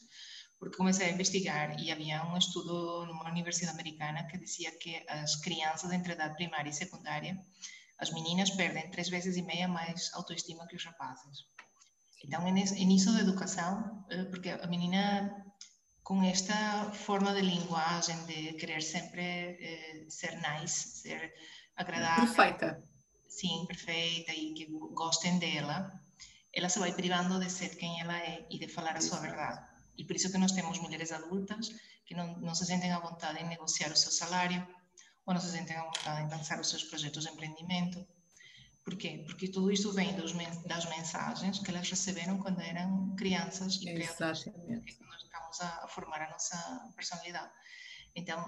porque 0.57 0.78
comecei 0.78 1.07
a 1.07 1.11
investigar 1.11 1.78
e 1.78 1.91
havia 1.91 2.24
um 2.28 2.38
estudo 2.38 3.05
numa 3.07 3.30
universidade 3.30 3.78
americana 3.78 4.26
que 4.26 4.38
dizia 4.38 4.72
que 4.80 5.03
as 5.09 5.36
crianças 5.36 5.91
entre 5.91 6.14
idade 6.14 6.36
primária 6.36 6.70
e 6.70 6.74
secundária, 6.74 7.38
as 7.99 8.09
meninas 8.11 8.49
perdem 8.51 8.89
três 8.89 9.09
vezes 9.09 9.36
e 9.36 9.41
meia 9.41 9.68
mais 9.68 10.11
autoestima 10.14 10.66
que 10.66 10.78
os 10.78 10.86
rapazes. 10.86 11.39
Então, 12.24 12.47
em 12.47 12.95
isso 12.95 13.11
da 13.11 13.20
educação, 13.20 14.05
eh, 14.09 14.24
porque 14.24 14.49
a 14.49 14.68
menina 14.68 15.43
com 16.04 16.22
esta 16.24 16.91
forma 16.91 17.34
de 17.34 17.41
linguagem 17.41 18.18
de 18.26 18.54
querer 18.54 18.82
sempre 18.82 19.22
eh, 19.22 20.06
ser 20.10 20.34
nice, 20.41 21.01
ser 21.01 21.34
agradável. 21.76 22.26
Perfeita. 22.26 22.84
Sim, 23.30 23.66
perfeita 23.68 24.32
e 24.34 24.54
que 24.54 24.66
gostem 24.93 25.39
dela, 25.39 25.91
ela 26.54 26.70
se 26.70 26.80
vai 26.80 26.93
privando 26.93 27.39
de 27.39 27.49
ser 27.49 27.76
quem 27.76 28.01
ela 28.01 28.18
é 28.18 28.45
e 28.49 28.60
de 28.60 28.68
falar 28.68 28.95
a 28.95 29.01
sua 29.01 29.20
verdade. 29.20 29.66
E 29.97 30.04
por 30.04 30.16
isso 30.16 30.32
que 30.32 30.38
nós 30.38 30.51
temos 30.51 30.78
mulheres 30.80 31.12
adultas 31.12 31.70
que 32.06 32.14
não, 32.14 32.38
não 32.38 32.54
se 32.54 32.66
sentem 32.66 32.91
à 32.91 32.99
vontade 32.99 33.39
em 33.41 33.47
negociar 33.47 33.91
o 33.91 33.95
seu 33.95 34.12
salário, 34.12 34.66
ou 35.26 35.34
não 35.34 35.41
se 35.41 35.51
sentem 35.51 35.76
à 35.78 35.84
vontade 35.84 36.22
em 36.22 36.30
lançar 36.30 36.60
os 36.60 36.70
seus 36.70 36.84
projetos 36.84 37.24
de 37.24 37.32
empreendimento, 37.32 38.06
Porquê? 38.84 39.24
Porque 39.26 39.47
tudo 39.47 39.72
isto 39.72 39.91
vem 39.93 40.14
dos, 40.16 40.34
das 40.66 40.86
mensagens 40.89 41.60
que 41.60 41.72
elas 41.72 41.89
receberam 41.89 42.38
quando 42.38 42.60
eram 42.60 43.16
crianças 43.16 43.80
e 43.82 43.89
Exatamente. 43.89 44.97
nós 45.01 45.24
estamos 45.54 45.62
a, 45.62 45.86
a, 45.86 45.88
formar 45.88 46.22
a 46.22 46.30
nossa 46.30 46.91
personalidade. 46.95 47.51
Então, 48.16 48.39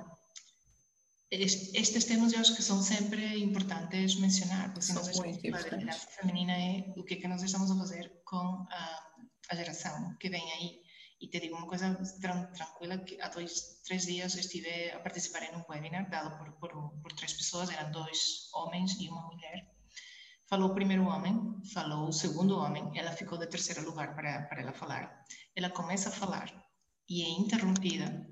estes 1.32 2.06
temas 2.06 2.34
eu 2.34 2.40
acho 2.40 2.56
que 2.56 2.62
são 2.62 2.82
sempre 2.82 3.40
importantes 3.40 4.16
mencionar, 4.16 4.72
porque 4.74 4.86
se 4.86 4.94
nós 4.94 5.08
estamos 5.08 5.38
a 5.38 5.60
liderança 5.60 6.08
feminina 6.08 6.54
é 6.54 6.94
o 6.96 7.04
que 7.04 7.16
é 7.16 7.18
que 7.18 7.28
nós 7.28 7.42
estamos 7.44 7.72
a 7.72 7.76
fazer 7.76 8.22
com 8.24 8.66
a, 8.70 9.04
a 9.50 9.56
geração 9.56 10.16
que 10.20 10.30
vem 10.30 10.52
aí. 10.54 10.86
E 11.22 11.30
te 11.30 11.40
digo 11.40 11.56
uma 11.56 11.68
coisa 11.68 11.96
tranquila, 12.22 12.98
que 13.00 13.20
há 13.22 13.30
dois, 13.30 13.82
três 13.86 14.06
dias 14.06 14.36
estive 14.36 14.92
a 14.92 15.00
participar 15.00 15.44
em 15.44 15.56
um 15.56 15.64
webinar 15.70 16.10
dado 16.10 16.38
por, 16.38 16.52
por, 16.60 16.72
por 17.02 17.14
três 17.14 17.34
pessoas, 17.34 17.70
eram 17.70 17.90
dois 17.92 18.50
homens 18.54 18.92
e 19.00 19.08
uma 19.10 19.22
mulher, 19.22 19.76
Falou 20.48 20.70
o 20.70 20.76
primeiro 20.76 21.06
homem, 21.08 21.60
falou 21.74 22.08
o 22.08 22.14
segundo 22.14 22.60
homem, 22.60 22.92
ela 22.96 23.12
ficou 23.12 23.36
de 23.36 23.48
terceiro 23.48 23.84
lugar 23.84 24.14
para, 24.14 24.44
para 24.44 24.62
ela 24.62 24.74
falar. 24.74 25.26
Ela 25.56 25.72
começa 25.72 26.10
a 26.10 26.12
falar 26.12 26.65
e 27.10 27.24
é 27.24 27.30
interrompida. 27.30 28.28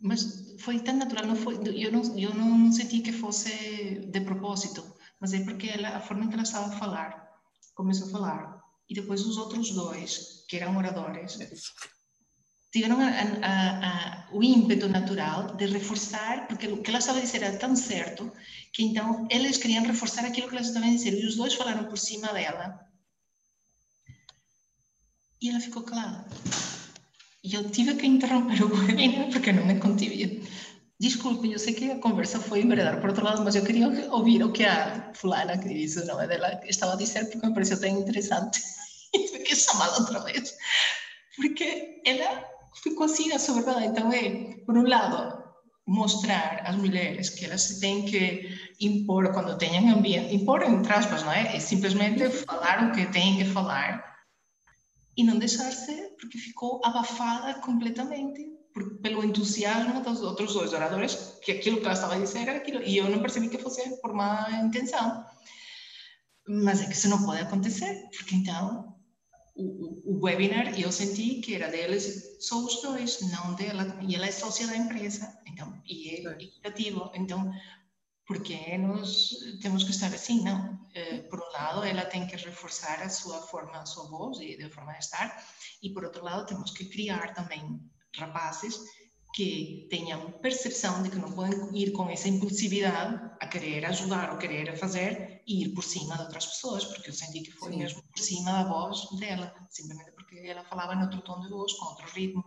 Mas 0.00 0.54
foi 0.58 0.80
tão 0.80 0.96
natural, 0.96 1.26
não 1.26 1.36
foi, 1.36 1.54
eu, 1.74 1.90
não, 1.90 2.18
eu 2.18 2.34
não 2.34 2.72
senti 2.72 3.00
que 3.00 3.12
fosse 3.12 4.06
de 4.06 4.20
propósito, 4.20 4.84
mas 5.20 5.32
é 5.32 5.42
porque 5.44 5.68
ela, 5.68 5.96
a 5.96 6.00
forma 6.00 6.24
em 6.24 6.28
que 6.28 6.34
ela 6.34 6.42
estava 6.42 6.66
a 6.66 6.78
falar, 6.78 7.30
começou 7.74 8.08
a 8.08 8.10
falar. 8.10 8.64
E 8.88 8.94
depois 8.94 9.24
os 9.24 9.38
outros 9.38 9.70
dois, 9.70 10.44
que 10.48 10.56
eram 10.56 10.76
oradores, 10.76 11.38
tiveram 12.70 13.00
a, 13.00 13.08
a, 13.08 13.88
a, 13.88 14.28
o 14.32 14.42
ímpeto 14.42 14.88
natural 14.88 15.54
de 15.56 15.66
reforçar, 15.66 16.46
porque 16.48 16.66
o 16.66 16.82
que 16.82 16.90
ela 16.90 16.98
estava 16.98 17.18
a 17.18 17.22
dizer 17.22 17.42
era 17.42 17.56
tão 17.56 17.74
certo, 17.76 18.30
que 18.72 18.82
então 18.82 19.26
eles 19.30 19.56
queriam 19.56 19.84
reforçar 19.84 20.24
aquilo 20.24 20.48
que 20.48 20.56
ela 20.56 20.66
estava 20.66 20.84
a 20.84 20.90
dizer, 20.90 21.14
e 21.14 21.24
os 21.24 21.36
dois 21.36 21.54
falaram 21.54 21.84
por 21.84 21.96
cima 21.96 22.32
dela. 22.32 22.78
E 25.40 25.50
ela 25.50 25.60
ficou 25.60 25.82
calada. 25.84 26.26
E 27.44 27.54
eu 27.54 27.70
tive 27.70 27.94
que 27.96 28.06
interromper 28.06 28.64
o 28.64 28.74
webinar 28.74 29.28
porque 29.30 29.52
não 29.52 29.66
me 29.66 29.78
contive. 29.78 30.42
Desculpe, 30.98 31.52
eu 31.52 31.58
sei 31.58 31.74
que 31.74 31.90
a 31.90 31.98
conversa 31.98 32.38
foi 32.40 32.62
verdade 32.64 33.00
por 33.00 33.10
outro 33.10 33.22
lado, 33.22 33.44
mas 33.44 33.54
eu 33.54 33.62
queria 33.62 33.88
ouvir 34.10 34.42
o 34.42 34.50
que 34.50 34.64
a 34.64 35.12
fulana 35.12 35.58
que 35.58 35.68
disse 35.68 36.00
o 36.00 36.06
nome 36.06 36.26
dela 36.26 36.58
estava 36.64 36.94
a 36.94 36.96
dizer 36.96 37.26
porque 37.26 37.46
me 37.46 37.52
pareceu 37.52 37.78
tão 37.78 37.90
interessante. 37.90 38.62
E 39.14 39.26
tive 39.26 39.44
que 39.44 39.54
chamá-la 39.54 39.98
outra 39.98 40.18
vez. 40.24 40.56
Porque 41.36 42.02
ela 42.04 42.44
ficou 42.82 43.04
assim 43.04 43.30
a 43.30 43.38
sua 43.38 43.54
verdade. 43.62 43.86
Então 43.86 44.12
é, 44.12 44.56
por 44.66 44.76
um 44.76 44.88
lado, 44.88 45.40
mostrar 45.86 46.62
às 46.64 46.74
mulheres 46.74 47.28
que 47.28 47.44
elas 47.44 47.62
se 47.62 47.78
têm 47.78 48.06
que 48.06 48.48
impor 48.80 49.32
quando 49.32 49.56
tenham 49.56 49.88
ambiente, 49.88 50.34
impor 50.34 50.64
entre 50.64 50.92
aspas, 50.92 51.22
não 51.22 51.30
é? 51.32 51.54
É 51.54 51.60
simplesmente 51.60 52.28
falar 52.28 52.88
o 52.88 52.92
que 52.92 53.06
têm 53.12 53.36
que 53.36 53.44
falar 53.44 54.13
e 55.16 55.24
não 55.24 55.38
deixar-se, 55.38 56.10
porque 56.18 56.38
ficou 56.38 56.80
abafada 56.84 57.54
completamente 57.60 58.42
por, 58.72 58.98
pelo 58.98 59.24
entusiasmo 59.24 60.00
dos 60.02 60.20
outros 60.22 60.52
dois 60.52 60.72
oradores, 60.72 61.38
que 61.42 61.52
aquilo 61.52 61.78
que 61.78 61.84
ela 61.84 61.94
estava 61.94 62.14
a 62.16 62.18
dizer 62.18 62.48
era 62.48 62.58
aquilo, 62.58 62.82
e 62.82 62.96
eu 62.96 63.08
não 63.08 63.20
percebi 63.20 63.48
que 63.48 63.58
fosse 63.58 64.00
por 64.00 64.12
má 64.12 64.50
intenção. 64.64 65.24
Mas 66.46 66.82
é 66.82 66.86
que 66.86 66.92
isso 66.92 67.08
não 67.08 67.24
pode 67.24 67.40
acontecer, 67.40 68.08
porque 68.16 68.34
então 68.34 68.94
o, 69.54 70.16
o, 70.16 70.24
webinar 70.24 70.78
eu 70.78 70.90
senti 70.90 71.40
que 71.40 71.54
era 71.54 71.68
deles 71.68 72.36
só 72.40 72.58
os 72.58 72.82
dois, 72.82 73.20
não 73.30 73.54
dela. 73.54 73.96
E 74.02 74.14
ela 74.14 74.26
é 74.26 74.32
sócia 74.32 74.66
da 74.66 74.76
empresa, 74.76 75.32
então, 75.46 75.80
e 75.86 76.10
é 76.10 76.32
equitativo. 76.32 77.10
Então, 77.14 77.50
por 78.26 78.42
que 78.42 78.78
nós 78.78 79.30
temos 79.60 79.84
que 79.84 79.90
estar 79.90 80.12
assim? 80.14 80.42
Não. 80.42 80.78
Eh, 80.94 81.22
por 81.22 81.40
um 81.40 81.52
lado, 81.52 81.84
ela 81.84 82.04
tem 82.06 82.26
que 82.26 82.36
reforçar 82.36 83.02
a 83.02 83.08
sua 83.08 83.42
forma, 83.42 83.78
a 83.78 83.86
sua 83.86 84.08
voz 84.08 84.38
e 84.38 84.62
a 84.62 84.70
forma 84.70 84.92
de 84.92 84.98
estar, 84.98 85.44
e 85.82 85.90
por 85.90 86.04
outro 86.04 86.24
lado, 86.24 86.46
temos 86.46 86.70
que 86.72 86.86
criar 86.86 87.34
também 87.34 87.80
rapazes 88.16 88.78
que 89.34 89.88
tenham 89.90 90.30
percepção 90.40 91.02
de 91.02 91.10
que 91.10 91.16
não 91.16 91.32
podem 91.32 91.76
ir 91.76 91.90
com 91.90 92.08
essa 92.08 92.28
impulsividade 92.28 93.20
a 93.40 93.46
querer 93.48 93.84
ajudar 93.84 94.30
ou 94.30 94.38
querer 94.38 94.76
fazer 94.78 95.42
e 95.44 95.64
ir 95.64 95.74
por 95.74 95.82
cima 95.82 96.16
de 96.16 96.22
outras 96.22 96.46
pessoas, 96.46 96.84
porque 96.84 97.10
eu 97.10 97.14
senti 97.14 97.40
que 97.40 97.50
foi 97.50 97.72
Sim. 97.72 97.78
mesmo 97.78 98.02
por 98.04 98.22
cima 98.22 98.52
da 98.52 98.64
voz 98.68 99.10
dela, 99.18 99.52
simplesmente 99.70 100.12
porque 100.12 100.38
ela 100.38 100.62
falava 100.64 100.94
em 100.94 101.02
outro 101.02 101.20
tom 101.22 101.40
de 101.40 101.48
voz, 101.48 101.72
com 101.72 101.86
outro 101.86 102.06
ritmo. 102.12 102.44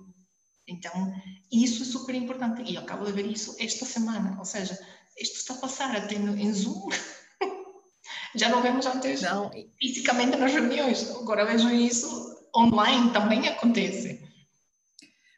Então, 0.66 1.14
isso 1.52 1.84
é 1.84 1.86
super 1.86 2.16
importante 2.16 2.62
e 2.62 2.76
eu 2.76 2.82
acabo 2.82 3.06
de 3.06 3.12
ver 3.12 3.26
isso 3.26 3.56
esta 3.60 3.86
semana, 3.86 4.38
ou 4.40 4.46
seja, 4.46 4.78
isto 5.18 5.38
está 5.38 5.54
a 5.54 5.58
passar 5.58 5.96
até 5.96 6.16
em 6.16 6.54
Zoom. 6.54 6.90
Já 8.36 8.50
não 8.50 8.62
vemos 8.62 8.86
antes 8.86 9.22
não. 9.22 9.52
fisicamente 9.80 10.38
nas 10.38 10.54
reuniões, 10.54 11.10
agora 11.12 11.46
vejo 11.46 11.70
isso 11.70 12.38
online, 12.56 13.12
também 13.12 13.48
acontece. 13.48 14.28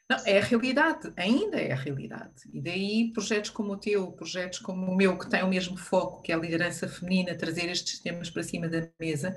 Não, 0.08 0.18
é 0.26 0.38
a 0.38 0.44
realidade, 0.44 1.12
ainda 1.16 1.60
é 1.60 1.72
a 1.72 1.76
realidade. 1.76 2.42
E 2.52 2.60
daí 2.60 3.12
projetos 3.12 3.50
como 3.50 3.74
o 3.74 3.76
teu, 3.76 4.10
projetos 4.10 4.58
como 4.58 4.90
o 4.90 4.96
meu, 4.96 5.16
que 5.16 5.30
têm 5.30 5.44
o 5.44 5.48
mesmo 5.48 5.76
foco, 5.76 6.20
que 6.20 6.32
é 6.32 6.34
a 6.34 6.38
liderança 6.38 6.88
feminina, 6.88 7.38
trazer 7.38 7.70
estes 7.70 8.00
temas 8.00 8.28
para 8.28 8.42
cima 8.42 8.68
da 8.68 8.88
mesa, 8.98 9.36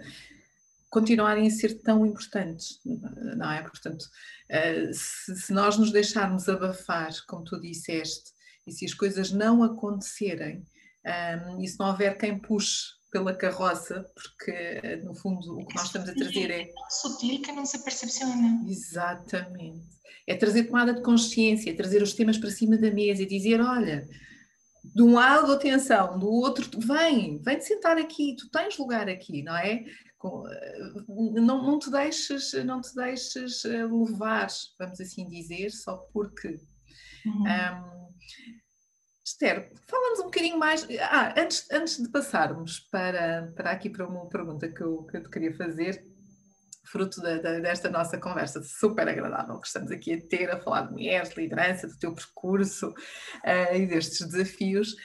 continuarem 0.90 1.48
a 1.48 1.52
ser 1.52 1.80
tão 1.82 2.06
importantes, 2.06 2.80
não 2.84 3.52
é? 3.52 3.62
Portanto, 3.62 4.04
eh, 4.50 4.92
se 4.94 5.54
nós 5.54 5.78
nos 5.78 5.92
deixarmos 5.92 6.50
abafar, 6.50 7.12
como 7.28 7.44
tu 7.44 7.62
disseste, 7.62 8.33
e 8.66 8.72
se 8.72 8.86
as 8.86 8.94
coisas 8.94 9.32
não 9.32 9.64
acontecerem, 9.64 10.66
ehm, 11.06 11.62
e 11.62 11.68
se 11.68 11.80
não 11.80 11.88
houver 11.90 12.18
quem 12.18 12.38
puxe 12.38 12.94
pela 13.12 13.36
carroça, 13.36 14.04
porque 14.16 14.98
no 15.04 15.14
fundo 15.14 15.60
o 15.60 15.66
que 15.68 15.76
nós 15.76 15.86
estamos 15.86 16.10
a 16.10 16.14
trazer 16.16 16.50
é. 16.50 16.62
É 16.62 16.74
sutil 16.90 17.42
que 17.42 17.52
não 17.52 17.66
se 17.66 17.84
percepciona. 17.84 18.66
Exatamente. 18.68 19.84
É 20.26 20.36
trazer 20.36 20.64
tomada 20.64 20.94
de 20.94 21.02
consciência, 21.02 21.70
é 21.70 21.76
trazer 21.76 22.02
os 22.02 22.14
temas 22.14 22.38
para 22.38 22.50
cima 22.50 22.76
da 22.76 22.90
mesa 22.90 23.22
e 23.22 23.28
dizer: 23.28 23.62
olha, 23.62 24.08
de 24.84 25.04
um 25.04 25.14
lado 25.14 25.52
atenção, 25.52 26.18
do 26.18 26.28
outro, 26.28 26.68
vem, 26.80 27.38
vem 27.42 27.58
te 27.58 27.66
sentar 27.66 27.98
aqui, 27.98 28.36
tu 28.36 28.50
tens 28.50 28.78
lugar 28.78 29.08
aqui, 29.08 29.44
não 29.44 29.56
é? 29.56 29.84
Não, 31.08 31.62
não 31.62 31.78
te 31.78 31.92
deixes, 31.92 32.54
não 32.66 32.82
te 32.82 32.96
deixes 32.96 33.66
eh, 33.66 33.86
levar, 33.86 34.48
vamos 34.80 35.00
assim 35.00 35.28
dizer, 35.30 35.70
só 35.70 35.98
porque. 36.14 36.60
Uhum. 37.26 37.44
Um, 37.44 38.13
Esther, 39.26 39.72
fala-nos 39.88 40.20
um 40.20 40.26
bocadinho 40.26 40.60
mais. 40.60 40.86
Ah, 41.00 41.34
antes, 41.38 41.66
antes 41.72 42.02
de 42.02 42.10
passarmos 42.10 42.80
para, 42.92 43.54
para 43.56 43.72
aqui 43.72 43.90
para 43.90 44.08
uma 44.08 44.28
pergunta 44.28 44.68
que 44.68 44.82
eu, 44.82 45.04
que 45.06 45.18
eu 45.18 45.24
te 45.24 45.30
queria 45.30 45.56
fazer, 45.56 46.04
fruto 46.86 47.22
da, 47.22 47.38
da, 47.38 47.60
desta 47.60 47.90
nossa 47.90 48.18
conversa 48.18 48.62
super 48.62 49.08
agradável 49.08 49.60
que 49.60 49.68
estamos 49.68 49.92
aqui 49.92 50.14
a 50.14 50.22
ter, 50.22 50.52
a 50.52 50.60
falar 50.60 50.82
de 50.82 50.92
mulheres, 50.92 51.30
de 51.30 51.42
liderança, 51.42 51.88
do 51.88 51.98
teu 51.98 52.14
percurso 52.14 52.90
uh, 52.90 53.76
e 53.76 53.86
destes 53.88 54.28
desafios. 54.28 54.96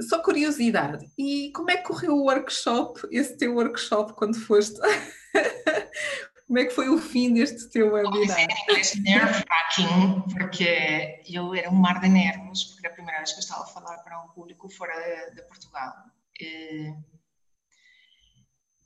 Só 0.00 0.22
curiosidade, 0.22 1.10
e 1.18 1.50
como 1.52 1.70
é 1.70 1.76
que 1.76 1.88
correu 1.88 2.12
o 2.12 2.24
workshop, 2.26 3.00
esse 3.10 3.36
teu 3.36 3.54
workshop, 3.54 4.12
quando 4.14 4.38
foste? 4.38 4.78
Como 6.48 6.58
é 6.58 6.64
que 6.64 6.70
foi 6.70 6.88
o 6.88 6.96
fim 6.96 7.34
deste 7.34 7.68
teu 7.68 7.92
webinar? 7.92 8.40
Em 8.40 9.00
nerve 9.02 9.44
wracking, 9.46 10.22
porque 10.32 11.20
eu 11.26 11.54
era 11.54 11.68
um 11.68 11.74
mar 11.74 12.00
de 12.00 12.08
nervos, 12.08 12.64
porque 12.64 12.86
era 12.86 12.94
a 12.94 12.96
primeira 12.96 13.18
vez 13.18 13.32
que 13.32 13.36
eu 13.36 13.40
estava 13.40 13.64
a 13.64 13.66
falar 13.66 13.98
para 13.98 14.24
um 14.24 14.28
público 14.28 14.66
fora 14.70 14.94
de, 14.94 15.34
de 15.34 15.42
Portugal. 15.42 15.92
E... 16.40 16.94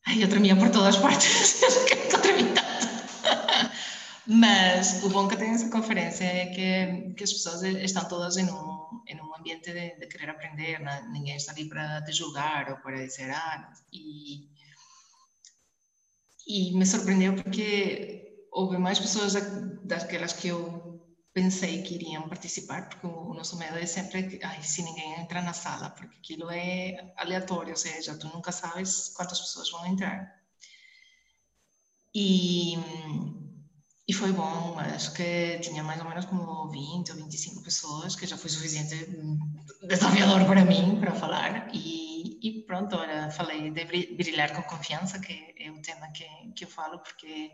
Ai, 0.08 0.24
eu 0.24 0.28
tremia 0.28 0.56
por 0.56 0.70
todas 0.70 0.96
as 0.96 1.00
partes, 1.00 1.62
estou 1.62 2.20
tremendo 2.20 2.60
Mas 4.26 5.04
o 5.04 5.10
bom 5.10 5.28
que 5.28 5.36
tem 5.36 5.50
essa 5.50 5.70
conferência 5.70 6.24
é 6.24 6.46
que, 6.46 7.14
que 7.14 7.22
as 7.22 7.32
pessoas 7.32 7.62
estão 7.62 8.08
todas 8.08 8.38
em 8.38 8.50
um, 8.50 9.02
em 9.06 9.20
um 9.20 9.36
ambiente 9.36 9.72
de, 9.72 10.00
de 10.00 10.06
querer 10.08 10.30
aprender, 10.30 10.80
não? 10.80 11.12
ninguém 11.12 11.36
está 11.36 11.52
ali 11.52 11.68
para 11.68 12.02
te 12.02 12.12
julgar 12.12 12.70
ou 12.70 12.78
para 12.78 12.96
dizer, 12.96 13.30
ah, 13.30 13.72
e 13.92 14.50
e 16.52 16.74
me 16.74 16.84
surpreendeu 16.84 17.34
porque 17.34 18.46
houve 18.50 18.76
mais 18.76 18.98
pessoas 18.98 19.32
daquelas 19.84 20.34
que 20.34 20.48
eu 20.48 21.00
pensei 21.32 21.82
que 21.82 21.94
iriam 21.94 22.28
participar, 22.28 22.90
porque 22.90 23.06
o 23.06 23.32
nosso 23.32 23.56
medo 23.56 23.78
é 23.78 23.86
sempre 23.86 24.38
ai, 24.42 24.62
se 24.62 24.82
ninguém 24.82 25.18
entra 25.18 25.40
na 25.40 25.54
sala, 25.54 25.88
porque 25.88 26.14
aquilo 26.18 26.50
é 26.50 27.14
aleatório, 27.16 27.70
ou 27.70 27.76
seja, 27.76 28.18
tu 28.18 28.28
nunca 28.28 28.52
sabes 28.52 29.14
quantas 29.16 29.40
pessoas 29.40 29.70
vão 29.70 29.86
entrar. 29.86 30.30
E, 32.14 32.74
e 34.06 34.12
foi 34.12 34.30
bom, 34.32 34.78
acho 34.78 35.14
que 35.14 35.58
tinha 35.60 35.82
mais 35.82 36.02
ou 36.02 36.06
menos 36.06 36.26
como 36.26 36.68
20 36.68 37.12
ou 37.12 37.16
25 37.16 37.62
pessoas, 37.62 38.14
que 38.14 38.26
já 38.26 38.36
foi 38.36 38.50
suficiente 38.50 38.94
desafiador 39.88 40.44
para 40.44 40.66
mim, 40.66 41.00
para 41.00 41.14
falar, 41.14 41.74
e 41.74 42.01
e, 42.42 42.62
pronto, 42.64 42.96
olha, 42.96 43.30
falei 43.30 43.70
de 43.70 43.84
brilhar 44.14 44.52
com 44.54 44.62
confiança, 44.62 45.20
que 45.20 45.54
é 45.58 45.70
o 45.70 45.80
tema 45.80 46.10
que, 46.12 46.24
que 46.56 46.64
eu 46.64 46.68
falo, 46.68 46.98
porque 46.98 47.50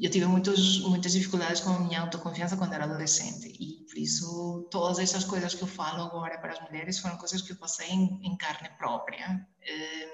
eu 0.00 0.10
tive 0.10 0.26
muitos, 0.26 0.80
muitas 0.80 1.12
dificuldades 1.12 1.60
com 1.60 1.70
a 1.70 1.80
minha 1.80 2.00
autoconfiança 2.02 2.56
quando 2.56 2.74
era 2.74 2.84
adolescente 2.84 3.48
e 3.48 3.86
por 3.86 3.96
isso 3.96 4.68
todas 4.70 4.98
essas 4.98 5.24
coisas 5.24 5.54
que 5.54 5.62
eu 5.62 5.68
falo 5.68 6.02
agora 6.02 6.38
para 6.38 6.52
as 6.52 6.60
mulheres 6.60 6.98
foram 6.98 7.16
coisas 7.16 7.40
que 7.40 7.52
eu 7.52 7.56
passei 7.56 7.88
em, 7.88 8.20
em 8.22 8.36
carne 8.36 8.68
própria 8.76 9.48
eh, 9.62 10.08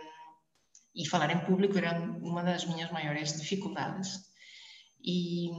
e 0.95 1.09
falar 1.09 1.30
em 1.32 1.45
público 1.45 1.76
era 1.76 2.01
uma 2.01 2.43
das 2.43 2.64
minhas 2.64 2.91
maiores 2.93 3.37
dificuldades. 3.37 4.20
E, 5.03 5.51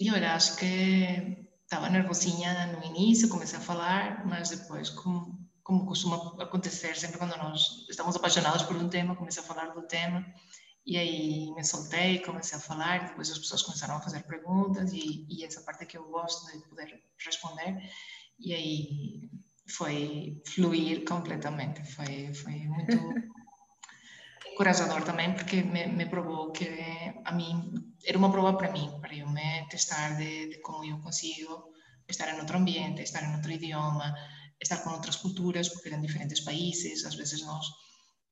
e 0.00 0.10
olha, 0.10 0.34
acho 0.34 0.56
que 0.56 1.46
estava 1.62 1.88
nervosinha 1.88 2.66
no 2.66 2.84
início, 2.84 3.28
comecei 3.28 3.58
a 3.58 3.62
falar, 3.62 4.26
mas 4.26 4.50
depois 4.50 4.90
como 4.90 5.47
como 5.68 5.84
costuma 5.84 6.16
acontecer 6.42 6.96
sempre 6.96 7.18
quando 7.18 7.36
nós 7.36 7.84
estamos 7.90 8.16
apaixonados 8.16 8.62
por 8.62 8.74
um 8.74 8.88
tema, 8.88 9.14
comecei 9.14 9.42
a 9.42 9.46
falar 9.46 9.66
do 9.74 9.82
tema 9.82 10.24
e 10.86 10.96
aí 10.96 11.52
me 11.54 11.62
soltei, 11.62 12.20
comecei 12.20 12.56
a 12.56 12.60
falar, 12.60 13.08
depois 13.08 13.30
as 13.30 13.38
pessoas 13.38 13.62
começaram 13.62 13.96
a 13.96 14.00
fazer 14.00 14.22
perguntas 14.22 14.90
e, 14.94 15.26
e 15.28 15.44
essa 15.44 15.60
parte 15.60 15.84
que 15.84 15.98
eu 15.98 16.08
gosto 16.08 16.50
de 16.50 16.66
poder 16.70 16.98
responder 17.22 17.76
e 18.40 18.54
aí 18.54 19.30
foi 19.76 20.40
fluir 20.46 21.04
completamente, 21.04 21.84
foi, 21.92 22.32
foi 22.32 22.54
muito 22.54 22.96
encorajador 24.50 25.02
também 25.02 25.34
porque 25.34 25.60
me, 25.62 25.86
me 25.86 26.06
provou 26.06 26.50
que 26.50 26.66
a 27.26 27.32
mim 27.32 27.74
era 28.06 28.16
uma 28.16 28.32
prova 28.32 28.56
para 28.56 28.72
mim, 28.72 28.90
para 29.02 29.14
eu 29.14 29.28
me 29.28 29.68
testar 29.68 30.16
de, 30.16 30.48
de 30.48 30.62
como 30.62 30.82
eu 30.82 30.98
consigo 31.00 31.74
estar 32.08 32.34
em 32.34 32.40
outro 32.40 32.56
ambiente, 32.56 33.02
estar 33.02 33.22
em 33.22 33.36
outro 33.36 33.52
idioma, 33.52 34.14
estar 34.60 34.78
com 34.78 34.90
outras 34.90 35.16
culturas, 35.16 35.68
porque 35.68 35.88
eram 35.88 36.00
diferentes 36.00 36.40
países, 36.40 37.04
às 37.04 37.14
vezes 37.14 37.42
nós 37.44 37.66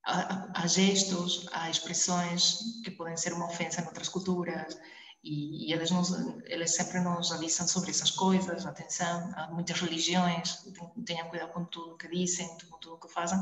há, 0.06 0.62
há 0.62 0.66
gestos, 0.66 1.46
há 1.52 1.68
expressões 1.68 2.60
que 2.84 2.90
podem 2.90 3.16
ser 3.16 3.32
uma 3.32 3.46
ofensa 3.46 3.80
em 3.80 3.86
outras 3.86 4.08
culturas 4.08 4.76
e, 5.22 5.68
e 5.68 5.72
eles, 5.72 5.90
nos, 5.90 6.12
eles 6.44 6.74
sempre 6.74 7.00
nos 7.00 7.32
avisam 7.32 7.66
sobre 7.66 7.90
essas 7.90 8.12
coisas, 8.12 8.64
atenção, 8.64 9.32
há 9.34 9.48
muitas 9.48 9.80
religiões, 9.80 10.64
tenham 11.04 11.28
cuidado 11.28 11.52
com 11.52 11.64
tudo 11.64 11.96
que 11.96 12.08
dizem, 12.08 12.48
com 12.70 12.78
tudo 12.78 13.00
que 13.00 13.08
fazem, 13.08 13.38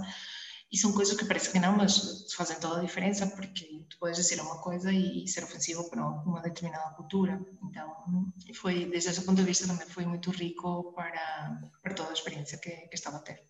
e 0.75 0.77
são 0.77 0.93
coisas 0.93 1.17
que 1.17 1.25
parece 1.25 1.53
que 1.53 1.61
não, 1.61 1.77
mas 1.77 2.27
fazem 2.33 2.59
toda 2.59 2.81
a 2.81 2.83
diferença 2.83 3.29
porque 3.29 3.87
tu 3.89 3.97
podes 3.97 4.17
dizer 4.17 4.41
uma 4.41 4.61
coisa 4.61 4.93
e, 4.93 5.27
ser 5.29 5.45
ofensivo 5.45 5.89
para 5.89 6.05
uma 6.05 6.43
determinada 6.43 6.97
cultura. 6.97 7.41
Então, 7.63 8.27
foi, 8.57 8.85
desde 8.87 9.11
esse 9.11 9.25
ponto 9.25 9.37
de 9.37 9.45
vista, 9.45 9.69
também 9.69 9.87
foi 9.87 10.05
muito 10.05 10.33
rico 10.33 10.93
para, 10.93 11.63
para 11.81 11.95
toda 11.95 12.11
a 12.11 12.13
experiência 12.13 12.59
que, 12.59 12.71
que 12.71 12.95
estava 12.97 13.19
a 13.19 13.21
ter. 13.21 13.41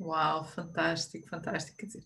Uau, 0.00 0.44
fantástico, 0.44 1.28
fantástico. 1.28 1.78
Quer 1.78 1.86
dizer, 1.86 2.04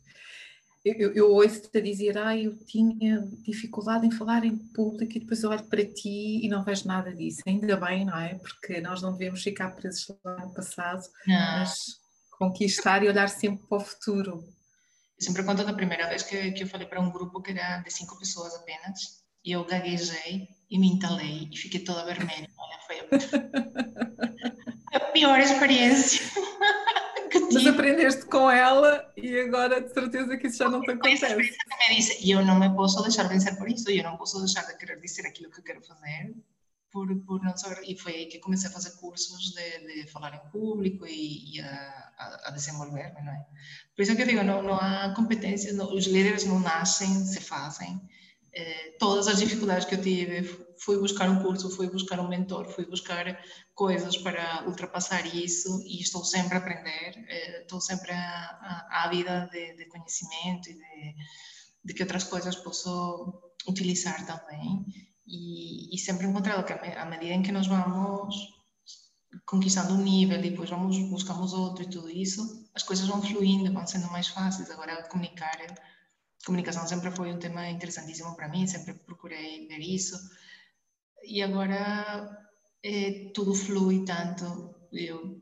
eu, 0.84 1.14
eu 1.14 1.32
ouço-te 1.32 1.78
a 1.78 1.80
dizer, 1.80 2.18
ah, 2.18 2.36
eu 2.36 2.54
tinha 2.66 3.26
dificuldade 3.42 4.06
em 4.06 4.10
falar 4.10 4.44
em 4.44 4.58
público 4.74 5.16
e 5.16 5.20
depois 5.20 5.42
eu 5.42 5.48
olho 5.48 5.64
para 5.70 5.86
ti 5.86 6.44
e 6.44 6.48
não 6.50 6.62
vejo 6.62 6.86
nada 6.86 7.14
disso. 7.14 7.40
Ainda 7.46 7.78
bem, 7.78 8.04
não 8.04 8.18
é? 8.18 8.34
Porque 8.34 8.78
nós 8.82 9.00
não 9.00 9.12
devemos 9.12 9.42
ficar 9.42 9.70
presos 9.70 10.14
lá 10.22 10.44
no 10.44 10.52
passado, 10.52 11.02
não. 11.26 11.34
mas 11.34 12.01
conquistar 12.42 13.04
e 13.04 13.08
olhar 13.08 13.28
sempre 13.28 13.64
para 13.68 13.78
o 13.78 13.80
futuro. 13.80 14.44
Eu 15.16 15.24
sempre 15.24 15.44
conto 15.44 15.64
da 15.64 15.72
primeira 15.72 16.08
vez 16.08 16.24
que, 16.24 16.50
que 16.52 16.64
eu 16.64 16.66
falei 16.66 16.88
para 16.88 17.00
um 17.00 17.12
grupo 17.12 17.40
que 17.40 17.52
era 17.52 17.78
de 17.78 17.90
cinco 17.92 18.18
pessoas 18.18 18.52
apenas, 18.56 19.22
e 19.44 19.52
eu 19.52 19.64
gaguejei 19.64 20.48
e 20.68 20.78
me 20.78 20.88
entalei 20.88 21.48
e 21.52 21.56
fiquei 21.56 21.80
toda 21.84 22.04
vermelha. 22.04 22.48
Olha, 22.58 22.78
foi 22.86 23.00
a, 23.00 23.04
a 24.96 25.00
pior 25.12 25.38
experiência. 25.38 26.20
Mas 27.52 27.66
aprendeste 27.66 28.26
com 28.26 28.50
ela 28.50 29.10
e 29.16 29.38
agora 29.40 29.80
de 29.80 29.92
certeza 29.92 30.36
que 30.36 30.48
isso 30.48 30.58
já 30.58 30.68
não 30.68 30.82
te 30.82 30.90
acontece. 30.90 31.54
Disse, 31.94 32.30
eu 32.30 32.44
não 32.44 32.58
me 32.58 32.68
posso 32.74 33.02
deixar 33.02 33.24
vencer 33.24 33.56
por 33.56 33.68
isso, 33.68 33.90
eu 33.90 34.02
não 34.02 34.16
posso 34.16 34.38
deixar 34.40 34.66
de 34.66 34.76
querer 34.76 35.00
dizer 35.00 35.26
aquilo 35.26 35.50
que 35.50 35.62
quero 35.62 35.82
fazer 35.82 36.34
por, 36.92 37.08
por 37.24 37.42
não 37.42 37.56
saber. 37.56 37.82
E 37.84 37.96
foi 37.96 38.12
aí 38.12 38.26
que 38.26 38.38
comecei 38.38 38.68
a 38.68 38.72
fazer 38.72 38.92
cursos 39.00 39.52
de, 39.52 40.04
de 40.04 40.10
falar 40.10 40.34
em 40.34 40.50
público 40.50 41.06
e, 41.06 41.56
e 41.56 41.60
a, 41.60 42.12
a, 42.44 42.50
desenvolver-me, 42.50 43.22
não 43.22 43.32
é? 43.32 43.46
Por 43.96 44.02
isso 44.02 44.12
é 44.12 44.14
que 44.14 44.22
eu 44.22 44.26
digo, 44.26 44.42
não, 44.44 44.62
não 44.62 44.74
há 44.74 45.12
competência, 45.14 45.72
não, 45.72 45.92
os 45.92 46.06
líderes 46.06 46.44
não 46.44 46.60
nascem, 46.60 47.08
se 47.24 47.40
fazem. 47.40 48.00
Eh, 48.54 48.96
todas 48.98 49.28
as 49.28 49.38
dificuldades 49.38 49.86
que 49.86 49.94
eu 49.94 50.02
tive, 50.02 50.42
fui 50.78 50.98
buscar 50.98 51.28
um 51.30 51.42
curso, 51.42 51.74
fui 51.74 51.88
buscar 51.88 52.20
um 52.20 52.28
mentor, 52.28 52.68
fui 52.68 52.84
buscar 52.84 53.24
coisas 53.74 54.18
para 54.18 54.64
ultrapassar 54.68 55.24
isso 55.34 55.82
e 55.86 56.02
estou 56.02 56.22
sempre 56.22 56.56
a 56.56 56.58
aprender, 56.58 57.24
eh, 57.28 57.62
estou 57.62 57.80
sempre 57.80 58.12
à 58.12 59.08
vida 59.10 59.48
de, 59.50 59.74
de, 59.76 59.86
conhecimento 59.86 60.68
e 60.68 60.74
de, 60.74 61.14
de 61.82 61.94
que 61.94 62.02
outras 62.02 62.24
coisas 62.24 62.54
posso 62.56 63.54
utilizar 63.66 64.26
também 64.26 64.84
e, 65.26 65.94
e 65.94 65.98
sempre 65.98 66.26
encontrado 66.26 66.64
que 66.64 66.72
à 66.72 67.04
medida 67.04 67.32
em 67.32 67.42
que 67.42 67.52
nós 67.52 67.66
vamos 67.66 68.34
conquistando 69.46 69.94
um 69.94 70.02
nível 70.02 70.38
e 70.38 70.50
depois 70.50 70.70
vamos 70.70 70.98
buscamos 71.08 71.52
outro 71.52 71.84
e 71.84 71.90
tudo 71.90 72.10
isso, 72.10 72.68
as 72.74 72.82
coisas 72.82 73.06
vão 73.06 73.22
fluindo, 73.22 73.72
vão 73.72 73.86
sendo 73.86 74.10
mais 74.10 74.28
fáceis. 74.28 74.70
Agora, 74.70 75.02
comunicar, 75.08 75.58
comunicação 76.44 76.86
sempre 76.86 77.10
foi 77.10 77.32
um 77.32 77.38
tema 77.38 77.68
interessantíssimo 77.68 78.34
para 78.34 78.48
mim, 78.48 78.66
sempre 78.66 78.94
procurei 78.94 79.66
ver 79.68 79.78
isso. 79.78 80.16
E 81.24 81.42
agora 81.42 82.48
é, 82.82 83.30
tudo 83.32 83.54
flui 83.54 84.04
tanto, 84.04 84.74
eu, 84.92 85.40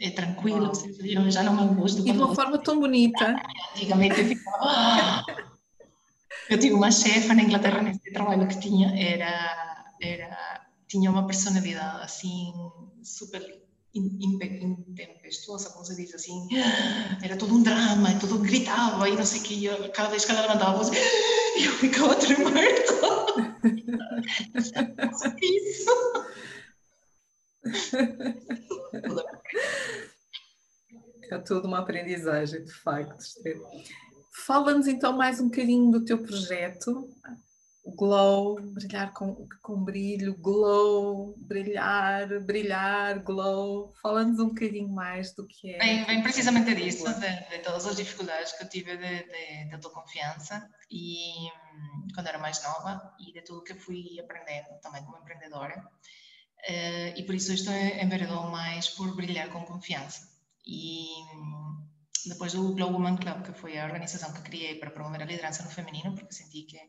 é 0.00 0.10
tranquilo, 0.10 0.72
eu 1.04 1.30
já 1.30 1.42
não 1.42 1.68
me 1.68 1.74
gosto. 1.74 2.00
E 2.00 2.04
de 2.04 2.18
uma 2.18 2.34
forma 2.34 2.58
tão 2.58 2.80
bonita. 2.80 3.36
Antigamente 3.74 4.20
eu 4.20 4.26
ficava. 4.26 4.58
Ah! 4.60 5.43
Eu 6.48 6.58
tive 6.58 6.74
uma 6.74 6.90
chefa 6.90 7.34
na 7.34 7.42
Inglaterra 7.42 7.82
nesse 7.82 8.12
trabalho 8.12 8.46
que 8.48 8.60
tinha, 8.60 8.88
era, 8.98 9.92
era, 10.00 10.66
tinha 10.86 11.10
uma 11.10 11.26
personalidade 11.26 12.04
assim 12.04 12.52
super 13.02 13.42
intempestuosa, 13.94 15.70
como 15.70 15.84
se 15.84 15.94
diz 15.96 16.14
assim, 16.14 16.48
era 17.22 17.36
todo 17.36 17.54
um 17.54 17.62
drama, 17.62 18.18
todo 18.18 18.38
gritava 18.38 19.08
e 19.08 19.14
não 19.14 19.24
sei 19.24 19.40
o 19.40 19.42
que, 19.44 19.64
eu, 19.64 19.92
cada 19.92 20.10
vez 20.10 20.24
que 20.24 20.32
ela 20.32 20.40
levantava 20.42 20.72
a 20.72 20.74
voz, 20.74 20.90
eu 21.64 21.72
ficava 21.72 22.12
a 22.12 22.16
tremer 22.16 22.84
Isso! 25.42 25.90
É 31.30 31.38
tudo 31.38 31.66
uma 31.66 31.78
aprendizagem, 31.78 32.64
de 32.64 32.72
facto. 32.72 33.24
Fala-nos 34.34 34.88
então 34.88 35.16
mais 35.16 35.38
um 35.38 35.44
bocadinho 35.44 35.92
do 35.92 36.04
teu 36.04 36.18
projeto, 36.18 37.08
o 37.84 37.94
glow, 37.94 38.60
brilhar 38.60 39.12
com, 39.12 39.46
com 39.62 39.84
brilho, 39.84 40.34
glow, 40.38 41.34
brilhar, 41.38 42.40
brilhar, 42.40 43.22
glow. 43.22 43.94
Fala-nos 44.02 44.40
um 44.40 44.48
bocadinho 44.48 44.88
mais 44.88 45.32
do 45.34 45.46
que 45.46 45.74
é. 45.74 45.78
Bem, 45.78 46.04
vem 46.04 46.22
precisamente 46.22 46.74
disso, 46.74 47.04
de, 47.04 47.48
de, 47.50 47.58
todas 47.62 47.86
as 47.86 47.94
dificuldades 47.94 48.52
que 48.52 48.64
eu 48.64 48.68
tive 48.68 48.96
de, 48.96 49.22
de, 49.22 49.68
de 49.68 49.74
autoconfiança 49.74 50.68
e 50.90 51.46
hum, 51.46 52.08
quando 52.14 52.26
era 52.26 52.38
mais 52.38 52.62
nova 52.64 53.14
e 53.20 53.32
de 53.32 53.40
tudo 53.42 53.62
que 53.62 53.74
fui 53.74 54.18
aprendendo 54.18 54.80
também 54.82 55.04
como 55.04 55.18
empreendedora. 55.18 55.78
Uh, 56.68 57.16
e 57.16 57.22
por 57.24 57.34
isso 57.34 57.52
isto 57.52 57.70
enveredou 57.70 58.50
mais 58.50 58.88
por 58.88 59.14
brilhar 59.14 59.48
com 59.50 59.64
confiança. 59.64 60.28
E 60.66 61.04
hum, 61.34 61.93
depois 62.28 62.52
do 62.52 62.74
Glow 62.74 62.92
Woman 62.92 63.16
Club, 63.16 63.42
que 63.42 63.52
foi 63.52 63.78
a 63.78 63.84
organização 63.84 64.32
que 64.32 64.42
criei 64.42 64.74
para 64.76 64.90
promover 64.90 65.22
a 65.22 65.26
liderança 65.26 65.62
no 65.62 65.70
feminino, 65.70 66.14
porque 66.14 66.34
senti 66.34 66.62
que 66.62 66.80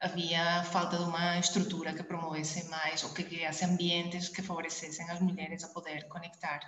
havia 0.00 0.62
falta 0.64 0.98
de 0.98 1.04
uma 1.04 1.38
estrutura 1.38 1.94
que 1.94 2.02
promovesse 2.02 2.68
mais 2.68 3.02
ou 3.04 3.14
que 3.14 3.24
criasse 3.24 3.64
ambientes 3.64 4.28
que 4.28 4.42
favorecessem 4.42 5.08
as 5.10 5.20
mulheres 5.20 5.64
a 5.64 5.68
poder 5.68 6.08
conectar, 6.08 6.60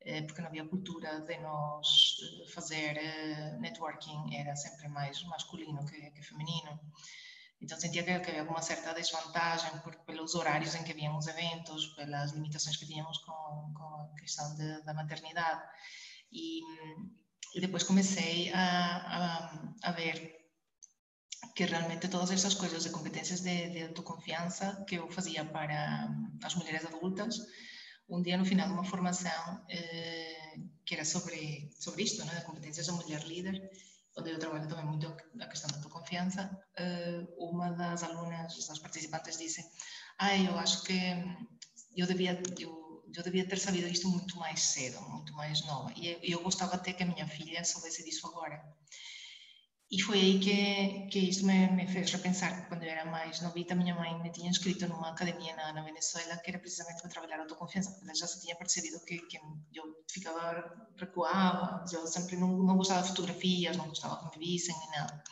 eh, 0.00 0.22
porque 0.22 0.40
não 0.40 0.48
havia 0.48 0.64
cultura 0.68 1.20
de 1.22 1.36
nós 1.38 2.16
eh, 2.22 2.52
fazer 2.52 2.96
eh, 2.96 3.56
networking, 3.58 4.36
era 4.36 4.54
sempre 4.54 4.88
mais 4.88 5.22
masculino 5.24 5.84
que, 5.86 6.10
que 6.10 6.22
feminino. 6.22 6.78
Então 7.60 7.78
sentia 7.78 8.02
que, 8.02 8.10
havia 8.10 8.40
alguma 8.40 8.60
certa 8.60 8.92
desvantagem 8.92 9.78
por, 9.80 9.94
pelos 10.04 10.34
horários 10.34 10.74
em 10.74 10.82
que 10.82 10.92
haviam 10.92 11.16
os 11.16 11.28
eventos, 11.28 11.86
pelas 11.94 12.32
limitações 12.32 12.76
que 12.76 12.86
tínhamos 12.86 13.18
com, 13.18 13.72
com 13.76 14.10
a 14.12 14.20
questão 14.20 14.54
de, 14.56 14.82
da 14.82 14.92
maternidade. 14.92 15.62
E, 16.32 16.60
e 17.54 17.60
depois 17.60 17.82
comecei 17.82 18.50
a, 18.52 18.64
a, 19.16 19.88
a 19.88 19.92
ver 19.92 20.42
que 21.54 21.64
realmente 21.64 22.08
todas 22.08 22.30
essas 22.30 22.54
coisas 22.54 22.84
de 22.84 22.90
competências 22.90 23.40
de, 23.40 23.70
de 23.70 23.82
autoconfiança 23.82 24.84
que 24.86 24.94
eu 24.94 25.10
fazia 25.10 25.44
para 25.44 26.08
as 26.42 26.54
mulheres 26.54 26.84
adultas, 26.86 27.36
um 28.08 28.22
dia 28.22 28.36
no 28.36 28.44
final 28.44 28.68
de 28.68 28.72
uma 28.74 28.84
formação 28.84 29.64
eh, 29.68 30.56
que 30.84 30.94
era 30.94 31.04
sobre, 31.04 31.70
sobre 31.78 32.02
isto, 32.04 32.24
né, 32.24 32.40
competências 32.42 32.86
da 32.86 32.92
mulher 32.94 33.22
líder, 33.24 33.70
onde 34.16 34.30
eu 34.30 34.38
trabalho 34.38 34.68
também 34.68 34.84
muito 34.84 35.06
a 35.40 35.46
questão 35.46 35.70
da 35.70 35.76
autoconfiança, 35.76 36.50
eh, 36.76 37.26
uma 37.36 37.70
das 37.70 38.02
alunas, 38.02 38.66
das 38.66 38.78
participantes 38.78 39.38
disse, 39.38 39.62
ah, 40.18 40.36
eu 40.36 40.58
acho 40.58 40.82
que 40.84 40.98
eu 41.96 42.06
devia, 42.06 42.40
eu, 42.58 42.81
eu 43.18 43.24
devia 43.24 43.46
ter 43.46 43.58
sabido 43.58 43.88
isto 43.88 44.08
muito 44.08 44.36
mais 44.38 44.60
cedo, 44.60 45.00
muito 45.10 45.32
mais 45.34 45.64
nova, 45.66 45.92
e 45.96 46.16
eu, 46.22 46.42
gostava 46.42 46.74
até 46.74 46.92
que 46.92 47.02
a 47.02 47.06
minha 47.06 47.26
filha 47.26 47.64
soubesse 47.64 48.04
disso 48.04 48.26
agora. 48.26 48.62
E 49.90 50.00
foi 50.00 50.18
aí 50.18 50.38
que, 50.40 51.06
que 51.10 51.18
isto 51.18 51.44
me, 51.44 51.66
me 51.72 51.86
fez 51.86 52.10
repensar 52.10 52.66
quando 52.66 52.82
eu 52.82 52.90
era 52.90 53.04
mais 53.04 53.42
novita, 53.42 53.74
minha 53.74 53.94
mãe 53.94 54.18
me 54.22 54.32
tinha 54.32 54.48
inscrito 54.48 54.88
numa 54.88 55.10
academia 55.10 55.54
na, 55.54 55.72
na 55.74 55.82
Venezuela 55.82 56.38
que 56.38 56.50
era 56.50 56.58
precisamente 56.58 57.02
para 57.02 57.10
trabalhar 57.10 57.36
a 57.36 57.42
autoconfiança, 57.42 57.90
porque 57.90 58.04
ela 58.04 58.14
já 58.14 58.26
se 58.26 58.40
tinha 58.40 58.56
percebido 58.56 59.04
que, 59.04 59.18
que 59.18 59.38
eu 59.74 59.84
ficava, 60.10 60.88
recuava, 60.96 61.84
eu 61.92 62.06
sempre 62.06 62.36
não, 62.36 62.56
não 62.62 62.78
gostava 62.78 63.02
de 63.02 63.08
fotografias, 63.08 63.76
não 63.76 63.88
gostava 63.88 64.30
que 64.30 64.38
me 64.38 64.46
vissem 64.46 64.74
nem 64.78 64.90
nada. 64.98 65.22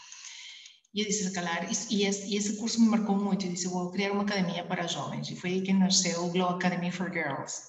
E 0.92 1.02
eu 1.02 1.06
disse, 1.06 1.24
se 1.24 1.32
calhar, 1.32 1.68
e 1.90 2.04
esse, 2.04 2.34
esse 2.34 2.56
curso 2.56 2.80
me 2.80 2.88
marcou 2.88 3.16
muito, 3.16 3.46
eu 3.46 3.52
disse, 3.52 3.68
vou 3.68 3.90
criar 3.92 4.10
uma 4.12 4.24
academia 4.24 4.64
para 4.64 4.88
jovens, 4.88 5.30
e 5.30 5.36
foi 5.36 5.50
aí 5.50 5.62
que 5.62 5.72
nasceu 5.72 6.24
o 6.24 6.30
Glow 6.30 6.48
Academy 6.48 6.90
for 6.90 7.12
Girls. 7.12 7.62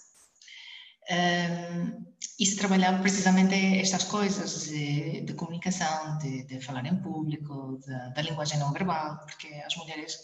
Um, 1.11 2.05
e 2.39 2.45
se 2.45 2.55
trabalhava 2.55 2.99
precisamente 2.99 3.53
estas 3.79 4.05
coisas 4.05 4.63
de, 4.63 5.21
de 5.21 5.33
comunicação, 5.33 6.17
de, 6.17 6.43
de, 6.43 6.61
falar 6.61 6.85
em 6.85 6.95
público, 6.95 7.79
de, 7.85 8.13
da 8.15 8.21
linguagem 8.23 8.57
não 8.57 8.71
verbal, 8.71 9.19
porque 9.19 9.47
as 9.47 9.75
mulheres, 9.75 10.17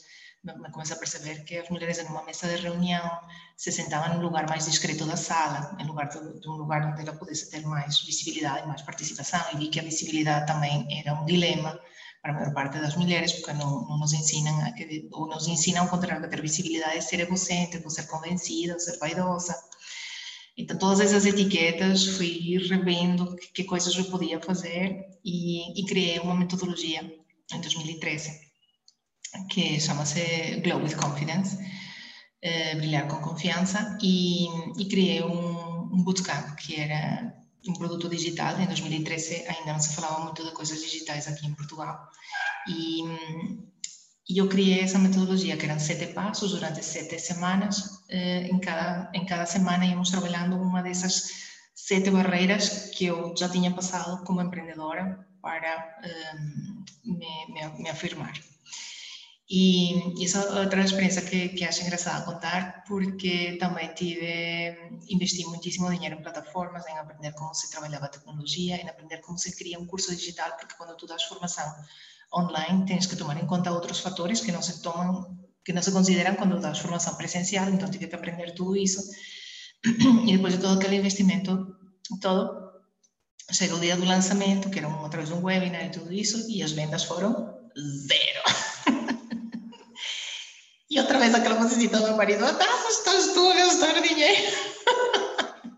me 0.43 0.71
começo 0.71 0.93
a 0.93 0.95
perceber 0.95 1.43
que 1.43 1.57
as 1.57 1.69
mulheres 1.69 2.03
numa 2.03 2.23
mesa 2.23 2.47
de 2.47 2.61
reunião 2.63 3.19
se 3.55 3.71
sentavam 3.71 4.15
no 4.15 4.23
lugar 4.23 4.47
mais 4.49 4.65
discreto 4.65 5.05
da 5.05 5.17
sala, 5.17 5.75
em 5.79 5.85
lugar 5.85 6.07
de, 6.07 6.39
de 6.39 6.49
um 6.49 6.53
lugar 6.53 6.83
onde 6.85 7.01
ela 7.01 7.15
pudesse 7.15 7.51
ter 7.51 7.61
mais 7.61 7.99
visibilidade, 7.99 8.67
mais 8.67 8.81
participação, 8.81 9.41
e 9.53 9.57
vi 9.57 9.67
que 9.67 9.79
a 9.79 9.83
visibilidade 9.83 10.47
também 10.47 10.87
era 10.99 11.13
um 11.13 11.25
dilema 11.25 11.79
a 12.29 12.33
maior 12.33 12.53
parte 12.53 12.79
das 12.79 12.95
mulheres, 12.95 13.33
porque 13.33 13.53
não, 13.53 13.87
não 13.87 13.99
nos 13.99 14.13
ensinam, 14.13 14.59
a 14.65 14.71
que, 14.71 15.07
ou 15.11 15.27
nos 15.27 15.47
ensinam 15.47 15.83
ao 15.83 15.89
contrário, 15.89 16.23
a 16.23 16.27
ter 16.27 16.41
visibilidade 16.41 16.97
é 16.97 17.01
ser 17.01 17.19
egocêntrico, 17.19 17.89
ser 17.89 18.07
convencida, 18.07 18.79
ser 18.79 18.97
vaidosa, 18.97 19.55
então, 20.57 20.75
todas 20.75 20.99
essas 20.99 21.25
etiquetas, 21.27 22.03
fui 22.17 22.57
revendo 22.67 23.35
que, 23.35 23.47
que 23.53 23.63
coisas 23.63 23.95
eu 23.95 24.05
podia 24.05 24.41
fazer 24.41 25.05
e, 25.23 25.79
e, 25.79 25.85
criei 25.85 26.19
uma 26.19 26.33
metodologia 26.33 27.01
em 27.53 27.61
2013 27.61 28.47
que 29.49 29.79
chama-se 29.79 30.59
Glow 30.61 30.81
with 30.81 30.95
Confidence, 30.95 31.57
eh, 32.41 32.75
brilhar 32.75 33.07
com 33.07 33.21
confiança, 33.21 33.97
e, 34.01 34.47
e 34.79 34.85
criei 34.87 35.21
um, 35.21 35.93
um 35.93 36.03
bootcamp 36.03 36.55
que 36.55 36.79
era 36.79 37.36
um 37.69 37.73
produto 37.73 38.09
digital. 38.09 38.59
Em 38.59 38.65
2013 38.65 39.45
ainda 39.47 39.73
não 39.73 39.79
se 39.79 39.95
falava 39.95 40.23
muito 40.23 40.43
de 40.43 40.51
coisas 40.51 40.81
digitais 40.81 41.27
aqui 41.27 41.45
em 41.45 41.53
Portugal. 41.53 42.07
E, 42.67 43.03
e 44.29 44.37
eu 44.37 44.47
criei 44.47 44.81
essa 44.81 44.99
metodologia, 44.99 45.57
que 45.57 45.65
eram 45.65 45.79
sete 45.79 46.07
passos 46.13 46.51
durante 46.51 46.83
sete 46.83 47.19
semanas. 47.19 48.03
Eh, 48.09 48.47
em, 48.47 48.59
cada, 48.59 49.11
em 49.13 49.25
cada 49.25 49.45
semana 49.45 49.85
íamos 49.85 50.09
trabalhando 50.09 50.55
uma 50.57 50.81
dessas 50.81 51.47
sete 51.73 52.09
barreiras 52.09 52.89
que 52.93 53.05
eu 53.05 53.33
já 53.37 53.47
tinha 53.47 53.71
passado 53.71 54.23
como 54.25 54.41
empreendedora 54.41 55.25
para 55.41 55.99
um, 56.35 56.83
me, 57.05 57.53
me, 57.53 57.83
me, 57.83 57.89
afirmar. 57.89 58.33
E, 59.49 60.25
essa 60.25 60.39
é 60.39 60.59
outra 60.59 60.81
experiência 60.81 61.21
que, 61.21 61.49
que 61.49 61.63
acho 61.63 61.81
engraçada 61.81 62.25
contar, 62.25 62.83
porque 62.85 63.55
também 63.57 63.87
tive, 63.93 64.75
investi 65.09 65.45
muitíssimo 65.45 65.89
dinheiro 65.89 66.15
em 66.15 66.21
plataformas, 66.21 66.85
em 66.85 66.97
aprender 66.97 67.31
como 67.31 67.53
se 67.53 67.71
trabalhava 67.71 68.05
a 68.05 68.09
tecnologia, 68.09 68.75
em 68.75 68.89
aprender 68.89 69.19
como 69.19 69.37
se 69.37 69.55
cria 69.55 69.79
um 69.79 69.85
curso 69.85 70.13
digital, 70.13 70.51
porque 70.57 70.75
quando 70.77 70.97
tu 70.97 71.07
das 71.07 71.23
formação 71.23 71.65
online 72.33 72.85
tens 72.85 73.05
que 73.05 73.15
tomar 73.15 73.41
em 73.41 73.47
conta 73.47 73.71
outros 73.71 73.99
fatores 73.99 74.41
que 74.41 74.51
não 74.51 74.61
se 74.61 74.81
tomam, 74.81 75.37
que 75.63 75.71
não 75.71 75.81
se 75.81 75.93
consideram 75.93 76.35
quando 76.35 76.59
das 76.59 76.79
formação 76.79 77.15
presencial, 77.15 77.69
então 77.69 77.89
tive 77.89 78.07
que 78.07 78.15
aprender 78.15 78.53
tudo 78.53 78.75
isso. 78.75 79.01
E 80.25 80.35
depois 80.35 80.55
de 80.55 80.59
todo 80.59 80.77
aquele 80.77 80.97
investimento 80.97 81.73
todo, 82.21 82.67
chega 83.51 83.75
o 83.75 83.79
dia 83.79 83.95
do 83.95 84.03
lançamento, 84.03 84.69
que 84.69 84.79
era 84.79 84.89
um, 84.89 85.05
através 85.05 85.29
de 85.29 85.35
um 85.35 85.43
webinar 85.43 85.85
e 85.85 85.89
tudo 85.91 86.11
isso, 86.11 86.49
e 86.49 86.61
as 86.61 86.73
vendas 86.73 87.05
foram 87.05 87.53
zero. 88.07 88.76
E 90.97 90.99
outra 90.99 91.19
vez 91.19 91.35
aquela 91.35 91.59
vocecita 91.59 91.99
do 91.99 92.07
meu 92.07 92.17
marido, 92.17 92.43
ah, 92.43 92.53
tá, 92.55 92.65
estás 92.89 93.27
tu 93.27 93.51
a 93.51 93.55
gastar 93.55 94.01
dinheiro. 94.01 94.51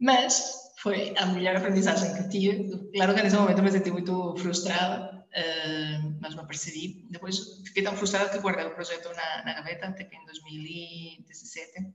Mas 0.00 0.72
foi 0.78 1.12
a 1.18 1.26
melhor 1.26 1.56
aprendizagem 1.56 2.14
que 2.14 2.28
tive. 2.30 2.90
Claro 2.94 3.14
que 3.14 3.22
nesse 3.22 3.36
momento 3.36 3.62
me 3.62 3.70
senti 3.70 3.90
muito 3.90 4.34
frustrada, 4.38 5.12
uh, 5.12 6.16
mas 6.18 6.34
me 6.34 6.46
percebi. 6.46 7.06
Depois 7.10 7.60
fiquei 7.66 7.82
tão 7.82 7.94
frustrada 7.94 8.30
que 8.30 8.38
guardei 8.38 8.64
o 8.64 8.74
projeto 8.74 9.08
na, 9.08 9.44
na 9.44 9.54
gaveta, 9.54 9.88
até 9.88 10.04
que 10.04 10.16
em 10.16 10.24
2017 10.24 11.92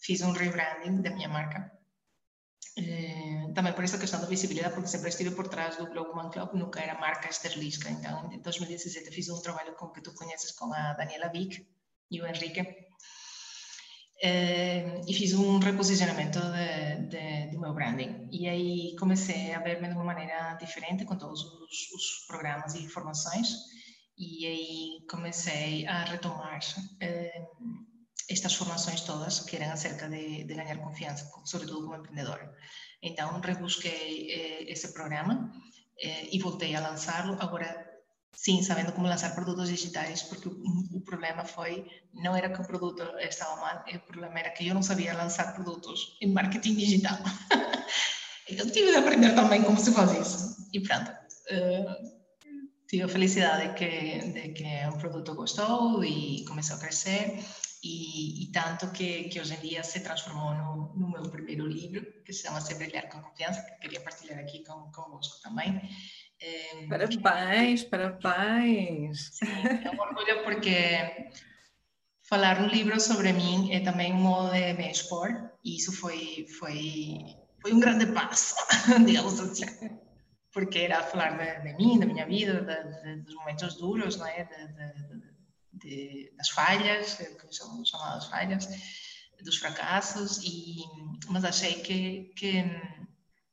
fiz 0.00 0.22
um 0.22 0.32
rebranding 0.32 1.02
da 1.02 1.10
minha 1.10 1.28
marca. 1.28 1.70
Uh, 2.80 3.52
também 3.52 3.72
por 3.72 3.84
essa 3.84 3.98
questão 3.98 4.20
da 4.20 4.26
visibilidade, 4.26 4.74
porque 4.74 4.88
sempre 4.88 5.10
estive 5.10 5.30
por 5.32 5.48
trás 5.48 5.76
do 5.76 5.86
Globo 5.86 6.14
Man 6.16 6.30
Club, 6.30 6.54
nunca 6.54 6.80
era 6.80 6.98
marca 6.98 7.28
esterlisca. 7.28 7.90
Então, 7.90 8.32
em 8.32 8.40
2017 8.40 9.10
fiz 9.10 9.28
um 9.28 9.40
trabalho 9.42 9.74
com 9.74 9.88
que 9.88 10.00
tu 10.00 10.14
conheces 10.14 10.52
com 10.52 10.72
a 10.72 10.94
Daniela 10.94 11.28
Vick 11.28 11.66
e 12.10 12.20
o 12.20 12.26
Henrique, 12.26 12.90
Uh, 14.22 15.00
e 15.08 15.14
fiz 15.14 15.32
um 15.32 15.58
reposicionamento 15.58 16.38
de, 16.38 17.06
de, 17.08 17.50
do 17.52 17.58
meu 17.58 17.72
branding. 17.72 18.28
E 18.30 18.46
aí 18.46 18.94
comecei 18.98 19.54
a 19.54 19.60
ver-me 19.60 19.88
de 19.88 19.94
uma 19.94 20.04
maneira 20.04 20.58
diferente 20.60 21.06
com 21.06 21.16
todos 21.16 21.40
os, 21.42 21.90
os, 21.94 22.26
programas 22.28 22.74
e 22.74 22.86
formações. 22.86 23.48
E 24.18 24.46
aí 24.46 25.06
comecei 25.08 25.86
a 25.86 26.04
retomar 26.04 26.60
eh, 27.00 27.46
estas 28.30 28.54
formações 28.54 29.00
todas, 29.00 29.40
que 29.40 29.56
eram 29.56 29.72
acerca 29.72 30.08
de, 30.08 30.44
de 30.44 30.54
ganhar 30.54 30.78
confiança, 30.78 31.28
sobretudo 31.44 31.82
como 31.82 31.96
empreendedora. 31.96 32.54
Então, 33.02 33.40
rebusquei 33.40 34.30
eh, 34.30 34.72
esse 34.72 34.92
programa 34.92 35.52
eh, 36.00 36.28
e 36.30 36.38
voltei 36.38 36.76
a 36.76 36.80
lançá-lo. 36.80 37.36
Agora, 37.40 37.68
sim, 38.32 38.62
sabendo 38.62 38.92
como 38.92 39.08
lançar 39.08 39.34
produtos 39.34 39.68
digitais, 39.68 40.22
porque 40.22 40.48
o, 40.48 40.52
o, 40.92 41.00
problema 41.00 41.44
foi, 41.44 41.90
não 42.14 42.36
era 42.36 42.48
que 42.50 42.60
o 42.60 42.66
produto 42.66 43.02
estava 43.18 43.56
mal, 43.56 43.84
o 43.92 43.98
problema 44.00 44.38
era 44.38 44.50
que 44.50 44.68
eu 44.68 44.74
não 44.74 44.82
sabia 44.82 45.16
lançar 45.16 45.52
produtos 45.54 46.16
em 46.20 46.32
marketing 46.32 46.76
digital. 46.76 47.18
então, 48.48 48.70
tive 48.70 48.92
de 48.92 48.96
aprender 48.96 49.34
também 49.34 49.64
como 49.64 49.80
se 49.80 49.92
faz 49.92 50.12
isso. 50.12 50.68
E 50.72 50.80
pronto. 50.80 51.10
Uh, 51.50 52.20
tive 52.86 53.02
a 53.02 53.08
felicidade 53.08 53.68
de 53.68 53.74
que, 53.74 54.32
de 54.32 54.48
que 54.52 54.64
um 54.86 54.98
produto 54.98 55.34
gostou 55.34 56.04
e 56.04 56.44
começou 56.44 56.76
a 56.76 56.80
crescer 56.80 57.40
e, 57.82 58.44
e, 58.44 58.52
tanto 58.52 58.90
que, 58.92 59.24
que 59.24 59.40
hoje 59.40 59.54
em 59.54 59.60
dia 59.60 59.82
se 59.82 60.00
transformou 60.00 60.54
no, 60.54 60.94
no, 60.94 61.10
meu 61.10 61.22
primeiro 61.30 61.66
livro, 61.66 62.04
que 62.24 62.32
se 62.32 62.42
chama 62.42 62.60
Se 62.60 62.74
Brilhar 62.74 63.08
com 63.08 63.22
Confiança, 63.22 63.62
que 63.62 63.80
queria 63.80 64.00
partilhar 64.00 64.38
aqui 64.38 64.62
com, 64.64 64.90
convosco 64.92 65.40
também. 65.42 65.80
É, 66.40 66.86
parabéns, 66.88 67.84
parabéns! 67.84 69.30
Sim, 69.32 69.46
é 69.84 69.90
um 69.90 70.00
orgulho 70.00 70.44
porque 70.44 71.30
falar 72.22 72.60
um 72.60 72.66
livro 72.66 73.00
sobre 73.00 73.32
mim 73.32 73.72
é 73.72 73.80
também 73.80 74.12
um 74.12 74.20
modo 74.20 74.52
de 74.52 74.72
me 74.74 74.90
expor 74.90 75.50
e 75.64 75.76
isso 75.76 75.92
foi, 75.92 76.46
foi, 76.58 77.36
foi 77.62 77.72
um 77.72 77.80
grande 77.80 78.06
passo, 78.12 78.54
digamos 79.06 79.40
assim 79.40 79.98
porque 80.52 80.80
era 80.80 81.02
falar 81.02 81.38
de, 81.38 81.62
de 81.62 81.76
mim, 81.76 81.98
da 81.98 82.06
minha 82.06 82.26
vida, 82.26 82.60
de, 82.60 83.02
de, 83.02 83.22
dos 83.22 83.34
momentos 83.36 83.74
duros, 83.76 84.16
não 84.16 84.26
é? 84.26 84.48
De, 85.80 86.32
das 86.36 86.50
falhas, 86.50 87.14
que 87.14 87.54
são 87.54 87.84
chamadas 87.84 88.26
falhas, 88.26 88.68
dos 89.42 89.56
fracassos, 89.56 90.38
e, 90.44 90.84
mas 91.28 91.44
achei 91.44 91.80
que, 91.80 92.32
que 92.36 92.64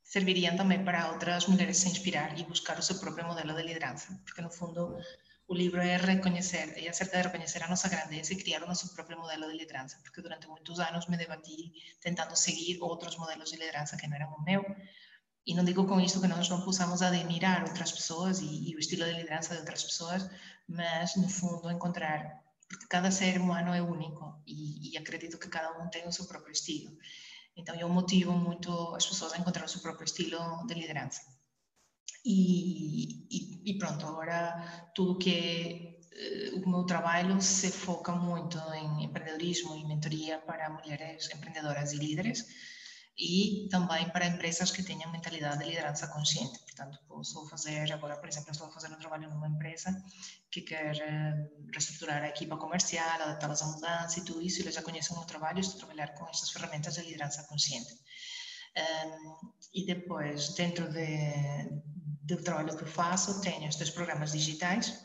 serviriam 0.04 0.56
também 0.56 0.84
para 0.84 1.12
outras 1.12 1.48
mulheres 1.48 1.78
se 1.78 1.90
inspirar 1.90 2.38
e 2.38 2.44
buscar 2.44 2.78
o 2.78 2.84
seu 2.84 3.00
próprio 3.00 3.26
modelo 3.26 3.56
de 3.56 3.64
liderança, 3.64 4.22
porque 4.26 4.42
no 4.42 4.52
fundo 4.52 4.98
o 5.48 5.54
livro 5.56 5.80
é 5.80 5.96
reconhecer, 5.96 6.74
é 6.76 6.90
acerca 6.90 7.18
de 7.18 7.24
reconhecer 7.24 7.64
a 7.64 7.70
nossa 7.70 7.88
grandeza 7.88 8.34
e 8.34 8.38
criar 8.38 8.64
o 8.64 8.68
nosso 8.68 8.94
próprio 8.94 9.18
modelo 9.18 9.50
de 9.50 9.58
liderança, 9.58 9.98
porque 10.04 10.22
durante 10.22 10.48
muitos 10.48 10.80
anos 10.80 11.08
me 11.08 11.16
debati 11.16 11.72
tentando 12.02 12.36
seguir 12.36 12.80
outros 12.82 13.16
modelos 13.18 13.50
de 13.50 13.56
liderança 13.56 13.96
que 13.96 14.08
não 14.08 14.18
eram 14.18 14.34
o 14.34 14.44
meu, 14.44 14.64
e 15.48 15.56
não 15.56 15.64
digo 15.64 15.88
com 15.88 15.98
isto 16.02 16.20
que 16.20 16.28
nós 16.28 16.50
não 16.50 16.60
possamos 16.60 17.02
admirar 17.02 17.64
outras 17.64 17.94
pessoas 17.94 18.42
e, 18.42 18.70
e, 18.70 18.76
o 18.76 18.80
estilo 18.80 19.06
de 19.06 19.14
liderança 19.14 19.54
de 19.54 19.62
outras 19.62 19.82
pessoas, 19.82 20.30
mas 20.68 21.16
no 21.16 21.30
fundo 21.30 21.72
encontrar, 21.72 22.44
porque 22.68 22.86
cada 22.88 23.10
ser 23.10 23.40
humano 23.40 23.74
é 23.74 23.82
único 23.82 24.44
e, 24.46 24.92
e 24.92 24.98
acredito 24.98 25.40
que 25.40 25.48
cada 25.48 25.82
um 25.82 25.88
tem 25.88 26.06
o 26.06 26.12
seu 26.12 26.26
próprio 26.26 26.52
estilo. 26.52 26.92
Então 27.56 27.74
eu 27.76 27.88
motivo 27.88 28.34
muito 28.34 28.94
as 28.94 29.06
pessoas 29.06 29.32
a 29.32 29.38
encontrar 29.38 29.64
o 29.64 29.70
seu 29.70 29.80
próprio 29.80 30.04
estilo 30.04 30.68
de 30.68 30.74
liderança. 30.74 31.22
E, 32.26 33.26
e, 33.32 33.72
e 33.72 33.78
pronto, 33.78 34.06
agora 34.06 34.92
tudo 34.94 35.18
que 35.18 35.32
é 35.32 35.98
o 36.56 36.70
meu 36.70 36.84
trabalho 36.84 37.40
se 37.42 37.72
foca 37.72 38.12
muito 38.12 38.58
em 38.74 39.06
empreendedorismo 39.06 39.76
e 39.76 39.86
mentoria 39.86 40.40
para 40.40 40.70
mulheres 40.70 41.30
empreendedoras 41.34 41.94
e 41.94 41.98
líderes 41.98 42.46
e 43.18 43.68
também 43.72 44.08
para 44.10 44.28
empresas 44.28 44.70
que 44.72 44.84
tenham 44.84 45.12
mentalidade 45.12 45.60
de 45.60 45.66
liderança 45.66 46.08
consciente. 46.08 46.60
Portanto, 46.60 47.00
posso 47.08 47.48
fazer, 47.50 47.92
agora, 47.92 48.16
por 48.18 48.30
exemplo, 48.30 48.52
estou 48.52 48.68
a 48.68 48.72
fazer 48.72 48.92
um 48.92 49.00
trabalho 49.00 49.30
numa 49.30 49.48
empresa 49.48 49.90
que 50.52 50.62
quer 50.62 50.96
eh, 51.00 51.50
reestruturar 51.74 52.22
a 52.22 52.30
equipa 52.30 52.58
comercial, 52.58 53.22
adaptá-las 53.22 53.64
à 53.64 53.66
mudança 53.66 54.20
e 54.20 54.24
tudo 54.24 54.42
isso, 54.42 54.60
e 54.60 54.62
eles 54.62 54.76
já 54.76 54.84
conhecem 54.84 55.16
o 55.16 55.20
meu 55.20 55.28
trabalho, 55.28 55.60
estou 55.60 55.78
a 55.78 55.86
trabalhar 55.86 56.14
com 56.14 56.28
estas 56.28 56.52
ferramentas 56.52 56.94
de 56.94 57.02
liderança 57.02 57.44
consciente. 57.46 57.92
Um, 58.78 59.52
e 59.74 59.86
depois, 59.88 60.54
dentro 60.54 60.88
de, 60.92 61.82
do 62.22 62.38
trabalho 62.44 62.78
que 62.78 62.84
eu 62.84 62.88
faço, 62.88 63.42
tenho 63.42 63.68
estes 63.68 63.90
programas 63.90 64.32
digitais 64.32 65.04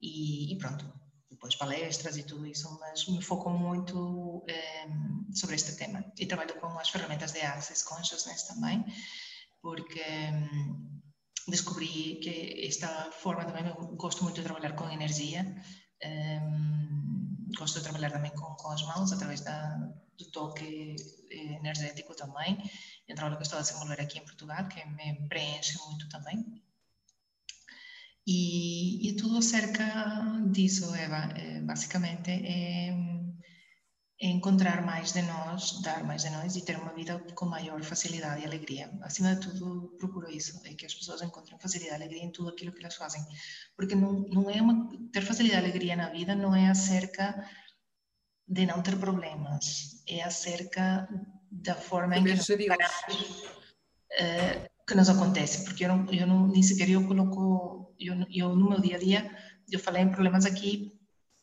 e, 0.00 0.54
e 0.54 0.58
pronto, 0.58 0.90
depois 1.42 1.56
palestras 1.56 2.16
e 2.16 2.22
tudo 2.22 2.46
isso, 2.46 2.78
mas 2.78 3.04
me 3.08 3.20
foco 3.20 3.50
muito 3.50 4.44
eh, 4.48 4.86
sobre 5.34 5.56
este 5.56 5.74
tema. 5.76 6.04
E 6.16 6.24
trabalho 6.24 6.54
com 6.60 6.78
as 6.78 6.88
ferramentas 6.88 7.32
de 7.32 7.40
Access 7.40 7.84
Consciousness 7.84 8.44
também, 8.44 8.84
porque 9.60 9.98
eh, 9.98 10.48
descobri 11.48 12.20
que 12.22 12.64
esta 12.64 13.10
forma 13.10 13.44
também, 13.44 13.66
eu 13.66 13.74
gosto 13.96 14.22
muito 14.22 14.36
de 14.36 14.44
trabalhar 14.44 14.76
com 14.76 14.88
energia, 14.88 15.44
eh, 16.00 16.40
gosto 17.58 17.78
de 17.78 17.82
trabalhar 17.82 18.12
também 18.12 18.30
com, 18.30 18.54
com 18.54 18.70
as 18.70 18.82
mãos, 18.84 19.10
através 19.10 19.40
da, 19.40 19.74
do 20.16 20.30
toque 20.30 20.94
energético 21.28 22.14
também. 22.14 22.56
É 23.08 23.14
trabalho 23.14 23.36
que 23.36 23.42
estou 23.42 23.58
a 23.58 23.62
desenvolver 23.62 24.00
aqui 24.00 24.20
em 24.20 24.24
Portugal, 24.24 24.68
que 24.68 24.84
me 24.86 25.28
preenche 25.28 25.76
muito 25.86 26.08
também. 26.08 26.62
E, 28.26 29.08
e 29.08 29.16
tudo 29.16 29.38
acerca 29.38 29.84
disso, 30.50 30.94
Eva. 30.94 31.32
É, 31.36 31.60
basicamente 31.60 32.30
é, 32.30 32.90
é, 34.20 34.26
encontrar 34.28 34.84
mais 34.84 35.12
de 35.12 35.22
nós, 35.22 35.80
dar 35.82 36.04
mais 36.04 36.22
de 36.22 36.30
nós 36.30 36.54
e 36.54 36.64
ter 36.64 36.76
uma 36.76 36.94
vida 36.94 37.18
com 37.34 37.46
maior 37.46 37.82
facilidade 37.82 38.42
e 38.42 38.46
alegria. 38.46 38.90
Acima 39.02 39.34
de 39.34 39.40
tudo, 39.40 39.96
procuro 39.98 40.30
isso, 40.30 40.60
é 40.64 40.74
que 40.74 40.86
as 40.86 40.94
pessoas 40.94 41.22
encontrem 41.22 41.58
facilidade 41.58 42.00
e 42.00 42.04
alegria 42.04 42.24
em 42.24 42.30
tudo 42.30 42.50
aquilo 42.50 42.72
que 42.72 42.80
elas 42.80 42.94
fazem. 42.94 43.22
Porque 43.76 43.94
não, 43.94 44.20
não 44.28 44.48
é 44.48 44.62
uma, 44.62 44.88
ter 45.12 45.22
facilidade 45.22 45.66
e 45.66 45.70
alegria 45.70 45.96
na 45.96 46.10
vida 46.10 46.34
não 46.36 46.54
é 46.54 46.68
acerca 46.70 47.44
de 48.46 48.66
não 48.66 48.82
ter 48.82 48.98
problemas, 48.98 50.02
é 50.06 50.22
acerca 50.22 51.08
da 51.50 51.74
forma 51.74 52.16
em 52.16 52.24
que 52.24 52.34
nós 52.34 52.50
encaramos, 52.50 53.44
uh, 54.12 54.68
que 54.86 54.94
nos 54.94 55.08
acontece, 55.08 55.64
porque 55.64 55.84
eu, 55.84 55.88
não, 55.88 56.12
eu 56.12 56.26
não, 56.26 56.48
nem 56.48 56.62
sequer 56.62 56.90
eu 56.90 57.06
coloco, 57.06 57.81
eu, 58.06 58.14
eu 58.30 58.56
no 58.56 58.68
meu 58.70 58.80
dia 58.80 58.96
a 58.96 58.98
dia, 58.98 59.30
eu 59.70 59.78
falei 59.78 60.02
em 60.02 60.10
problemas 60.10 60.44
aqui 60.44 60.92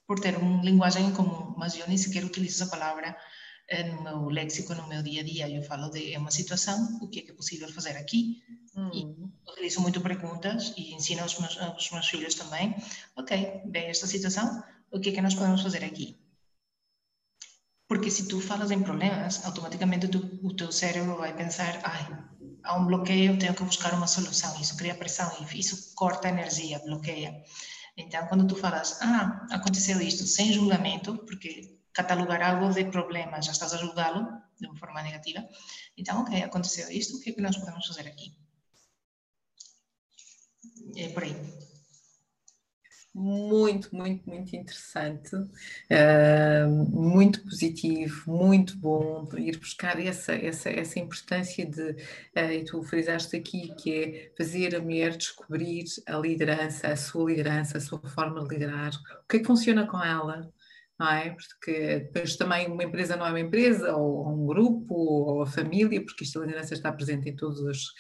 por 0.08 0.20
ter 0.20 0.36
uma 0.38 0.64
linguagem 0.64 1.06
em 1.06 1.14
comum, 1.14 1.54
mas 1.58 1.78
eu 1.78 1.88
nem 1.88 1.98
sequer 1.98 2.24
utilizo 2.24 2.64
essa 2.64 2.72
palavra 2.72 3.16
eh, 3.68 3.84
no 3.84 4.02
meu 4.02 4.30
léxico, 4.30 4.74
no 4.74 4.88
meu 4.88 5.04
dia 5.04 5.22
a 5.22 5.24
dia. 5.24 5.50
Eu 5.50 5.62
falo 5.62 5.90
de 5.90 6.14
é 6.14 6.18
uma 6.18 6.32
situação, 6.32 6.98
o 7.02 7.08
que 7.08 7.20
é, 7.20 7.22
que 7.22 7.32
é 7.32 7.34
possível 7.36 7.70
fazer 7.72 7.96
aqui? 7.98 8.44
Hum. 8.76 8.90
E 8.94 9.52
utilizo 9.52 9.82
muito 9.82 10.02
perguntas 10.02 10.74
e 10.76 10.94
ensino 10.96 11.22
aos 11.22 11.38
meus, 11.40 11.58
aos 11.60 11.92
meus 11.92 12.08
filhos 12.08 12.34
também. 12.34 12.76
Ok, 13.16 13.62
bem, 13.66 13.86
esta 13.86 14.08
situação, 14.08 14.64
o 14.92 15.00
que 15.00 15.10
é 15.10 15.12
que 15.12 15.22
nós 15.22 15.36
podemos 15.36 15.62
fazer 15.62 15.84
aqui? 15.86 16.18
Porque 17.88 18.10
se 18.10 18.28
tu 18.28 18.40
falas 18.40 18.72
em 18.72 18.82
problemas, 18.82 19.46
automaticamente 19.46 20.08
tu, 20.08 20.20
o 20.44 20.54
teu 20.56 20.72
cérebro 20.72 21.18
vai 21.18 21.36
pensar, 21.36 21.80
ai, 21.84 22.04
há 22.64 22.76
um 22.78 22.86
bloqueio, 22.86 23.38
tenho 23.38 23.54
que 23.54 23.64
buscar 23.64 23.94
uma 23.94 24.08
solução. 24.08 24.60
Isso 24.60 24.76
cria 24.78 24.96
pressão, 24.96 25.32
isso 25.54 25.94
corta 25.96 26.28
a 26.28 26.32
energia, 26.32 26.80
bloqueia. 26.80 27.44
Então, 27.98 28.26
quando 28.28 28.48
tu 28.48 28.56
falas, 28.56 29.02
ah, 29.02 29.48
aconteceu 29.52 30.00
isto, 30.02 30.26
sem 30.26 30.54
julgamento, 30.54 31.18
porque 31.26 31.78
catalogar 31.94 32.42
algo 32.42 32.74
de 32.74 32.86
problema, 32.86 33.42
já 33.42 33.52
estás 33.52 33.74
a 33.74 33.78
julgá-lo 33.78 34.26
de 34.60 34.68
uma 34.68 34.76
forma 34.78 35.02
negativa. 35.02 35.46
Então, 35.98 36.22
ok, 36.22 36.42
aconteceu 36.44 36.90
isto, 36.92 37.18
o 37.18 37.20
que, 37.20 37.32
é 37.32 37.34
que 37.34 37.42
nós 37.42 37.58
podemos 37.58 37.86
fazer 37.86 38.08
aqui? 38.08 38.34
É 40.96 41.10
por 41.10 41.24
aí 41.24 41.69
muito, 43.14 43.94
muito, 43.96 44.30
muito 44.30 44.56
interessante, 44.56 45.36
uh, 45.36 46.70
muito 46.90 47.44
positivo, 47.44 48.32
muito 48.32 48.78
bom 48.78 49.28
ir 49.38 49.58
buscar 49.58 50.00
essa, 50.00 50.34
essa, 50.34 50.70
essa 50.70 51.00
importância 51.00 51.66
de, 51.66 51.92
uh, 51.92 52.52
e 52.52 52.64
tu 52.64 52.82
frisaste 52.84 53.36
aqui, 53.36 53.74
que 53.76 53.94
é 53.94 54.32
fazer 54.38 54.76
a 54.76 54.80
mulher 54.80 55.18
descobrir 55.18 55.86
a 56.06 56.18
liderança, 56.18 56.88
a 56.88 56.96
sua 56.96 57.32
liderança, 57.32 57.78
a 57.78 57.82
sua 57.82 58.00
forma 58.10 58.44
de 58.44 58.50
liderar, 58.54 58.92
o 58.94 59.28
que 59.28 59.38
é 59.38 59.40
que 59.40 59.46
funciona 59.46 59.88
com 59.88 60.02
ela, 60.02 60.48
não 61.00 61.10
é? 61.10 61.32
Porque 61.32 62.00
depois 62.00 62.36
também 62.36 62.68
uma 62.68 62.84
empresa 62.84 63.16
não 63.16 63.26
é 63.26 63.30
uma 63.30 63.40
empresa, 63.40 63.96
ou 63.96 64.30
um 64.30 64.46
grupo, 64.46 64.94
ou 64.94 65.42
a 65.42 65.48
família, 65.48 66.04
porque 66.04 66.24
esta 66.26 66.40
liderança 66.40 66.74
está 66.74 66.92
presente 66.92 67.30
em 67.30 67.36
todos 67.36 67.60
os 67.62 67.94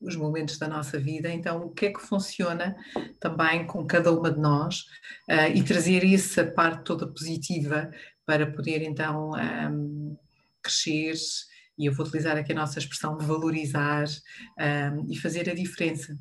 os 0.00 0.14
momentos 0.14 0.58
da 0.58 0.68
nossa 0.68 0.98
vida, 0.98 1.30
então 1.30 1.62
o 1.62 1.70
que 1.70 1.86
é 1.86 1.92
que 1.92 2.00
funciona 2.00 2.76
também 3.18 3.66
com 3.66 3.86
cada 3.86 4.12
uma 4.12 4.30
de 4.30 4.38
nós 4.38 4.80
uh, 5.30 5.50
e 5.54 5.62
trazer 5.62 6.04
essa 6.04 6.44
parte 6.44 6.84
toda 6.84 7.06
positiva 7.06 7.90
para 8.24 8.50
poder 8.50 8.82
então 8.82 9.30
um, 9.32 10.16
crescer, 10.62 11.14
e 11.78 11.86
eu 11.86 11.94
vou 11.94 12.04
utilizar 12.04 12.36
aqui 12.36 12.52
a 12.52 12.56
nossa 12.56 12.78
expressão 12.78 13.16
de 13.16 13.24
valorizar 13.24 14.04
um, 14.58 15.06
e 15.10 15.16
fazer 15.16 15.48
a 15.48 15.54
diferença. 15.54 16.16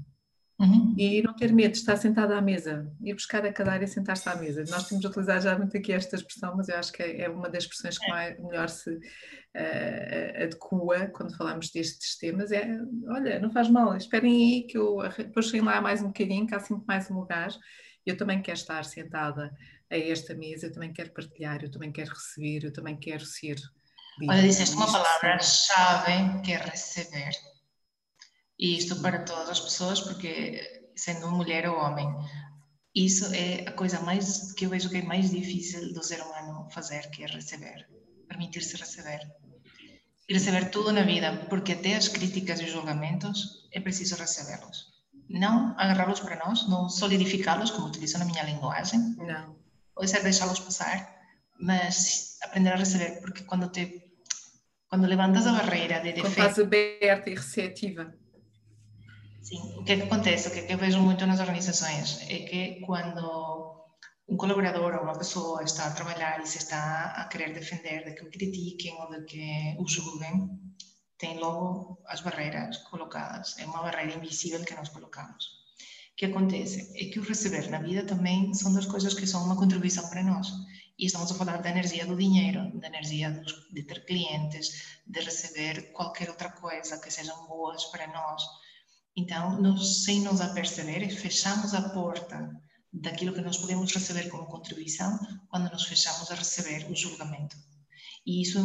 Uhum. 0.57 0.95
E 0.97 1.21
não 1.21 1.35
ter 1.35 1.51
medo 1.51 1.73
de 1.73 1.79
estar 1.79 1.97
sentada 1.97 2.37
à 2.37 2.41
mesa, 2.41 2.89
ir 3.01 3.13
buscar 3.13 3.45
a 3.45 3.51
cadeira 3.51 3.83
e 3.83 3.87
sentar-se 3.87 4.29
à 4.29 4.35
mesa. 4.35 4.63
Nós 4.69 4.87
temos 4.87 5.03
utilizado 5.03 5.43
já 5.43 5.57
muito 5.57 5.75
aqui 5.75 5.91
esta 5.91 6.15
expressão, 6.15 6.55
mas 6.55 6.69
eu 6.69 6.77
acho 6.77 6.93
que 6.93 7.03
é, 7.03 7.23
é 7.23 7.29
uma 7.29 7.49
das 7.49 7.63
expressões 7.63 7.97
que 7.97 8.09
mais, 8.09 8.39
melhor 8.39 8.69
se 8.69 8.89
uh, 8.89 10.43
adequa 10.43 11.11
quando 11.13 11.35
falamos 11.35 11.69
destes 11.71 12.17
temas. 12.17 12.53
É, 12.53 12.65
olha, 13.09 13.37
não 13.39 13.51
faz 13.51 13.69
mal, 13.69 13.97
esperem 13.97 14.33
aí 14.33 14.63
que 14.63 14.77
eu 14.77 14.99
depois 15.17 15.51
lá 15.51 15.81
mais 15.81 16.01
um 16.01 16.07
bocadinho, 16.07 16.47
que 16.47 16.55
há 16.55 16.59
sempre 16.59 16.85
mais 16.87 17.11
um 17.11 17.15
lugar 17.15 17.49
eu 18.05 18.15
também 18.15 18.41
quero 18.41 18.57
estar 18.57 18.85
sentada 18.85 19.51
a 19.91 19.97
esta 19.97 20.35
mesa, 20.35 20.67
eu 20.67 20.71
também 20.71 20.93
quero 20.93 21.11
partilhar, 21.11 21.63
eu 21.63 21.71
também 21.71 21.91
quero 21.91 22.11
receber, 22.11 22.63
eu 22.63 22.71
também 22.71 22.95
quero 22.97 23.25
ser. 23.25 23.57
Olha, 24.29 24.41
disseste 24.41 24.75
uma 24.75 24.91
palavra-chave 24.91 26.41
que 26.43 26.53
é 26.53 26.57
receber. 26.57 27.31
E 28.57 28.77
isto 28.77 29.01
para 29.01 29.23
todas 29.23 29.49
as 29.49 29.59
pessoas, 29.59 30.01
porque 30.01 30.91
sendo 30.95 31.29
mulher 31.31 31.67
ou 31.69 31.77
homem, 31.77 32.07
isso 32.95 33.25
é 33.33 33.67
a 33.67 33.71
coisa 33.73 33.99
mais 33.99 34.53
que 34.53 34.65
eu 34.65 34.69
vejo 34.69 34.89
que 34.89 34.97
é 34.97 35.01
mais 35.01 35.29
difícil 35.29 35.93
do 35.93 36.01
ser 36.01 36.21
humano 36.21 36.69
fazer, 36.71 37.09
que 37.11 37.23
é 37.23 37.27
receber, 37.27 37.87
permitir-se 38.27 38.77
receber. 38.77 39.19
E 40.27 40.33
receber 40.33 40.71
tudo 40.71 40.91
na 40.91 41.03
vida, 41.03 41.45
porque 41.49 41.73
até 41.73 41.95
as 41.95 42.07
críticas 42.07 42.59
e 42.59 42.63
os 42.63 42.71
julgamentos 42.71 43.67
é 43.71 43.79
preciso 43.79 44.15
recebê-los. 44.15 44.95
Não 45.29 45.75
agarrá-los 45.77 46.21
para 46.21 46.37
nós, 46.37 46.67
não 46.69 46.87
solidificá-los, 46.87 47.71
como 47.71 47.87
utilizo 47.87 48.17
na 48.17 48.25
minha 48.25 48.43
linguagem. 48.43 48.99
Não. 49.17 49.55
Pode 49.93 50.09
ser 50.09 50.23
deixá-los 50.23 50.59
passar, 50.59 51.13
mas 51.59 52.37
aprender 52.43 52.71
a 52.71 52.77
receber, 52.77 53.19
porque 53.19 53.43
quando 53.43 53.69
te 53.69 54.03
quando 54.87 55.07
levantas 55.07 55.45
a 55.47 55.51
barreira 55.51 55.99
de 55.99 56.13
defeito... 56.13 56.21
Quando 56.21 56.47
estás 56.49 56.59
aberta 56.59 57.29
e 57.29 57.35
receptiva. 57.35 58.15
Sim, 59.47 59.61
o 59.79 59.83
que 59.83 59.91
é 59.91 59.97
que 59.97 60.07
acontece, 60.09 60.47
o 60.47 60.51
que 60.51 60.59
é 60.61 60.63
que 60.65 60.73
eu 60.73 60.77
vejo 60.85 60.99
muito 60.99 61.23
nas 61.27 61.39
organizações 61.39 62.19
é 62.35 62.37
que 62.49 62.81
quando 62.85 63.23
um 64.27 64.37
colaborador 64.37 64.95
ou 64.95 65.03
uma 65.03 65.19
pessoa 65.21 65.63
está 65.63 65.85
a 65.85 65.91
trabalhar 65.91 66.41
e 66.41 66.47
se 66.47 66.57
está 66.57 67.13
a 67.21 67.25
querer 67.25 67.53
defender 67.53 68.03
de 68.05 68.15
que 68.15 68.23
o 68.25 68.31
critiquem 68.31 68.99
ou 68.99 69.07
de 69.11 69.23
que 69.25 69.75
o 69.77 69.87
julguem, 69.87 70.35
tem 71.19 71.37
logo 71.37 72.01
as 72.07 72.21
barreiras 72.21 72.77
colocadas. 72.89 73.55
É 73.59 73.65
uma 73.65 73.83
barreira 73.83 74.15
invisível 74.15 74.65
que 74.65 74.73
nós 74.73 74.89
colocamos. 74.89 75.43
O 76.13 76.15
que 76.17 76.25
acontece 76.25 76.79
é 76.95 77.11
que 77.11 77.19
o 77.19 77.23
receber 77.23 77.69
na 77.69 77.79
vida 77.79 78.03
também 78.03 78.51
são 78.55 78.73
duas 78.73 78.87
coisas 78.87 79.13
que 79.13 79.27
são 79.27 79.43
uma 79.43 79.55
contribuição 79.55 80.09
para 80.09 80.23
nós. 80.23 80.47
E 80.97 81.05
estamos 81.05 81.31
a 81.31 81.35
falar 81.35 81.61
da 81.61 81.69
energia 81.69 82.07
do 82.07 82.15
dinheiro, 82.15 82.61
da 82.79 82.87
energia 82.87 83.29
de 83.71 83.83
ter 83.83 84.05
clientes, 84.05 84.97
de 85.05 85.19
receber 85.19 85.91
qualquer 85.91 86.29
outra 86.29 86.49
coisa 86.49 86.99
que 86.99 87.11
sejam 87.11 87.45
boas 87.45 87.85
para 87.91 88.07
nós. 88.07 88.41
Então, 89.16 89.61
nós, 89.61 90.03
sem 90.03 90.22
nos 90.22 90.41
aperceber, 90.41 91.09
fechamos 91.16 91.74
a 91.74 91.89
porta 91.89 92.51
daquilo 92.91 93.34
que 93.34 93.41
nós 93.41 93.57
podemos 93.57 93.93
receber 93.93 94.30
como 94.30 94.45
contribuição 94.45 95.18
quando 95.49 95.72
nos 95.72 95.86
fechamos 95.86 96.30
a 96.32 96.36
receber 96.36 96.89
o 96.89 96.95
julgamento. 96.95 97.55
E 98.26 98.41
isso 98.41 98.59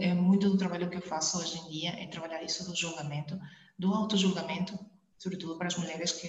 é 0.00 0.14
muito 0.14 0.48
do 0.48 0.56
trabalho 0.56 0.88
que 0.88 0.96
eu 0.96 1.02
faço 1.02 1.38
hoje 1.38 1.58
em 1.58 1.68
dia, 1.68 1.90
é 1.90 2.06
trabalhar 2.06 2.42
isso 2.42 2.64
do 2.64 2.74
julgamento, 2.74 3.38
do 3.78 3.92
auto-julgamento, 3.92 4.78
sobretudo 5.18 5.56
para 5.58 5.66
as 5.66 5.76
mulheres 5.76 6.12
que 6.12 6.28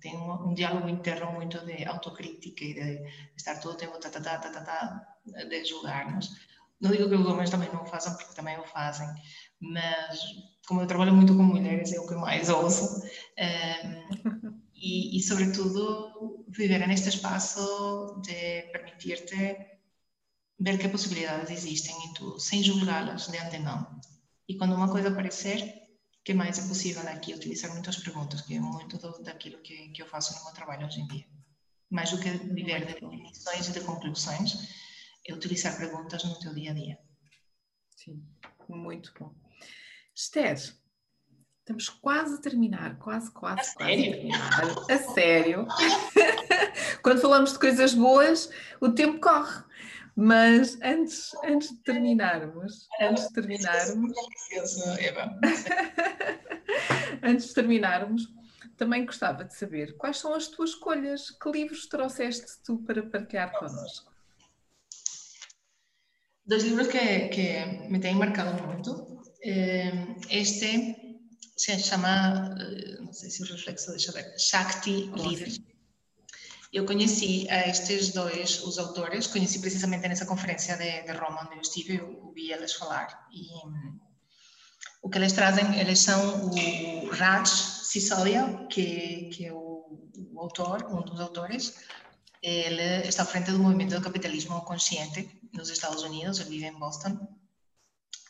têm 0.00 0.16
um, 0.16 0.48
um, 0.48 0.54
diálogo 0.54 0.88
interno 0.88 1.30
muito 1.32 1.58
de 1.64 1.84
autocrítica 1.84 2.64
e 2.64 2.74
de 2.74 3.12
estar 3.36 3.60
todo 3.60 3.74
o 3.74 3.76
tempo 3.76 3.98
tá, 3.98 4.10
tá, 4.10 4.20
tá, 4.20 4.38
tá, 4.38 4.60
tá, 4.60 5.18
de 5.48 5.64
julgar-nos. 5.64 6.30
Não 6.80 6.90
digo 6.90 7.08
que 7.08 7.14
os 7.14 7.26
homens 7.26 7.50
também 7.50 7.72
não 7.72 7.82
o 7.82 7.86
façam, 7.86 8.16
porque 8.16 8.34
também 8.34 8.58
o 8.58 8.64
fazem, 8.64 9.06
mas 9.60 10.18
como 10.66 10.80
eu 10.80 10.86
trabalho 10.86 11.14
muito 11.14 11.36
com 11.36 11.42
mulheres, 11.42 11.92
é 11.92 12.00
o 12.00 12.06
que 12.06 12.14
mais 12.14 12.48
ouço. 12.48 13.02
Um, 13.38 14.62
e, 14.74 15.16
e, 15.16 15.22
sobretudo, 15.22 16.44
viver 16.48 16.86
neste 16.86 17.08
espaço 17.08 18.20
de 18.22 18.62
permitir-te 18.72 19.56
ver 20.58 20.78
que 20.78 20.88
possibilidades 20.88 21.50
existem 21.50 21.94
em 22.04 22.12
tu, 22.14 22.38
sem 22.38 22.62
julgá-las 22.62 23.28
de 23.28 23.38
antemão. 23.38 24.00
E 24.48 24.56
quando 24.56 24.74
uma 24.74 24.90
coisa 24.90 25.08
aparecer, 25.08 25.82
que 26.24 26.34
mais 26.34 26.58
é 26.58 26.68
possível 26.68 27.02
aqui? 27.08 27.34
Utilizar 27.34 27.72
muitas 27.72 27.96
perguntas, 27.96 28.42
que 28.42 28.54
é 28.54 28.60
muito 28.60 28.98
do, 28.98 29.22
daquilo 29.22 29.60
que, 29.60 29.88
que 29.88 30.02
eu 30.02 30.06
faço 30.06 30.34
no 30.36 30.44
meu 30.44 30.54
trabalho 30.54 30.86
hoje 30.86 31.00
em 31.00 31.06
dia. 31.08 31.26
Mais 31.90 32.10
do 32.10 32.18
que 32.18 32.30
viver 32.30 32.86
de 32.86 32.94
definições 32.94 33.68
e 33.68 33.72
de 33.72 33.80
conclusões, 33.80 34.54
é 35.26 35.34
utilizar 35.34 35.76
perguntas 35.76 36.24
no 36.24 36.38
teu 36.38 36.54
dia 36.54 36.70
a 36.70 36.74
dia. 36.74 36.98
Sim, 37.96 38.24
muito 38.68 39.12
bom. 39.18 39.41
Esther, 40.14 40.58
estamos 41.60 41.88
quase 41.88 42.34
a 42.34 42.38
terminar, 42.38 42.98
quase, 42.98 43.30
quase, 43.30 43.70
a 43.70 43.74
quase 43.74 43.94
sério? 43.94 44.10
a 44.10 44.12
terminar. 44.12 44.62
A 44.90 44.98
sério. 45.14 45.66
Quando 47.02 47.20
falamos 47.20 47.52
de 47.52 47.58
coisas 47.58 47.94
boas, 47.94 48.50
o 48.80 48.90
tempo 48.90 49.20
corre. 49.20 49.64
Mas 50.14 50.78
antes, 50.82 51.30
antes 51.42 51.70
de 51.70 51.78
terminarmos, 51.78 52.86
antes 53.00 53.28
de 53.28 53.32
terminarmos, 53.32 54.12
antes 57.22 57.48
de 57.48 57.54
terminarmos, 57.54 58.28
também 58.76 59.06
gostava 59.06 59.42
de 59.42 59.56
saber 59.56 59.96
quais 59.96 60.18
são 60.18 60.34
as 60.34 60.48
tuas 60.48 60.70
escolhas, 60.70 61.30
que 61.30 61.50
livros 61.50 61.86
trouxeste 61.86 62.62
tu 62.62 62.76
para 62.82 63.02
partilhar 63.02 63.58
connosco? 63.58 64.12
Dois 66.44 66.62
livros 66.64 66.88
que, 66.88 67.28
que 67.28 67.64
me 67.88 67.98
têm 67.98 68.14
marcado 68.14 68.62
muito. 68.62 69.21
Eh, 69.44 69.92
este 70.30 70.96
se 71.56 71.78
chama, 71.78 72.54
eh, 72.60 73.00
não 73.00 73.12
sei 73.12 73.30
se 73.30 73.42
o 73.42 73.46
reflexo, 73.46 73.90
deixa 73.90 74.10
eu 74.10 74.14
ver, 74.14 74.38
Shakti 74.38 75.10
Leadership 75.14 75.72
eu 76.72 76.86
conheci 76.86 77.46
a 77.50 77.68
estes 77.68 78.12
dois, 78.12 78.62
os 78.64 78.78
autores, 78.78 79.26
conheci 79.26 79.58
precisamente 79.58 80.08
nessa 80.08 80.24
conferência 80.24 80.74
de, 80.76 81.02
de 81.02 81.12
Roma 81.12 81.42
onde 81.44 81.56
eu 81.56 81.60
estive, 81.60 81.96
eu 81.96 82.24
ouvi 82.24 82.50
eles 82.50 82.72
falar. 82.72 83.28
E 83.30 83.42
um, 83.66 84.00
o 85.02 85.10
que 85.10 85.18
eles 85.18 85.34
trazem, 85.34 85.78
eles 85.78 85.98
são 85.98 86.50
o 86.50 87.10
Raj 87.10 87.46
Sisodia, 87.48 88.66
que, 88.70 89.28
que 89.34 89.46
é 89.46 89.52
o, 89.52 90.08
o 90.32 90.40
autor, 90.40 90.86
um 90.86 91.02
dos 91.02 91.20
autores, 91.20 91.74
ele 92.42 93.06
está 93.06 93.22
à 93.22 93.26
frente 93.26 93.50
do 93.50 93.58
movimento 93.58 93.94
do 93.94 94.00
capitalismo 94.00 94.62
consciente 94.62 95.28
nos 95.52 95.68
Estados 95.68 96.02
Unidos, 96.02 96.40
ele 96.40 96.50
vive 96.50 96.66
em 96.66 96.78
Boston. 96.78 97.18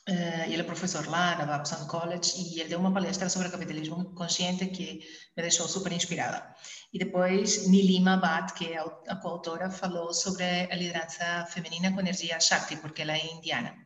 Uh, 0.09 0.51
ele 0.51 0.63
é 0.63 0.65
professor 0.65 1.07
lá 1.07 1.39
na 1.39 1.45
Babson 1.45 1.87
College 1.87 2.33
e 2.37 2.59
ele 2.59 2.71
deu 2.71 2.81
uma 2.81 2.93
palestra 2.93 3.29
sobre 3.29 3.49
capitalismo 3.49 4.13
consciente 4.17 4.67
que 4.67 5.01
me 5.37 5.43
deixou 5.43 5.69
super 5.69 5.93
inspirada. 5.93 6.45
E 6.93 6.99
depois 6.99 7.69
Nilima 7.69 8.17
Bhatt, 8.17 8.53
que 8.55 8.67
é 8.67 8.79
a 9.07 9.15
coautora, 9.15 9.71
falou 9.71 10.13
sobre 10.13 10.45
a 10.45 10.75
liderança 10.75 11.47
feminina 11.49 11.93
com 11.93 12.01
energia 12.01 12.41
Shakti, 12.41 12.77
porque 12.79 13.03
ela 13.03 13.13
é 13.13 13.33
indiana. 13.33 13.77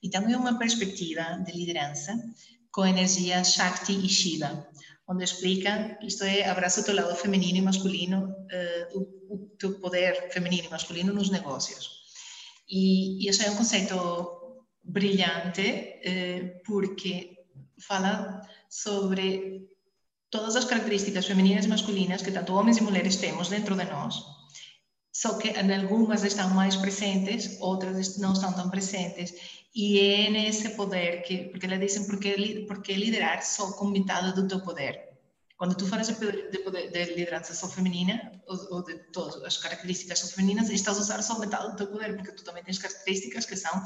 Então 0.00 0.28
é 0.28 0.36
uma 0.36 0.56
perspectiva 0.58 1.42
de 1.44 1.50
liderança 1.50 2.12
com 2.70 2.86
energia 2.86 3.42
Shakti 3.42 3.92
e 3.92 4.08
Shiva, 4.08 4.68
onde 5.08 5.24
explica 5.24 5.98
isto 6.02 6.22
é 6.22 6.48
abraça 6.48 6.82
o 6.82 6.84
teu 6.84 6.94
lado 6.94 7.16
feminino 7.16 7.58
e 7.58 7.62
masculino, 7.62 8.26
uh, 8.30 8.98
o, 8.98 9.34
o, 9.34 9.56
teu 9.58 9.78
poder 9.80 10.30
feminino 10.32 10.68
e 10.68 10.70
masculino 10.70 11.12
nos 11.12 11.30
negócios. 11.30 12.04
E, 12.68 13.24
e 13.24 13.28
isso 13.28 13.42
é 13.42 13.50
um 13.50 13.56
conceito 13.56 14.33
brilhante, 14.84 16.00
uh, 16.06 16.62
porque 16.64 17.46
fala 17.78 18.40
sobre 18.68 19.68
todas 20.30 20.56
as 20.56 20.64
características 20.64 21.26
femininas 21.26 21.64
e 21.64 21.68
masculinas 21.68 22.22
que 22.22 22.30
tanto 22.30 22.54
homens 22.54 22.76
e 22.76 22.82
mulheres 22.82 23.16
temos 23.16 23.48
dentro 23.48 23.76
de 23.76 23.84
nós, 23.84 24.14
só 25.12 25.38
que 25.38 25.48
algumas 25.50 26.24
estão 26.24 26.50
mais 26.50 26.74
presentes, 26.74 27.56
outras 27.60 28.18
não 28.18 28.32
estão 28.32 28.52
tão 28.52 28.68
presentes, 28.68 29.32
e 29.72 29.98
é 30.00 30.30
nesse 30.30 30.70
poder 30.70 31.22
que, 31.22 31.44
porque 31.44 31.66
elas 31.66 31.80
dizem, 31.80 32.06
porque, 32.06 32.64
porque 32.66 32.94
liderar 32.94 33.42
só 33.44 33.72
com 33.72 33.86
metade 33.86 34.34
do 34.34 34.48
teu 34.48 34.60
poder. 34.60 35.14
Quando 35.56 35.76
tu 35.76 35.86
falas 35.86 36.08
de, 36.08 36.14
poder, 36.14 36.90
de 36.90 37.04
liderança 37.14 37.54
só 37.54 37.68
feminina, 37.68 38.32
ou, 38.46 38.58
ou, 38.72 38.84
de 38.84 38.94
todas 39.12 39.42
as 39.44 39.56
características 39.56 40.18
só 40.18 40.26
femininas, 40.26 40.68
estás 40.68 40.98
a 40.98 41.00
usar 41.00 41.22
só 41.22 41.38
metade 41.38 41.70
do 41.70 41.76
teu 41.76 41.86
poder, 41.86 42.16
porque 42.16 42.32
tu 42.32 42.42
também 42.42 42.64
tens 42.64 42.78
características 42.78 43.46
que 43.46 43.56
são 43.56 43.84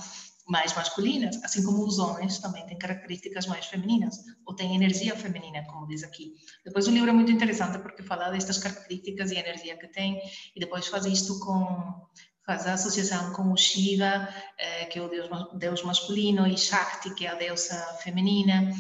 mais 0.49 0.75
masculinas, 0.75 1.43
assim 1.45 1.63
como 1.63 1.85
os 1.85 1.99
homens 1.99 2.39
também 2.39 2.65
têm 2.67 2.79
características 2.79 3.47
mais 3.47 3.67
femininas, 3.67 4.17
ou 4.47 4.55
têm 4.55 4.75
energia 4.75 5.15
feminina, 5.15 5.65
como 5.67 5.87
diz 5.87 6.03
aqui. 6.03 6.35
Depois 6.65 6.89
o 6.89 6.91
livro 6.91 7.11
é 7.11 7.13
muito 7.13 7.31
interessante 7.31 7.79
porque 7.79 8.03
fala 8.03 8.31
destas 8.31 8.59
características 8.59 9.31
e 9.31 9.37
energia 9.37 9.77
que 9.77 9.89
tem, 9.89 10.21
e 10.57 10.61
depois 10.61 10.87
faz 10.87 11.05
isto 11.05 11.39
com 11.41 12.09
faz 12.47 12.67
a 12.67 12.73
associação 12.73 13.35
com 13.35 13.53
o 13.53 13.57
Shiva, 13.59 14.27
eh, 14.59 14.87
que 14.87 14.99
é 14.99 15.03
o 15.03 15.09
deus, 15.09 15.29
deus 15.59 15.83
masculino, 15.83 16.47
e 16.47 16.57
Shakti, 16.57 17.15
que 17.15 17.27
é 17.27 17.29
a 17.29 17.35
deusa 17.35 17.77
feminina. 18.03 18.73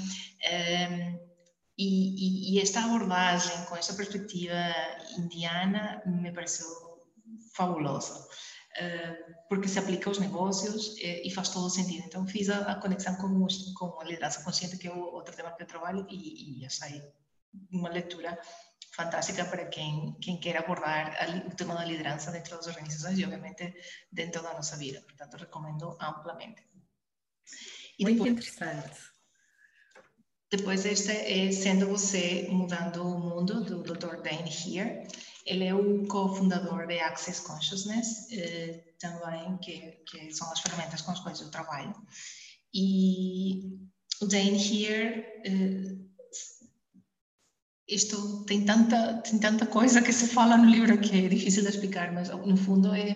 Eh, 0.42 1.18
e, 1.76 2.56
e, 2.56 2.60
esta 2.60 2.80
abordagem 2.80 3.64
com 3.66 3.76
esta 3.76 3.92
perspectiva 3.92 4.54
indiana 5.16 6.02
me 6.06 6.32
pareceu 6.32 6.66
fabulosa. 7.54 8.26
Porque 9.48 9.68
se 9.68 9.78
aplica 9.78 10.10
aos 10.10 10.18
negócios 10.18 10.96
eh, 11.00 11.22
e 11.26 11.30
faz 11.30 11.48
todo 11.48 11.66
o 11.66 11.70
sentido. 11.70 12.04
Então 12.06 12.26
fiz 12.26 12.50
a, 12.50 12.74
conexão 12.76 13.14
com, 13.16 13.46
com 13.74 14.00
a 14.00 14.04
liderança 14.04 14.42
consciente, 14.42 14.76
que 14.76 14.88
é 14.88 14.92
outro 14.92 15.34
tema 15.34 15.52
que 15.52 15.62
eu 15.62 15.66
trabalho, 15.66 16.06
e, 16.10 16.60
e 16.60 16.66
achei 16.66 17.02
uma 17.72 17.88
leitura 17.88 18.38
fantástica 18.94 19.44
para 19.44 19.66
quem, 19.66 20.16
quem 20.20 20.38
quer 20.38 20.56
abordar 20.56 21.16
o 21.46 21.54
tema 21.54 21.74
da 21.74 21.84
liderança 21.84 22.30
dentro 22.30 22.56
das 22.56 22.66
organizações 22.66 23.18
e, 23.18 23.24
obviamente, 23.24 23.74
dentro 24.12 24.42
da 24.42 24.52
nossa 24.54 24.76
vida. 24.76 25.00
Portanto, 25.02 25.36
recomendo 25.36 25.96
amplamente. 26.00 26.62
E 27.98 28.04
Muito 28.04 28.24
depois, 28.24 28.32
interessante. 28.32 29.00
Depois, 30.50 30.84
este 30.84 31.12
é 31.12 31.52
Sendo 31.52 31.88
Você 31.88 32.48
Mudando 32.50 33.06
o 33.06 33.18
Mundo, 33.18 33.64
do 33.64 33.82
Dr. 33.82 34.22
Dane 34.22 34.50
Here 34.50 35.06
Ele 35.48 35.64
é 35.64 35.74
o 35.74 36.06
cofundador 36.06 36.86
de 36.86 36.98
Access 37.00 37.42
Consciousness, 37.42 38.28
uh, 38.32 38.98
também, 38.98 39.56
que, 39.58 39.78
que 40.06 40.30
são 40.32 40.50
as 40.52 40.60
ferramentas 40.60 41.02
com 41.02 41.12
as 41.12 41.20
quais 41.20 41.40
eu 41.40 41.50
trabalho. 41.50 41.94
E 42.74 43.78
o 44.20 44.26
Dane 44.26 44.58
Here, 44.58 45.24
uh, 45.46 46.08
isto 47.88 48.44
tem 48.44 48.64
tanta, 48.64 49.22
tem 49.22 49.38
tanta 49.38 49.66
coisa 49.66 50.02
que 50.02 50.12
se 50.12 50.28
fala 50.28 50.56
no 50.56 50.70
livro 50.70 51.00
que 51.00 51.24
é 51.24 51.28
difícil 51.28 51.62
de 51.62 51.70
explicar, 51.70 52.12
mas 52.12 52.28
no 52.28 52.56
fundo 52.56 52.94
é 52.94 53.14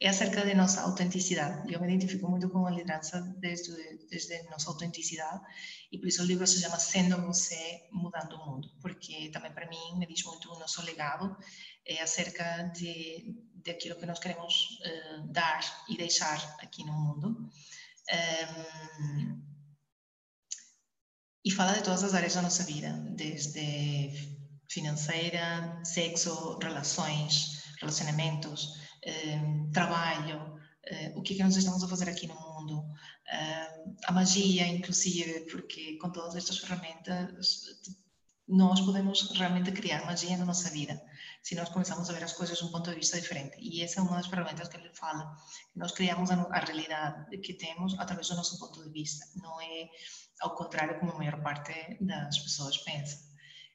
é 0.00 0.08
acerca 0.08 0.44
de 0.46 0.54
nossa 0.54 0.82
autenticidade. 0.82 1.72
Eu 1.72 1.80
me 1.80 1.88
identifico 1.88 2.28
muito 2.30 2.48
com 2.48 2.66
a 2.66 2.70
liderança 2.70 3.20
desde, 3.38 3.72
desde 4.08 4.42
nossa 4.44 4.70
autenticidade 4.70 5.40
e 5.90 5.98
por 5.98 6.06
isso 6.06 6.22
o 6.22 6.26
livro 6.26 6.46
se 6.46 6.60
chama 6.60 6.78
Sendo 6.78 7.20
Você, 7.22 7.88
Mudando 7.90 8.36
o 8.36 8.46
Mundo, 8.46 8.68
porque 8.80 9.28
também 9.30 9.47
mim 9.92 9.98
me 9.98 10.06
diz 10.06 10.24
muito 10.24 10.52
o 10.52 10.58
nosso 10.58 10.82
legado, 10.82 11.36
é 11.86 12.02
acerca 12.02 12.62
de, 12.74 13.34
de 13.54 13.70
aquilo 13.70 13.96
que 13.96 14.06
nós 14.06 14.18
queremos 14.18 14.54
uh, 14.54 15.32
dar 15.32 15.60
e 15.88 15.96
deixar 15.96 16.56
aqui 16.60 16.84
no 16.84 16.92
mundo. 16.92 17.50
Um, 18.10 19.48
e 21.44 21.50
fala 21.50 21.72
de 21.72 21.82
todas 21.82 22.02
as 22.02 22.14
áreas 22.14 22.34
da 22.34 22.42
nossa 22.42 22.64
vida, 22.64 22.92
desde 23.16 24.10
financeira, 24.70 25.80
sexo, 25.84 26.58
relações, 26.58 27.62
relacionamentos, 27.80 28.78
Ehm, 29.08 29.70
trabalho, 29.72 30.60
eh, 30.84 31.12
o 31.16 31.22
que 31.22 31.32
é 31.34 31.36
que 31.36 31.42
nós 31.42 31.56
estamos 31.56 31.82
a 31.82 31.88
fazer 31.88 32.08
aqui 32.10 32.26
no 32.26 32.34
mundo, 32.34 32.84
ehm, 33.30 33.96
a 34.04 34.12
magia, 34.12 34.66
inclusive, 34.66 35.46
porque 35.50 35.96
com 35.98 36.10
todas 36.10 36.34
estas 36.36 36.58
ferramentas 36.58 37.52
nós 38.48 38.80
podemos 38.80 39.30
realmente 39.36 39.70
criar 39.72 40.06
magia 40.06 40.36
na 40.38 40.44
nossa 40.46 40.70
vida 40.70 41.00
se 41.42 41.54
nós 41.54 41.68
começamos 41.68 42.08
a 42.08 42.12
ver 42.12 42.24
as 42.24 42.32
coisas 42.32 42.58
de 42.58 42.64
um 42.64 42.70
ponto 42.70 42.90
de 42.90 42.96
vista 42.96 43.20
diferente. 43.20 43.56
E 43.60 43.82
essa 43.82 44.00
é 44.00 44.02
uma 44.02 44.16
das 44.16 44.26
ferramentas 44.26 44.68
que 44.68 44.76
ele 44.76 44.90
fala, 44.94 45.36
nós 45.76 45.92
criamos 45.92 46.30
a, 46.30 46.58
realidade 46.58 47.38
que 47.38 47.54
temos 47.54 47.98
através 47.98 48.28
do 48.28 48.36
nosso 48.36 48.58
ponto 48.58 48.82
de 48.82 48.90
vista, 48.90 49.24
não 49.36 49.60
é 49.60 49.88
ao 50.40 50.54
contrário 50.54 50.98
como 50.98 51.12
a 51.12 51.16
maior 51.16 51.40
parte 51.42 51.72
das 52.00 52.38
pessoas 52.38 52.78
pensa. 52.78 53.28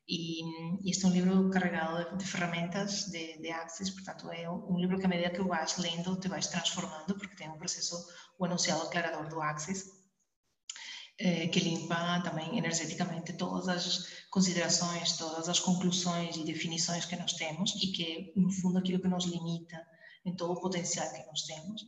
E, 0.07 0.43
e, 0.86 0.91
este 0.91 1.05
é 1.05 1.07
um 1.07 1.11
livro 1.11 1.49
carregado 1.49 2.17
de 2.17 2.26
ferramentas 2.26 3.05
de, 3.05 3.38
de 3.38 3.91
portanto 3.93 4.30
é 4.32 4.49
um 4.49 4.78
livro 4.78 4.99
que 4.99 5.05
a 5.05 5.09
medida 5.09 5.30
que 5.30 5.41
o 5.41 5.47
vais 5.47 5.78
lendo 5.78 6.19
te 6.19 6.28
vais 6.28 6.47
transformando, 6.47 7.15
porque 7.15 7.36
tem 7.36 7.49
um 7.49 7.57
processo, 7.57 7.95
o 8.38 8.45
enunciado 8.45 8.82
aclarador 8.82 9.30
do 9.30 9.41
Access, 9.41 10.03
eh, 11.26 11.47
que 11.47 11.61
limpa 11.61 12.19
também 12.21 12.57
energeticamente 12.57 13.32
todas 13.34 13.69
as 13.69 14.07
considerações, 14.30 15.15
todas 15.15 15.47
as 15.47 15.57
conclusões 15.57 16.36
e 16.36 16.43
definições 16.43 17.05
que 17.05 17.15
nós 17.15 17.32
temos 17.32 17.74
e 17.82 17.88
que, 17.93 18.34
no 18.36 18.51
fundo, 18.51 18.78
aquilo 18.78 19.01
que 19.01 19.07
nos 19.07 19.24
limita 19.24 19.88
em 20.26 20.36
todo 20.36 20.51
o 20.51 20.59
potencial 20.59 21.09
que 21.13 21.26
nós 21.26 21.43
temos. 21.43 21.86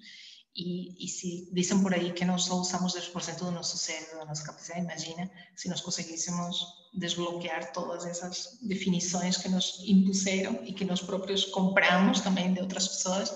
E, 0.56 1.04
e 1.04 1.10
se 1.10 1.52
dizem 1.54 1.84
por 1.84 1.94
aí 1.94 2.14
que 2.14 2.24
nós 2.24 2.44
só 2.44 2.56
usamos 2.56 2.94
10% 2.96 3.40
do 3.40 3.52
nosso 3.52 3.78
cérebro, 3.78 4.20
da 4.20 4.26
nossa 4.26 4.46
capacidade, 4.46 4.86
imagina 4.86 5.30
se 5.54 5.68
nós 5.68 5.82
conseguíssemos 5.82 6.66
desbloquear 6.94 7.74
todas 7.74 8.06
essas 8.06 8.58
definições 8.62 9.36
que 9.36 9.50
nos 9.50 9.84
impuseram 9.86 10.64
e 10.64 10.72
que 10.72 10.86
nós 10.86 11.02
próprios 11.02 11.44
compramos 11.44 12.22
também 12.22 12.54
de 12.54 12.62
outras 12.62 12.88
pessoas, 12.88 13.36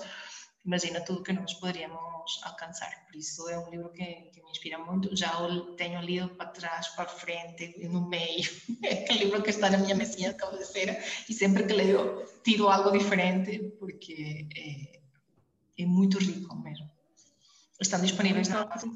imagina 0.64 1.02
tudo 1.02 1.22
que 1.22 1.34
nós 1.34 1.52
poderíamos 1.52 2.00
alcançar. 2.42 3.06
Por 3.06 3.16
isso 3.16 3.48
é 3.48 3.58
um 3.58 3.70
livro 3.70 3.90
que, 3.90 4.04
que 4.04 4.42
me 4.42 4.50
inspira 4.50 4.78
muito. 4.78 5.14
Já 5.16 5.40
o 5.42 5.74
tenho 5.76 6.00
lido 6.00 6.28
para 6.30 6.50
trás, 6.50 6.88
para 6.88 7.08
frente, 7.08 7.74
no 7.88 8.08
meio. 8.08 8.48
É 8.82 9.04
aquele 9.04 9.24
livro 9.24 9.42
que 9.42 9.50
está 9.50 9.68
na 9.68 9.78
minha 9.78 9.94
mesinha 9.94 10.30
de 10.30 10.36
cabeceira 10.36 10.98
e 11.28 11.34
sempre 11.34 11.64
que 11.64 11.72
leio 11.72 12.24
tiro 12.42 12.68
algo 12.68 12.90
diferente 12.96 13.58
porque 13.78 14.48
é, 14.56 15.00
é 15.82 15.86
muito 15.86 16.18
rico 16.18 16.56
mesmo. 16.56 16.90
Estão 17.80 18.00
disponíveis 18.00 18.48
na 18.48 18.62
Amazon. 18.62 18.90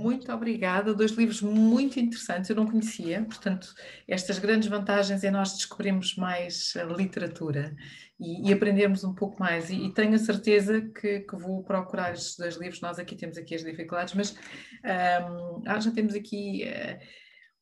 Muito 0.00 0.32
obrigada, 0.32 0.92
dois 0.92 1.12
livros 1.12 1.40
muito 1.40 2.00
interessantes, 2.00 2.50
eu 2.50 2.56
não 2.56 2.66
conhecia, 2.66 3.22
portanto, 3.22 3.72
estas 4.08 4.40
grandes 4.40 4.68
vantagens 4.68 5.22
é 5.22 5.30
nós 5.30 5.52
descobrirmos 5.52 6.16
mais 6.16 6.74
literatura 6.96 7.72
e, 8.18 8.48
e 8.48 8.52
aprendermos 8.52 9.04
um 9.04 9.14
pouco 9.14 9.38
mais, 9.38 9.70
e, 9.70 9.76
e 9.76 9.94
tenho 9.94 10.14
a 10.14 10.18
certeza 10.18 10.80
que, 10.80 11.20
que, 11.20 11.36
vou 11.36 11.62
procurar 11.62 12.14
estes 12.14 12.36
dois 12.36 12.56
livros, 12.56 12.80
nós 12.80 12.98
aqui 12.98 13.14
temos 13.14 13.38
aqui 13.38 13.54
as 13.54 13.62
dificuldades, 13.62 14.14
mas 14.14 14.32
um, 14.32 15.62
ah, 15.66 15.78
já 15.78 15.92
temos 15.92 16.14
aqui 16.14 16.64
uh, 16.64 16.98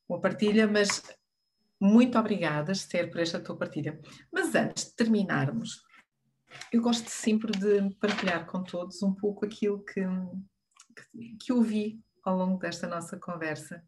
uma 0.09 0.19
partilha, 0.19 0.67
mas 0.67 1.03
muito 1.79 2.17
obrigada, 2.17 2.71
Esther, 2.71 3.11
por 3.11 3.19
esta 3.19 3.39
tua 3.39 3.57
partilha. 3.57 3.99
Mas 4.31 4.55
antes 4.55 4.85
de 4.85 4.95
terminarmos, 4.95 5.83
eu 6.71 6.81
gosto 6.81 7.09
sempre 7.09 7.51
de 7.51 7.93
partilhar 7.99 8.45
com 8.45 8.63
todos 8.63 9.03
um 9.03 9.13
pouco 9.13 9.45
aquilo 9.45 9.83
que, 9.83 10.01
que, 10.93 11.35
que 11.37 11.53
ouvi 11.53 12.01
ao 12.23 12.37
longo 12.37 12.57
desta 12.59 12.87
nossa 12.87 13.17
conversa 13.17 13.83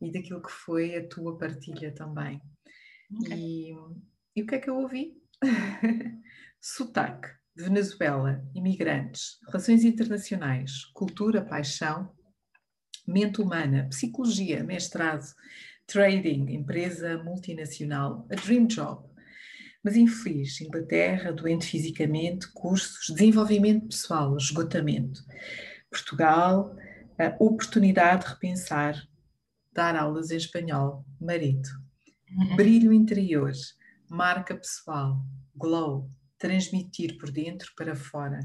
e 0.00 0.10
daquilo 0.10 0.42
que 0.42 0.50
foi 0.50 0.96
a 0.96 1.08
tua 1.08 1.38
partilha 1.38 1.92
também. 1.94 2.40
Okay. 3.20 3.36
E, 3.36 3.72
e 4.36 4.42
o 4.42 4.46
que 4.46 4.54
é 4.54 4.58
que 4.58 4.70
eu 4.70 4.76
ouvi? 4.76 5.16
Sotaque 6.60 7.28
Venezuela, 7.54 8.42
imigrantes, 8.54 9.38
relações 9.46 9.84
internacionais, 9.84 10.86
cultura, 10.94 11.44
paixão, 11.44 12.10
mente 13.06 13.42
humana, 13.42 13.88
psicologia, 13.90 14.64
mestrado, 14.64 15.26
trading, 15.86 16.50
empresa 16.54 17.22
multinacional, 17.22 18.26
a 18.30 18.36
dream 18.36 18.66
job, 18.66 19.06
mas 19.84 19.96
infeliz, 19.96 20.60
Inglaterra, 20.62 21.32
doente 21.32 21.66
fisicamente, 21.66 22.50
cursos, 22.52 23.14
desenvolvimento 23.14 23.88
pessoal, 23.88 24.34
esgotamento. 24.36 25.20
Portugal, 25.92 26.74
a 27.18 27.36
oportunidade 27.38 28.24
de 28.24 28.30
repensar, 28.32 29.06
dar 29.70 29.94
aulas 29.94 30.30
em 30.30 30.36
espanhol, 30.36 31.04
marido. 31.20 31.68
Uhum. 32.34 32.56
Brilho 32.56 32.92
interior, 32.94 33.52
marca 34.08 34.56
pessoal, 34.56 35.22
glow, 35.54 36.10
transmitir 36.38 37.18
por 37.18 37.30
dentro 37.30 37.70
para 37.76 37.94
fora. 37.94 38.40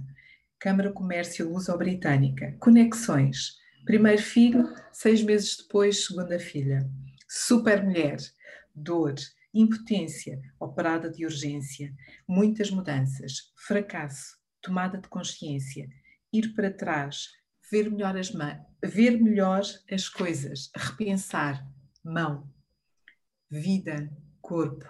Câmara 0.60 0.92
Comércio 0.92 1.50
Luso-Britânica, 1.50 2.58
conexões. 2.60 3.56
Primeiro 3.86 4.22
filho, 4.22 4.68
seis 4.92 5.24
meses 5.24 5.56
depois, 5.58 6.06
segunda 6.06 6.38
filha. 6.38 6.86
Super 7.30 7.82
mulher, 7.82 8.18
dor, 8.76 9.16
impotência, 9.54 10.42
operada 10.60 11.10
de 11.10 11.26
urgência, 11.26 11.94
muitas 12.28 12.70
mudanças, 12.70 13.54
fracasso, 13.56 14.38
tomada 14.62 14.98
de 14.98 15.08
consciência, 15.08 15.88
ir 16.34 16.54
para 16.54 16.72
trás, 16.72 17.30
ver 17.72 17.90
melhor 17.90 18.18
as, 18.18 18.32
ver 18.84 19.22
melhor 19.22 19.62
as 19.92 20.10
coisas, 20.10 20.72
repensar, 20.76 21.68
mão, 22.04 22.52
vida, 23.50 24.12
corpo, 24.42 24.86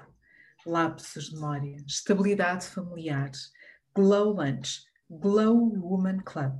lapsos 0.65 1.30
de 1.30 1.36
memória, 1.36 1.84
estabilidade 1.88 2.65
familiar, 2.67 3.32
Glow 3.95 4.34
Lunch, 4.34 4.84
Glow 5.09 5.55
Woman 5.80 6.19
Club. 6.19 6.53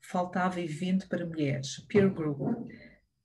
Faltava 0.00 0.60
evento 0.60 1.08
para 1.08 1.26
mulheres, 1.26 1.78
peer 1.86 2.12
group. 2.12 2.40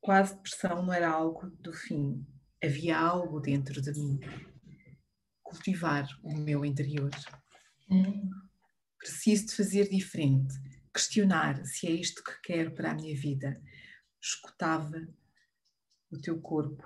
Quase 0.02 0.36
depressão 0.36 0.84
não 0.84 0.94
era 0.94 1.10
algo 1.10 1.50
do 1.62 1.72
fim 1.72 2.26
havia 2.64 2.98
algo 2.98 3.40
dentro 3.40 3.82
de 3.82 3.92
mim. 3.92 4.20
Cultivar 5.44 6.08
o 6.24 6.36
meu 6.38 6.64
interior. 6.64 7.12
Hum. 7.90 8.30
Preciso 8.98 9.48
de 9.48 9.56
fazer 9.56 9.90
diferente, 9.90 10.56
questionar 10.94 11.66
se 11.66 11.88
é 11.88 11.92
isto 11.92 12.24
que 12.24 12.42
quero 12.44 12.72
para 12.72 12.92
a 12.92 12.94
minha 12.94 13.16
vida. 13.16 13.62
Escutava 14.22 15.08
o 16.12 16.20
teu 16.20 16.40
corpo. 16.40 16.84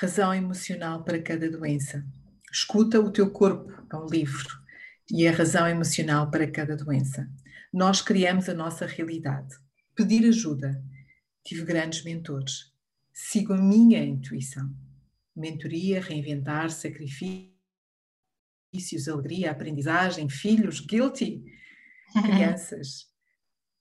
Razão 0.00 0.34
emocional 0.34 1.04
para 1.04 1.22
cada 1.22 1.50
doença. 1.50 2.04
Escuta 2.50 3.00
o 3.00 3.12
teu 3.12 3.30
corpo, 3.30 3.72
é 3.92 3.96
um 3.96 4.06
livro, 4.06 4.48
e 5.10 5.26
a 5.26 5.32
razão 5.32 5.68
emocional 5.68 6.30
para 6.30 6.50
cada 6.50 6.76
doença. 6.76 7.28
Nós 7.72 8.00
criamos 8.00 8.48
a 8.48 8.54
nossa 8.54 8.86
realidade. 8.86 9.54
Pedir 9.94 10.26
ajuda. 10.26 10.82
Tive 11.44 11.64
grandes 11.64 12.02
mentores 12.02 12.76
sigo 13.16 13.54
a 13.54 13.56
minha 13.56 14.04
intuição. 14.04 14.70
Mentoria, 15.34 16.02
reinventar, 16.02 16.70
sacrifícios, 16.70 17.48
alegria, 19.08 19.50
aprendizagem, 19.50 20.28
filhos, 20.28 20.80
guilty, 20.80 21.42
crianças, 22.24 23.12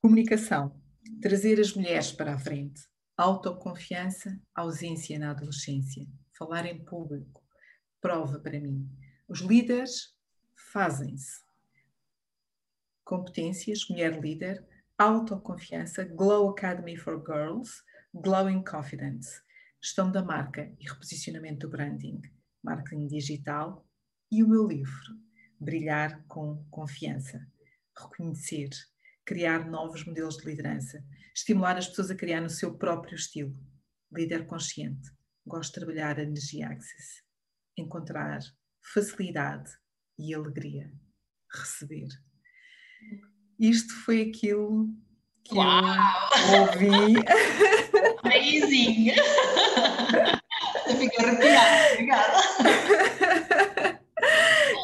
comunicação, 0.02 0.80
trazer 1.22 1.60
as 1.60 1.74
mulheres 1.74 2.12
para 2.12 2.34
a 2.34 2.40
frente, 2.40 2.82
autoconfiança, 3.18 4.40
ausência 4.54 5.18
na 5.18 5.32
adolescência, 5.32 6.06
falar 6.38 6.66
em 6.66 6.84
público, 6.84 7.44
prova 8.02 8.40
para 8.40 8.60
mim. 8.60 8.90
Os 9.28 9.40
líderes 9.40 10.16
fazem-se. 10.72 11.44
Competências, 13.04 13.88
mulher 13.90 14.20
líder, 14.20 14.66
autoconfiança, 14.98 16.04
Glow 16.04 16.50
Academy 16.50 16.98
for 16.98 17.24
Girls, 17.26 17.82
Glowing 18.14 18.64
Confidence, 18.64 19.42
gestão 19.82 20.12
da 20.12 20.24
marca 20.24 20.74
e 20.80 20.88
reposicionamento 20.88 21.68
do 21.68 21.70
branding, 21.70 22.22
marketing 22.64 23.08
digital, 23.08 23.86
E 24.32 24.44
o 24.44 24.48
meu 24.48 24.68
livro, 24.68 25.16
Brilhar 25.60 26.26
com 26.28 26.66
Confiança, 26.70 27.48
reconhecer, 27.98 28.70
criar 29.26 29.68
novos 29.68 30.06
modelos 30.06 30.38
de 30.38 30.46
liderança, 30.46 31.04
estimular 31.34 31.78
as 31.78 31.88
pessoas 31.88 32.12
a 32.12 32.16
criar 32.16 32.42
no 32.42 32.50
seu 32.50 32.76
próprio 32.78 33.16
estilo. 33.16 33.56
Líder 34.12 34.46
consciente, 34.46 35.10
gosto 35.46 35.74
de 35.74 35.80
trabalhar 35.80 36.20
a 36.20 36.24
energia 36.24 36.68
Access, 36.70 37.24
encontrar 37.78 38.40
facilidade 38.94 39.72
e 40.18 40.34
alegria, 40.34 40.92
receber. 41.52 42.08
Isto 43.60 43.94
foi 44.04 44.30
aquilo 44.30 44.90
que 45.44 45.56
Uau! 45.56 45.84
eu 46.54 46.62
ouvi. 46.62 47.16
Amazing! 48.24 49.12
fiquei 50.98 51.26
arrepiada, 51.26 51.94
obrigada. 51.94 52.34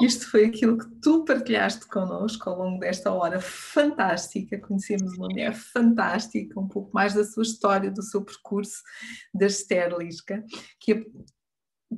Isto 0.02 0.30
foi 0.30 0.45
aquilo 0.45 0.78
que 0.78 0.89
tu 1.02 1.24
partilhaste 1.26 1.88
connosco 1.88 2.49
ao 2.49 2.58
longo 2.58 2.80
desta 2.80 3.12
hora 3.12 3.39
fantástica. 3.39 4.60
Conhecemos 4.60 5.14
uma 5.14 5.28
mulher 5.28 5.54
fantástica, 5.54 6.60
um 6.60 6.68
pouco 6.68 6.91
mais 6.93 7.14
da 7.14 7.24
sua 7.24 7.43
história, 7.43 7.91
do 7.91 8.02
seu 8.02 8.24
percurso, 8.24 8.82
da 9.34 9.45
Esther 9.45 9.95
Lisca, 9.97 10.43
que, 10.80 11.06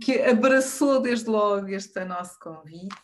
que 0.01 0.22
abraçou 0.22 1.01
desde 1.01 1.30
logo 1.30 1.68
este 1.70 2.04
nosso 2.04 2.38
convite 2.39 2.95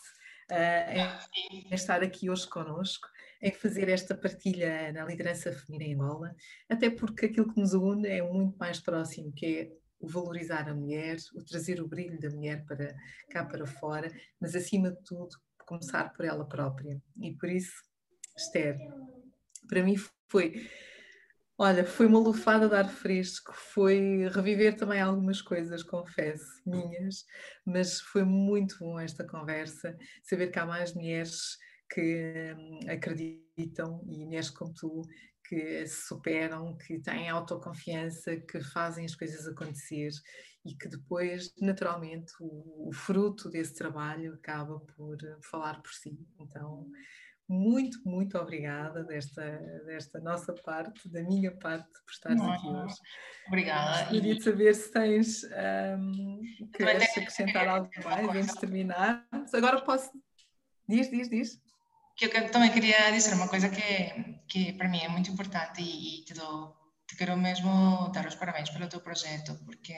uh, 0.52 1.20
em 1.52 1.74
estar 1.74 2.04
aqui 2.04 2.30
hoje 2.30 2.48
connosco 2.48 3.08
em 3.42 3.52
fazer 3.54 3.88
esta 3.88 4.14
partilha 4.14 4.92
na 4.92 5.06
liderança 5.06 5.52
feminina 5.54 5.92
em 5.92 5.96
Angola, 5.96 6.36
até 6.68 6.90
porque 6.90 7.28
aquilo 7.28 7.54
que 7.54 7.60
nos 7.60 7.74
une 7.74 8.08
é 8.08 8.22
muito 8.22 8.58
mais 8.58 8.80
próximo, 8.80 9.32
que 9.32 9.46
é 9.46 9.72
o 10.00 10.08
valorizar 10.08 10.70
a 10.70 10.74
mulher, 10.74 11.18
o 11.36 11.44
trazer 11.44 11.82
o 11.82 11.88
brilho 11.88 12.20
da 12.20 12.30
mulher 12.30 12.66
para 12.66 12.96
cá 13.30 13.44
para 13.44 13.66
fora, 13.66 14.10
mas 14.40 14.56
acima 14.56 14.92
de 14.92 15.04
tudo 15.04 15.38
começar 15.66 16.12
por 16.14 16.26
ela 16.26 16.48
própria. 16.48 17.00
E 17.22 17.36
por 17.36 17.50
isso, 17.50 17.74
Esther, 18.38 18.76
para 19.68 19.84
mim 19.84 19.96
foi, 20.28 20.68
olha, 21.58 21.86
foi 21.86 22.08
uma 22.08 22.20
lufada 22.20 22.68
de 22.68 22.76
ar 22.76 22.90
fresco, 22.90 23.54
foi 23.54 24.28
reviver 24.30 24.76
também 24.76 25.00
algumas 25.00 25.42
coisas, 25.42 25.84
confesso, 25.84 26.62
minhas, 26.66 27.26
mas 27.66 28.00
foi 28.00 28.24
muito 28.24 28.80
bom 28.80 29.00
esta 29.00 29.26
conversa, 29.26 29.96
saber 30.24 30.48
que 30.48 30.58
há 30.58 30.66
mais 30.66 30.94
mulheres 30.94 31.58
que 31.92 32.56
hum, 32.58 32.80
acreditam 32.88 34.04
e 34.08 34.26
mulheres 34.26 34.50
como 34.50 34.74
tu 34.74 35.02
que 35.50 35.88
se 35.88 36.08
superam, 36.08 36.78
que 36.78 37.00
têm 37.00 37.28
autoconfiança, 37.28 38.38
que 38.38 38.62
fazem 38.62 39.04
as 39.06 39.16
coisas 39.16 39.48
acontecer 39.48 40.12
e 40.64 40.76
que 40.76 40.88
depois, 40.88 41.52
naturalmente, 41.60 42.32
o, 42.40 42.90
o 42.90 42.94
fruto 42.94 43.50
desse 43.50 43.74
trabalho 43.74 44.36
acaba 44.36 44.80
por 44.80 45.18
falar 45.42 45.82
por 45.82 45.92
si. 45.92 46.20
Então, 46.40 46.86
muito, 47.48 47.98
muito 48.06 48.38
obrigada 48.38 49.04
desta, 49.04 49.42
desta 49.88 50.20
nossa 50.20 50.54
parte, 50.54 51.10
da 51.10 51.24
minha 51.24 51.52
parte, 51.58 51.90
por 52.06 52.12
estares 52.12 52.40
aqui 52.40 52.68
hoje. 52.68 52.96
Obrigada. 53.48 54.04
Gostaria 54.04 54.36
de 54.36 54.44
saber 54.44 54.76
se 54.76 54.92
tens 54.92 55.44
um, 55.98 56.42
queres 56.74 57.18
acrescentar 57.18 57.66
algo 57.68 57.90
mais 58.04 58.30
antes 58.36 58.54
de 58.54 58.60
terminar. 58.60 59.28
Agora 59.52 59.82
posso. 59.82 60.12
Diz, 60.88 61.10
diz, 61.10 61.28
diz 61.28 61.60
que 62.20 62.38
eu 62.38 62.52
também 62.52 62.72
queria 62.72 63.12
dizer 63.12 63.34
uma 63.34 63.48
coisa 63.48 63.70
que, 63.70 64.39
que 64.50 64.74
para 64.74 64.90
mim 64.90 65.00
é 65.00 65.08
muito 65.08 65.32
importante 65.32 65.82
e, 65.82 66.22
e 66.22 66.26
te, 66.26 66.34
dou, 66.34 66.76
te 67.08 67.16
quero 67.16 67.38
mesmo 67.38 68.10
dar 68.12 68.26
os 68.28 68.36
parabéns 68.36 68.70
pelo 68.72 68.90
teu 68.90 69.00
projeto, 69.00 69.56
porque 69.66 69.96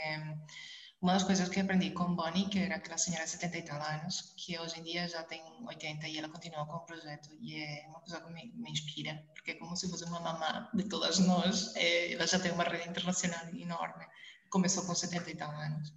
uma 1.02 1.14
das 1.14 1.24
coisas 1.24 1.50
que 1.50 1.60
aprendi 1.60 1.92
com 1.92 2.16
Bonnie, 2.16 2.48
que 2.48 2.60
era 2.60 2.76
aquela 2.76 2.98
senhora 2.98 3.24
de 3.24 3.32
70 3.32 3.58
e 3.58 3.62
tal 3.64 3.82
anos, 3.82 4.34
que 4.38 4.60
hoje 4.60 4.80
em 4.80 4.84
dia 4.84 5.08
já 5.08 5.24
tem 5.24 5.42
80 5.66 6.08
e 6.08 6.18
ela 6.20 6.30
continua 6.30 6.66
com 6.68 6.76
o 6.76 6.86
projeto, 6.86 7.30
e 7.40 7.56
é 7.56 7.88
uma 7.88 8.02
coisa 8.02 8.22
que 8.22 8.32
me, 8.32 8.52
me 8.56 8.72
inspira, 8.72 9.26
porque 9.34 9.52
é 9.52 9.54
como 9.56 9.76
se 9.76 9.90
fosse 9.90 10.04
uma 10.06 10.20
mamã 10.20 10.70
de 10.74 10.84
todas 10.84 11.18
nós, 11.20 11.76
é, 11.76 12.14
ela 12.14 12.28
já 12.28 12.40
tem 12.40 12.52
uma 12.52 12.64
rede 12.64 12.90
internacional 12.90 13.48
enorme, 13.56 14.06
começou 14.52 14.86
com 14.86 14.94
70 14.94 15.32
e 15.32 15.36
tal 15.36 15.50
anos. 15.52 15.92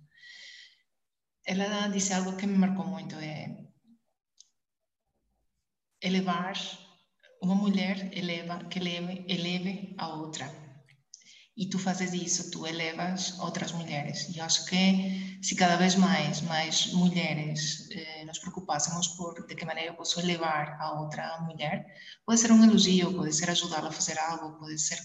Ela 1.44 1.88
disse 1.88 2.14
algo 2.14 2.36
que 2.36 2.46
me 2.46 2.56
marcou 2.56 2.86
muito, 2.86 3.14
é 3.16 3.54
elevar, 6.00 6.54
uma 7.42 7.54
mulher 7.54 8.10
eleva, 8.16 8.64
que 8.64 8.78
eleve, 8.78 9.24
eleve 9.28 9.94
a 9.98 10.08
outra. 10.08 10.50
E 11.56 11.66
tu 11.66 11.78
fazes 11.78 12.12
isso, 12.12 12.50
tu 12.50 12.66
elevas 12.66 13.38
outras 13.38 13.70
mulheres. 13.72 14.28
E 14.34 14.40
acho 14.40 14.64
que 14.66 15.38
se 15.40 15.54
cada 15.54 15.76
vez 15.76 15.94
mais, 15.94 16.40
mais 16.42 16.92
mulheres 16.92 17.88
eh, 17.92 18.24
nos 18.24 18.40
preocupássemos 18.40 19.08
por 19.08 19.46
de 19.46 19.54
que 19.54 19.64
maneira 19.64 19.90
eu 19.90 19.94
posso 19.94 20.18
elevar 20.18 20.76
a 20.80 21.00
outra 21.00 21.40
mulher, 21.42 21.86
pode 22.26 22.40
ser 22.40 22.50
um 22.50 22.64
elogio, 22.64 23.14
pode 23.14 23.32
ser 23.32 23.50
ajudá-la 23.50 23.88
a 23.88 23.92
fazer 23.92 24.18
algo, 24.18 24.58
pode 24.58 24.78
ser 24.78 24.98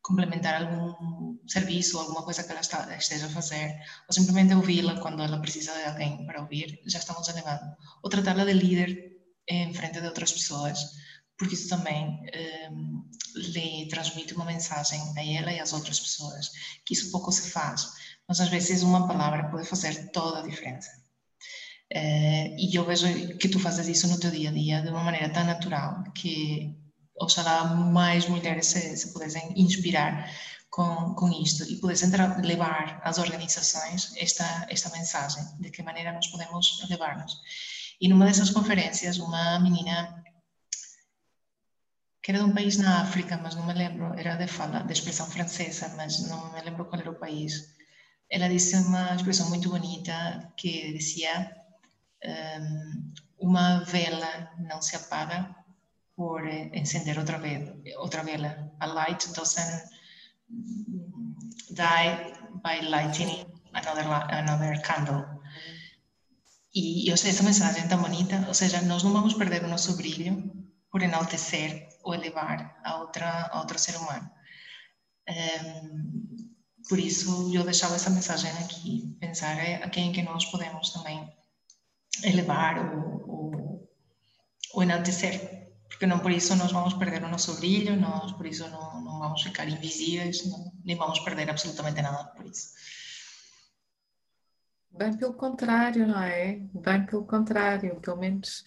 complementar 0.00 0.62
algum 0.62 1.38
serviço, 1.46 1.98
alguma 1.98 2.22
coisa 2.22 2.44
que 2.44 2.52
ela 2.52 2.60
está, 2.60 2.96
esteja 2.96 3.26
a 3.26 3.30
fazer, 3.30 3.80
ou 4.06 4.12
simplesmente 4.14 4.54
ouvi-la 4.54 5.00
quando 5.00 5.22
ela 5.22 5.40
precisa 5.40 5.72
de 5.74 5.84
alguém 5.84 6.24
para 6.24 6.40
ouvir, 6.40 6.80
já 6.86 6.98
estamos 6.98 7.28
elevando. 7.28 7.76
Ou 8.02 8.08
tratá-la 8.08 8.44
de 8.44 8.52
líder 8.52 8.88
em 9.48 9.74
frente 9.74 10.00
de 10.00 10.06
outras 10.06 10.32
pessoas, 10.32 10.78
porque 11.38 11.54
isso 11.54 11.68
também 11.68 12.20
um, 12.70 13.04
lhe 13.36 13.86
transmite 13.88 14.34
uma 14.34 14.44
mensagem 14.44 15.00
a 15.16 15.24
ela 15.24 15.52
e 15.52 15.60
às 15.60 15.72
outras 15.72 16.00
pessoas, 16.00 16.50
que 16.84 16.92
isso 16.94 17.10
pouco 17.10 17.30
se 17.30 17.50
faz, 17.50 17.88
mas 18.26 18.40
às 18.40 18.48
vezes 18.48 18.82
uma 18.82 19.06
palavra 19.06 19.48
pode 19.48 19.66
fazer 19.66 20.10
toda 20.10 20.40
a 20.40 20.42
diferença. 20.42 20.90
Uh, 21.90 22.52
e 22.58 22.74
eu 22.74 22.84
vejo 22.84 23.06
que 23.38 23.48
tu 23.48 23.58
fazes 23.58 23.88
isso 23.88 24.08
no 24.08 24.20
teu 24.20 24.30
dia 24.30 24.50
a 24.50 24.52
dia 24.52 24.82
de 24.82 24.88
uma 24.88 25.02
maneira 25.02 25.30
tão 25.30 25.44
natural 25.44 26.04
que 26.12 26.76
oxalá 27.16 27.64
mais 27.64 28.28
mulheres 28.28 28.66
se, 28.66 28.96
se 28.96 29.12
pudessem 29.12 29.54
inspirar 29.56 30.30
com, 30.70 31.14
com 31.14 31.32
isto 31.32 31.64
e 31.64 31.76
pudessem 31.76 32.10
levar 32.44 33.00
às 33.02 33.16
organizações 33.18 34.12
esta, 34.16 34.66
esta 34.68 34.90
mensagem 34.90 35.42
de 35.58 35.70
que 35.70 35.82
maneira 35.82 36.12
nós 36.12 36.26
podemos 36.26 36.86
levar-nos. 36.90 37.40
E 38.00 38.08
numa 38.08 38.26
dessas 38.26 38.50
conferências, 38.50 39.18
uma 39.18 39.58
menina 39.58 40.22
que 42.28 42.32
era 42.32 42.44
de 42.44 42.50
um 42.50 42.52
país 42.52 42.76
na 42.76 43.00
África, 43.00 43.40
mas 43.42 43.54
não 43.54 43.64
me 43.64 43.72
lembro, 43.72 44.12
era 44.12 44.36
de 44.36 44.46
fala, 44.46 44.80
de 44.80 44.92
expressão 44.92 45.26
francesa, 45.30 45.94
mas 45.96 46.28
não 46.28 46.52
me 46.52 46.60
lembro 46.60 46.84
qual 46.84 47.00
era 47.00 47.10
o 47.10 47.14
país. 47.14 47.74
Ela 48.30 48.50
disse 48.50 48.76
uma 48.76 49.14
expressão 49.14 49.48
muito 49.48 49.70
bonita 49.70 50.52
que 50.54 50.92
dizia 50.92 51.56
um, 52.22 53.12
uma 53.38 53.82
vela 53.84 54.50
não 54.58 54.82
se 54.82 54.94
apaga 54.94 55.56
por 56.14 56.46
encender 56.46 57.18
outra 57.18 57.38
vela, 57.38 57.74
outra 57.96 58.22
vela. 58.22 58.74
A 58.78 58.86
light 58.88 59.26
doesn't 59.32 59.84
die 61.70 62.34
by 62.62 62.86
lighting 62.90 63.46
another, 63.72 64.06
another 64.34 64.82
candle. 64.82 65.24
E, 66.74 67.10
ou 67.10 67.16
seja, 67.16 67.30
essa 67.30 67.42
mensagem 67.42 67.84
é 67.84 67.88
tão 67.88 68.02
bonita, 68.02 68.44
ou 68.46 68.52
seja, 68.52 68.82
nós 68.82 69.02
não 69.02 69.14
vamos 69.14 69.32
perder 69.32 69.64
o 69.64 69.68
nosso 69.68 69.96
brilho 69.96 70.67
por 70.98 71.04
enaltecer 71.04 71.88
ou 72.02 72.12
elevar 72.12 72.76
a, 72.82 72.98
outra, 72.98 73.46
a 73.52 73.60
outro 73.60 73.78
ser 73.78 73.96
humano. 73.96 74.28
Um, 75.28 76.56
por 76.88 76.98
isso, 76.98 77.54
eu 77.54 77.62
deixava 77.62 77.94
essa 77.94 78.10
mensagem 78.10 78.50
aqui, 78.58 79.16
pensar 79.20 79.56
a 79.56 79.88
quem 79.88 80.10
que 80.10 80.22
nós 80.22 80.44
podemos 80.46 80.90
também 80.90 81.32
elevar 82.24 82.96
ou, 82.96 83.30
ou, 83.30 83.88
ou 84.74 84.82
enaltecer, 84.82 85.70
porque 85.88 86.04
não 86.04 86.18
por 86.18 86.32
isso 86.32 86.56
nós 86.56 86.72
vamos 86.72 86.94
perder 86.94 87.22
o 87.22 87.28
nosso 87.28 87.54
brilho, 87.58 87.94
nós 87.96 88.32
por 88.32 88.46
isso 88.46 88.68
não, 88.68 89.00
não 89.00 89.18
vamos 89.20 89.42
ficar 89.42 89.68
invisíveis, 89.68 90.44
não, 90.46 90.72
nem 90.84 90.96
vamos 90.96 91.20
perder 91.20 91.48
absolutamente 91.48 92.02
nada 92.02 92.24
por 92.24 92.44
isso. 92.44 92.70
Bem 94.90 95.16
pelo 95.16 95.34
contrário, 95.34 96.08
não 96.08 96.20
é? 96.20 96.58
Bem 96.74 97.06
pelo 97.06 97.24
contrário, 97.24 98.00
pelo 98.00 98.16
menos 98.16 98.64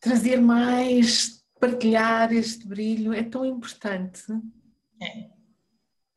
trazer 0.00 0.40
mais, 0.40 1.44
partilhar 1.60 2.32
este 2.32 2.66
brilho 2.66 3.12
é 3.12 3.22
tão 3.22 3.44
importante. 3.44 4.24
É. 5.00 5.28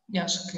E 0.10 0.18
acho 0.18 0.48
que 0.52 0.58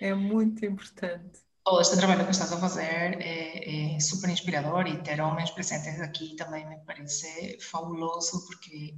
é 0.00 0.14
muito 0.14 0.64
importante. 0.64 1.40
Todo 1.64 1.80
este 1.80 1.96
trabalho 1.96 2.24
que 2.24 2.30
estás 2.30 2.52
a 2.52 2.56
fazer 2.58 3.20
é, 3.20 3.94
é 3.96 4.00
super 4.00 4.30
inspirador 4.30 4.86
e 4.86 5.02
ter 5.02 5.20
homens 5.20 5.50
presentes 5.50 6.00
aqui 6.00 6.34
também 6.34 6.66
me 6.66 6.78
parece 6.78 7.58
fabuloso 7.60 8.46
porque 8.46 8.94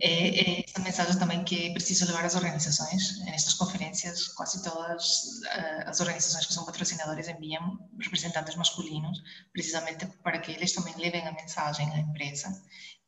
é, 0.00 0.60
é 0.60 0.64
essa 0.64 0.80
mensagem 0.80 1.18
também 1.18 1.44
que 1.44 1.68
é 1.68 1.72
preciso 1.72 2.06
levar 2.06 2.24
às 2.24 2.34
organizações. 2.34 3.18
Nestas 3.24 3.54
conferências, 3.54 4.28
quase 4.28 4.62
todas 4.62 5.22
uh, 5.44 5.88
as 5.88 6.00
organizações 6.00 6.46
que 6.46 6.52
são 6.52 6.64
patrocinadoras 6.64 7.28
enviam 7.28 7.78
representantes 8.00 8.56
masculinos, 8.56 9.22
precisamente 9.52 10.06
para 10.22 10.38
que 10.38 10.52
eles 10.52 10.72
também 10.72 10.94
levem 10.96 11.26
a 11.26 11.32
mensagem 11.32 11.88
à 11.92 11.98
empresa. 11.98 12.48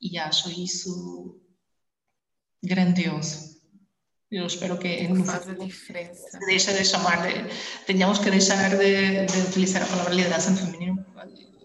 E 0.01 0.19
acho 0.19 0.51
isso 0.51 1.41
grandioso. 2.63 3.55
Eu 4.31 4.47
espero 4.47 4.79
que 4.79 5.07
no 5.09 5.25
faz 5.25 5.49
a 5.49 5.55
diferença. 5.55 6.39
deixe 6.41 6.73
de 6.73 6.85
chamar 6.85 7.23
de, 7.23 7.85
tenhamos 7.87 8.19
que 8.19 8.31
deixar 8.31 8.71
de, 8.71 9.27
de 9.27 9.39
utilizar 9.49 9.83
a 9.83 9.87
palavra 9.87 10.15
liderança 10.15 10.55
feminino 10.57 11.05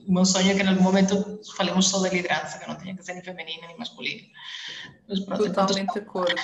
o 0.07 0.13
meu 0.13 0.25
sonho 0.25 0.51
é 0.51 0.55
que 0.55 0.61
algum 0.61 0.81
momento 0.81 1.41
falemos 1.55 1.87
só 1.87 2.01
de 2.01 2.09
liderança, 2.09 2.59
que 2.59 2.67
não 2.67 2.75
tenha 2.75 2.95
que 2.95 3.03
ser 3.03 3.13
nem 3.13 3.23
feminina 3.23 3.67
nem 3.67 3.77
masculina. 3.77 4.27
Mas, 5.07 5.19
pronto, 5.21 5.45
Totalmente 5.45 5.93
de 5.93 5.99
acordo. 5.99 6.41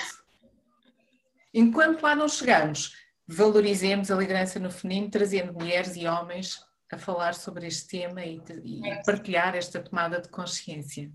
Enquanto 1.52 2.02
lá 2.02 2.14
não 2.14 2.28
chegamos, 2.28 2.94
valorizemos 3.26 4.10
a 4.10 4.16
liderança 4.16 4.58
no 4.58 4.70
feminino, 4.70 5.10
trazendo 5.10 5.52
mulheres 5.52 5.96
e 5.96 6.06
homens 6.06 6.60
a 6.92 6.98
falar 6.98 7.34
sobre 7.34 7.66
este 7.66 7.88
tema 7.88 8.24
e, 8.24 8.40
e 8.64 9.02
partilhar 9.04 9.56
esta 9.56 9.80
tomada 9.80 10.20
de 10.20 10.28
consciência. 10.28 11.10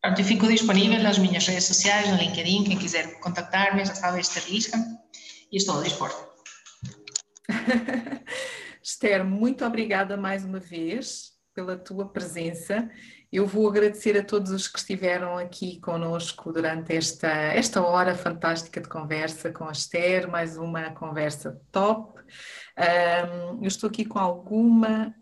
Pronto, 0.00 0.20
eu 0.20 0.24
fico 0.24 0.46
disponível 0.46 1.02
nas 1.02 1.18
minhas 1.18 1.46
redes 1.46 1.64
sociais, 1.64 2.08
no 2.08 2.16
LinkedIn, 2.16 2.64
quem 2.64 2.78
quiser 2.78 3.20
contactar-me, 3.20 3.84
já 3.84 3.94
sabe, 3.94 4.20
Esther 4.20 4.44
Lisca, 4.50 4.78
e 5.52 5.56
estou 5.56 5.78
a 5.78 5.82
dispor. 5.82 6.10
Esther, 8.82 9.24
muito 9.24 9.64
obrigada 9.64 10.16
mais 10.16 10.44
uma 10.44 10.58
vez 10.58 11.29
pela 11.54 11.76
tua 11.76 12.08
presença. 12.08 12.90
Eu 13.32 13.46
vou 13.46 13.68
agradecer 13.68 14.16
a 14.18 14.24
todos 14.24 14.50
os 14.50 14.66
que 14.66 14.78
estiveram 14.78 15.38
aqui 15.38 15.80
conosco 15.80 16.52
durante 16.52 16.94
esta, 16.94 17.28
esta 17.28 17.82
hora 17.82 18.14
fantástica 18.14 18.80
de 18.80 18.88
conversa 18.88 19.52
com 19.52 19.64
a 19.64 19.72
Esther, 19.72 20.28
mais 20.28 20.56
uma 20.56 20.90
conversa 20.90 21.60
top. 21.70 22.20
Um, 22.76 23.62
eu 23.62 23.68
estou 23.68 23.88
aqui 23.88 24.04
com 24.04 24.18
alguma 24.18 25.14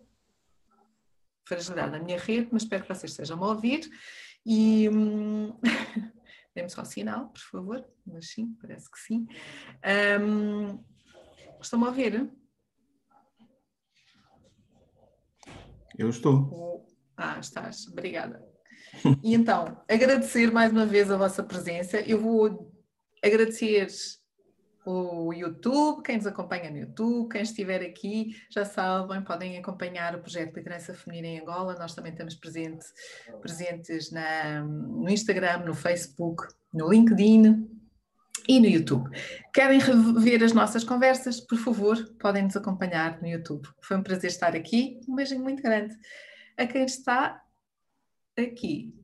fragilidade 1.47 1.93
na 1.93 1.99
minha 1.99 2.19
rede, 2.19 2.49
mas 2.53 2.63
espero 2.63 2.83
que 2.83 2.95
vocês 2.95 3.13
estejam 3.13 3.43
a 3.43 3.49
ouvir. 3.49 3.89
E 4.45 4.89
hum, 4.89 5.55
dê-me 6.55 6.71
só 6.71 6.85
sinal, 6.85 7.29
por 7.29 7.41
favor. 7.41 7.85
Mas 8.07 8.31
sim, 8.31 8.57
parece 8.61 8.91
que 8.91 8.99
sim. 8.99 9.27
Um, 10.21 10.83
estão-me 11.61 11.85
a 11.87 11.89
ouvir? 11.89 12.31
Eu 15.99 16.09
estou. 16.09 16.87
Ah, 17.17 17.39
estás. 17.41 17.89
Obrigada. 17.89 18.41
E 19.21 19.35
então, 19.35 19.83
agradecer 19.89 20.53
mais 20.53 20.71
uma 20.71 20.87
vez 20.87 21.11
a 21.11 21.17
vossa 21.17 21.43
presença. 21.43 22.01
Eu 22.01 22.21
vou 22.21 22.73
agradecer 23.23 23.89
o 24.87 25.33
YouTube, 25.35 26.03
quem 26.03 26.17
nos 26.17 26.27
acompanha 26.27 26.71
no 26.71 26.79
YouTube, 26.79 27.29
quem 27.29 27.43
estiver 27.43 27.83
aqui, 27.83 28.37
já 28.49 28.65
sabem, 28.65 29.23
podem 29.23 29.59
acompanhar 29.59 30.15
o 30.15 30.21
projeto 30.21 30.55
Liderança 30.57 30.95
Feminina 30.95 31.27
em 31.27 31.41
Angola. 31.41 31.77
Nós 31.77 31.95
também 31.95 32.13
estamos 32.13 32.37
presente, 32.37 32.87
presentes 33.41 34.13
na, 34.13 34.63
no 34.63 35.11
Instagram, 35.11 35.65
no 35.65 35.75
Facebook, 35.75 36.47
no 36.73 36.89
LinkedIn 36.89 37.78
e 38.49 38.59
no 38.59 38.67
YouTube. 38.67 39.11
Querem 39.53 39.79
rever 39.79 40.43
as 40.43 40.55
nossas 40.55 40.83
conversas? 40.83 41.39
Por 41.39 41.59
favor, 41.59 41.97
podem 42.19 42.45
nos 42.45 42.57
acompanhar 42.57 43.21
no 43.21 43.29
YouTube. 43.29 43.69
Foi 43.83 43.97
um 43.97 44.03
prazer 44.03 44.31
estar 44.31 44.57
aqui. 44.57 45.01
Um 45.07 45.15
beijinho 45.15 45.43
muito 45.43 45.63
grande 45.63 45.95
a 46.57 46.67
quem 46.67 46.85
está 46.85 47.45
aqui. 48.37 48.95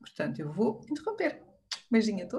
Portanto, 0.00 0.40
eu 0.40 0.52
vou 0.52 0.80
interromper. 0.90 1.40
Beijinho 1.90 2.24
a 2.24 2.28
todos. 2.28 2.32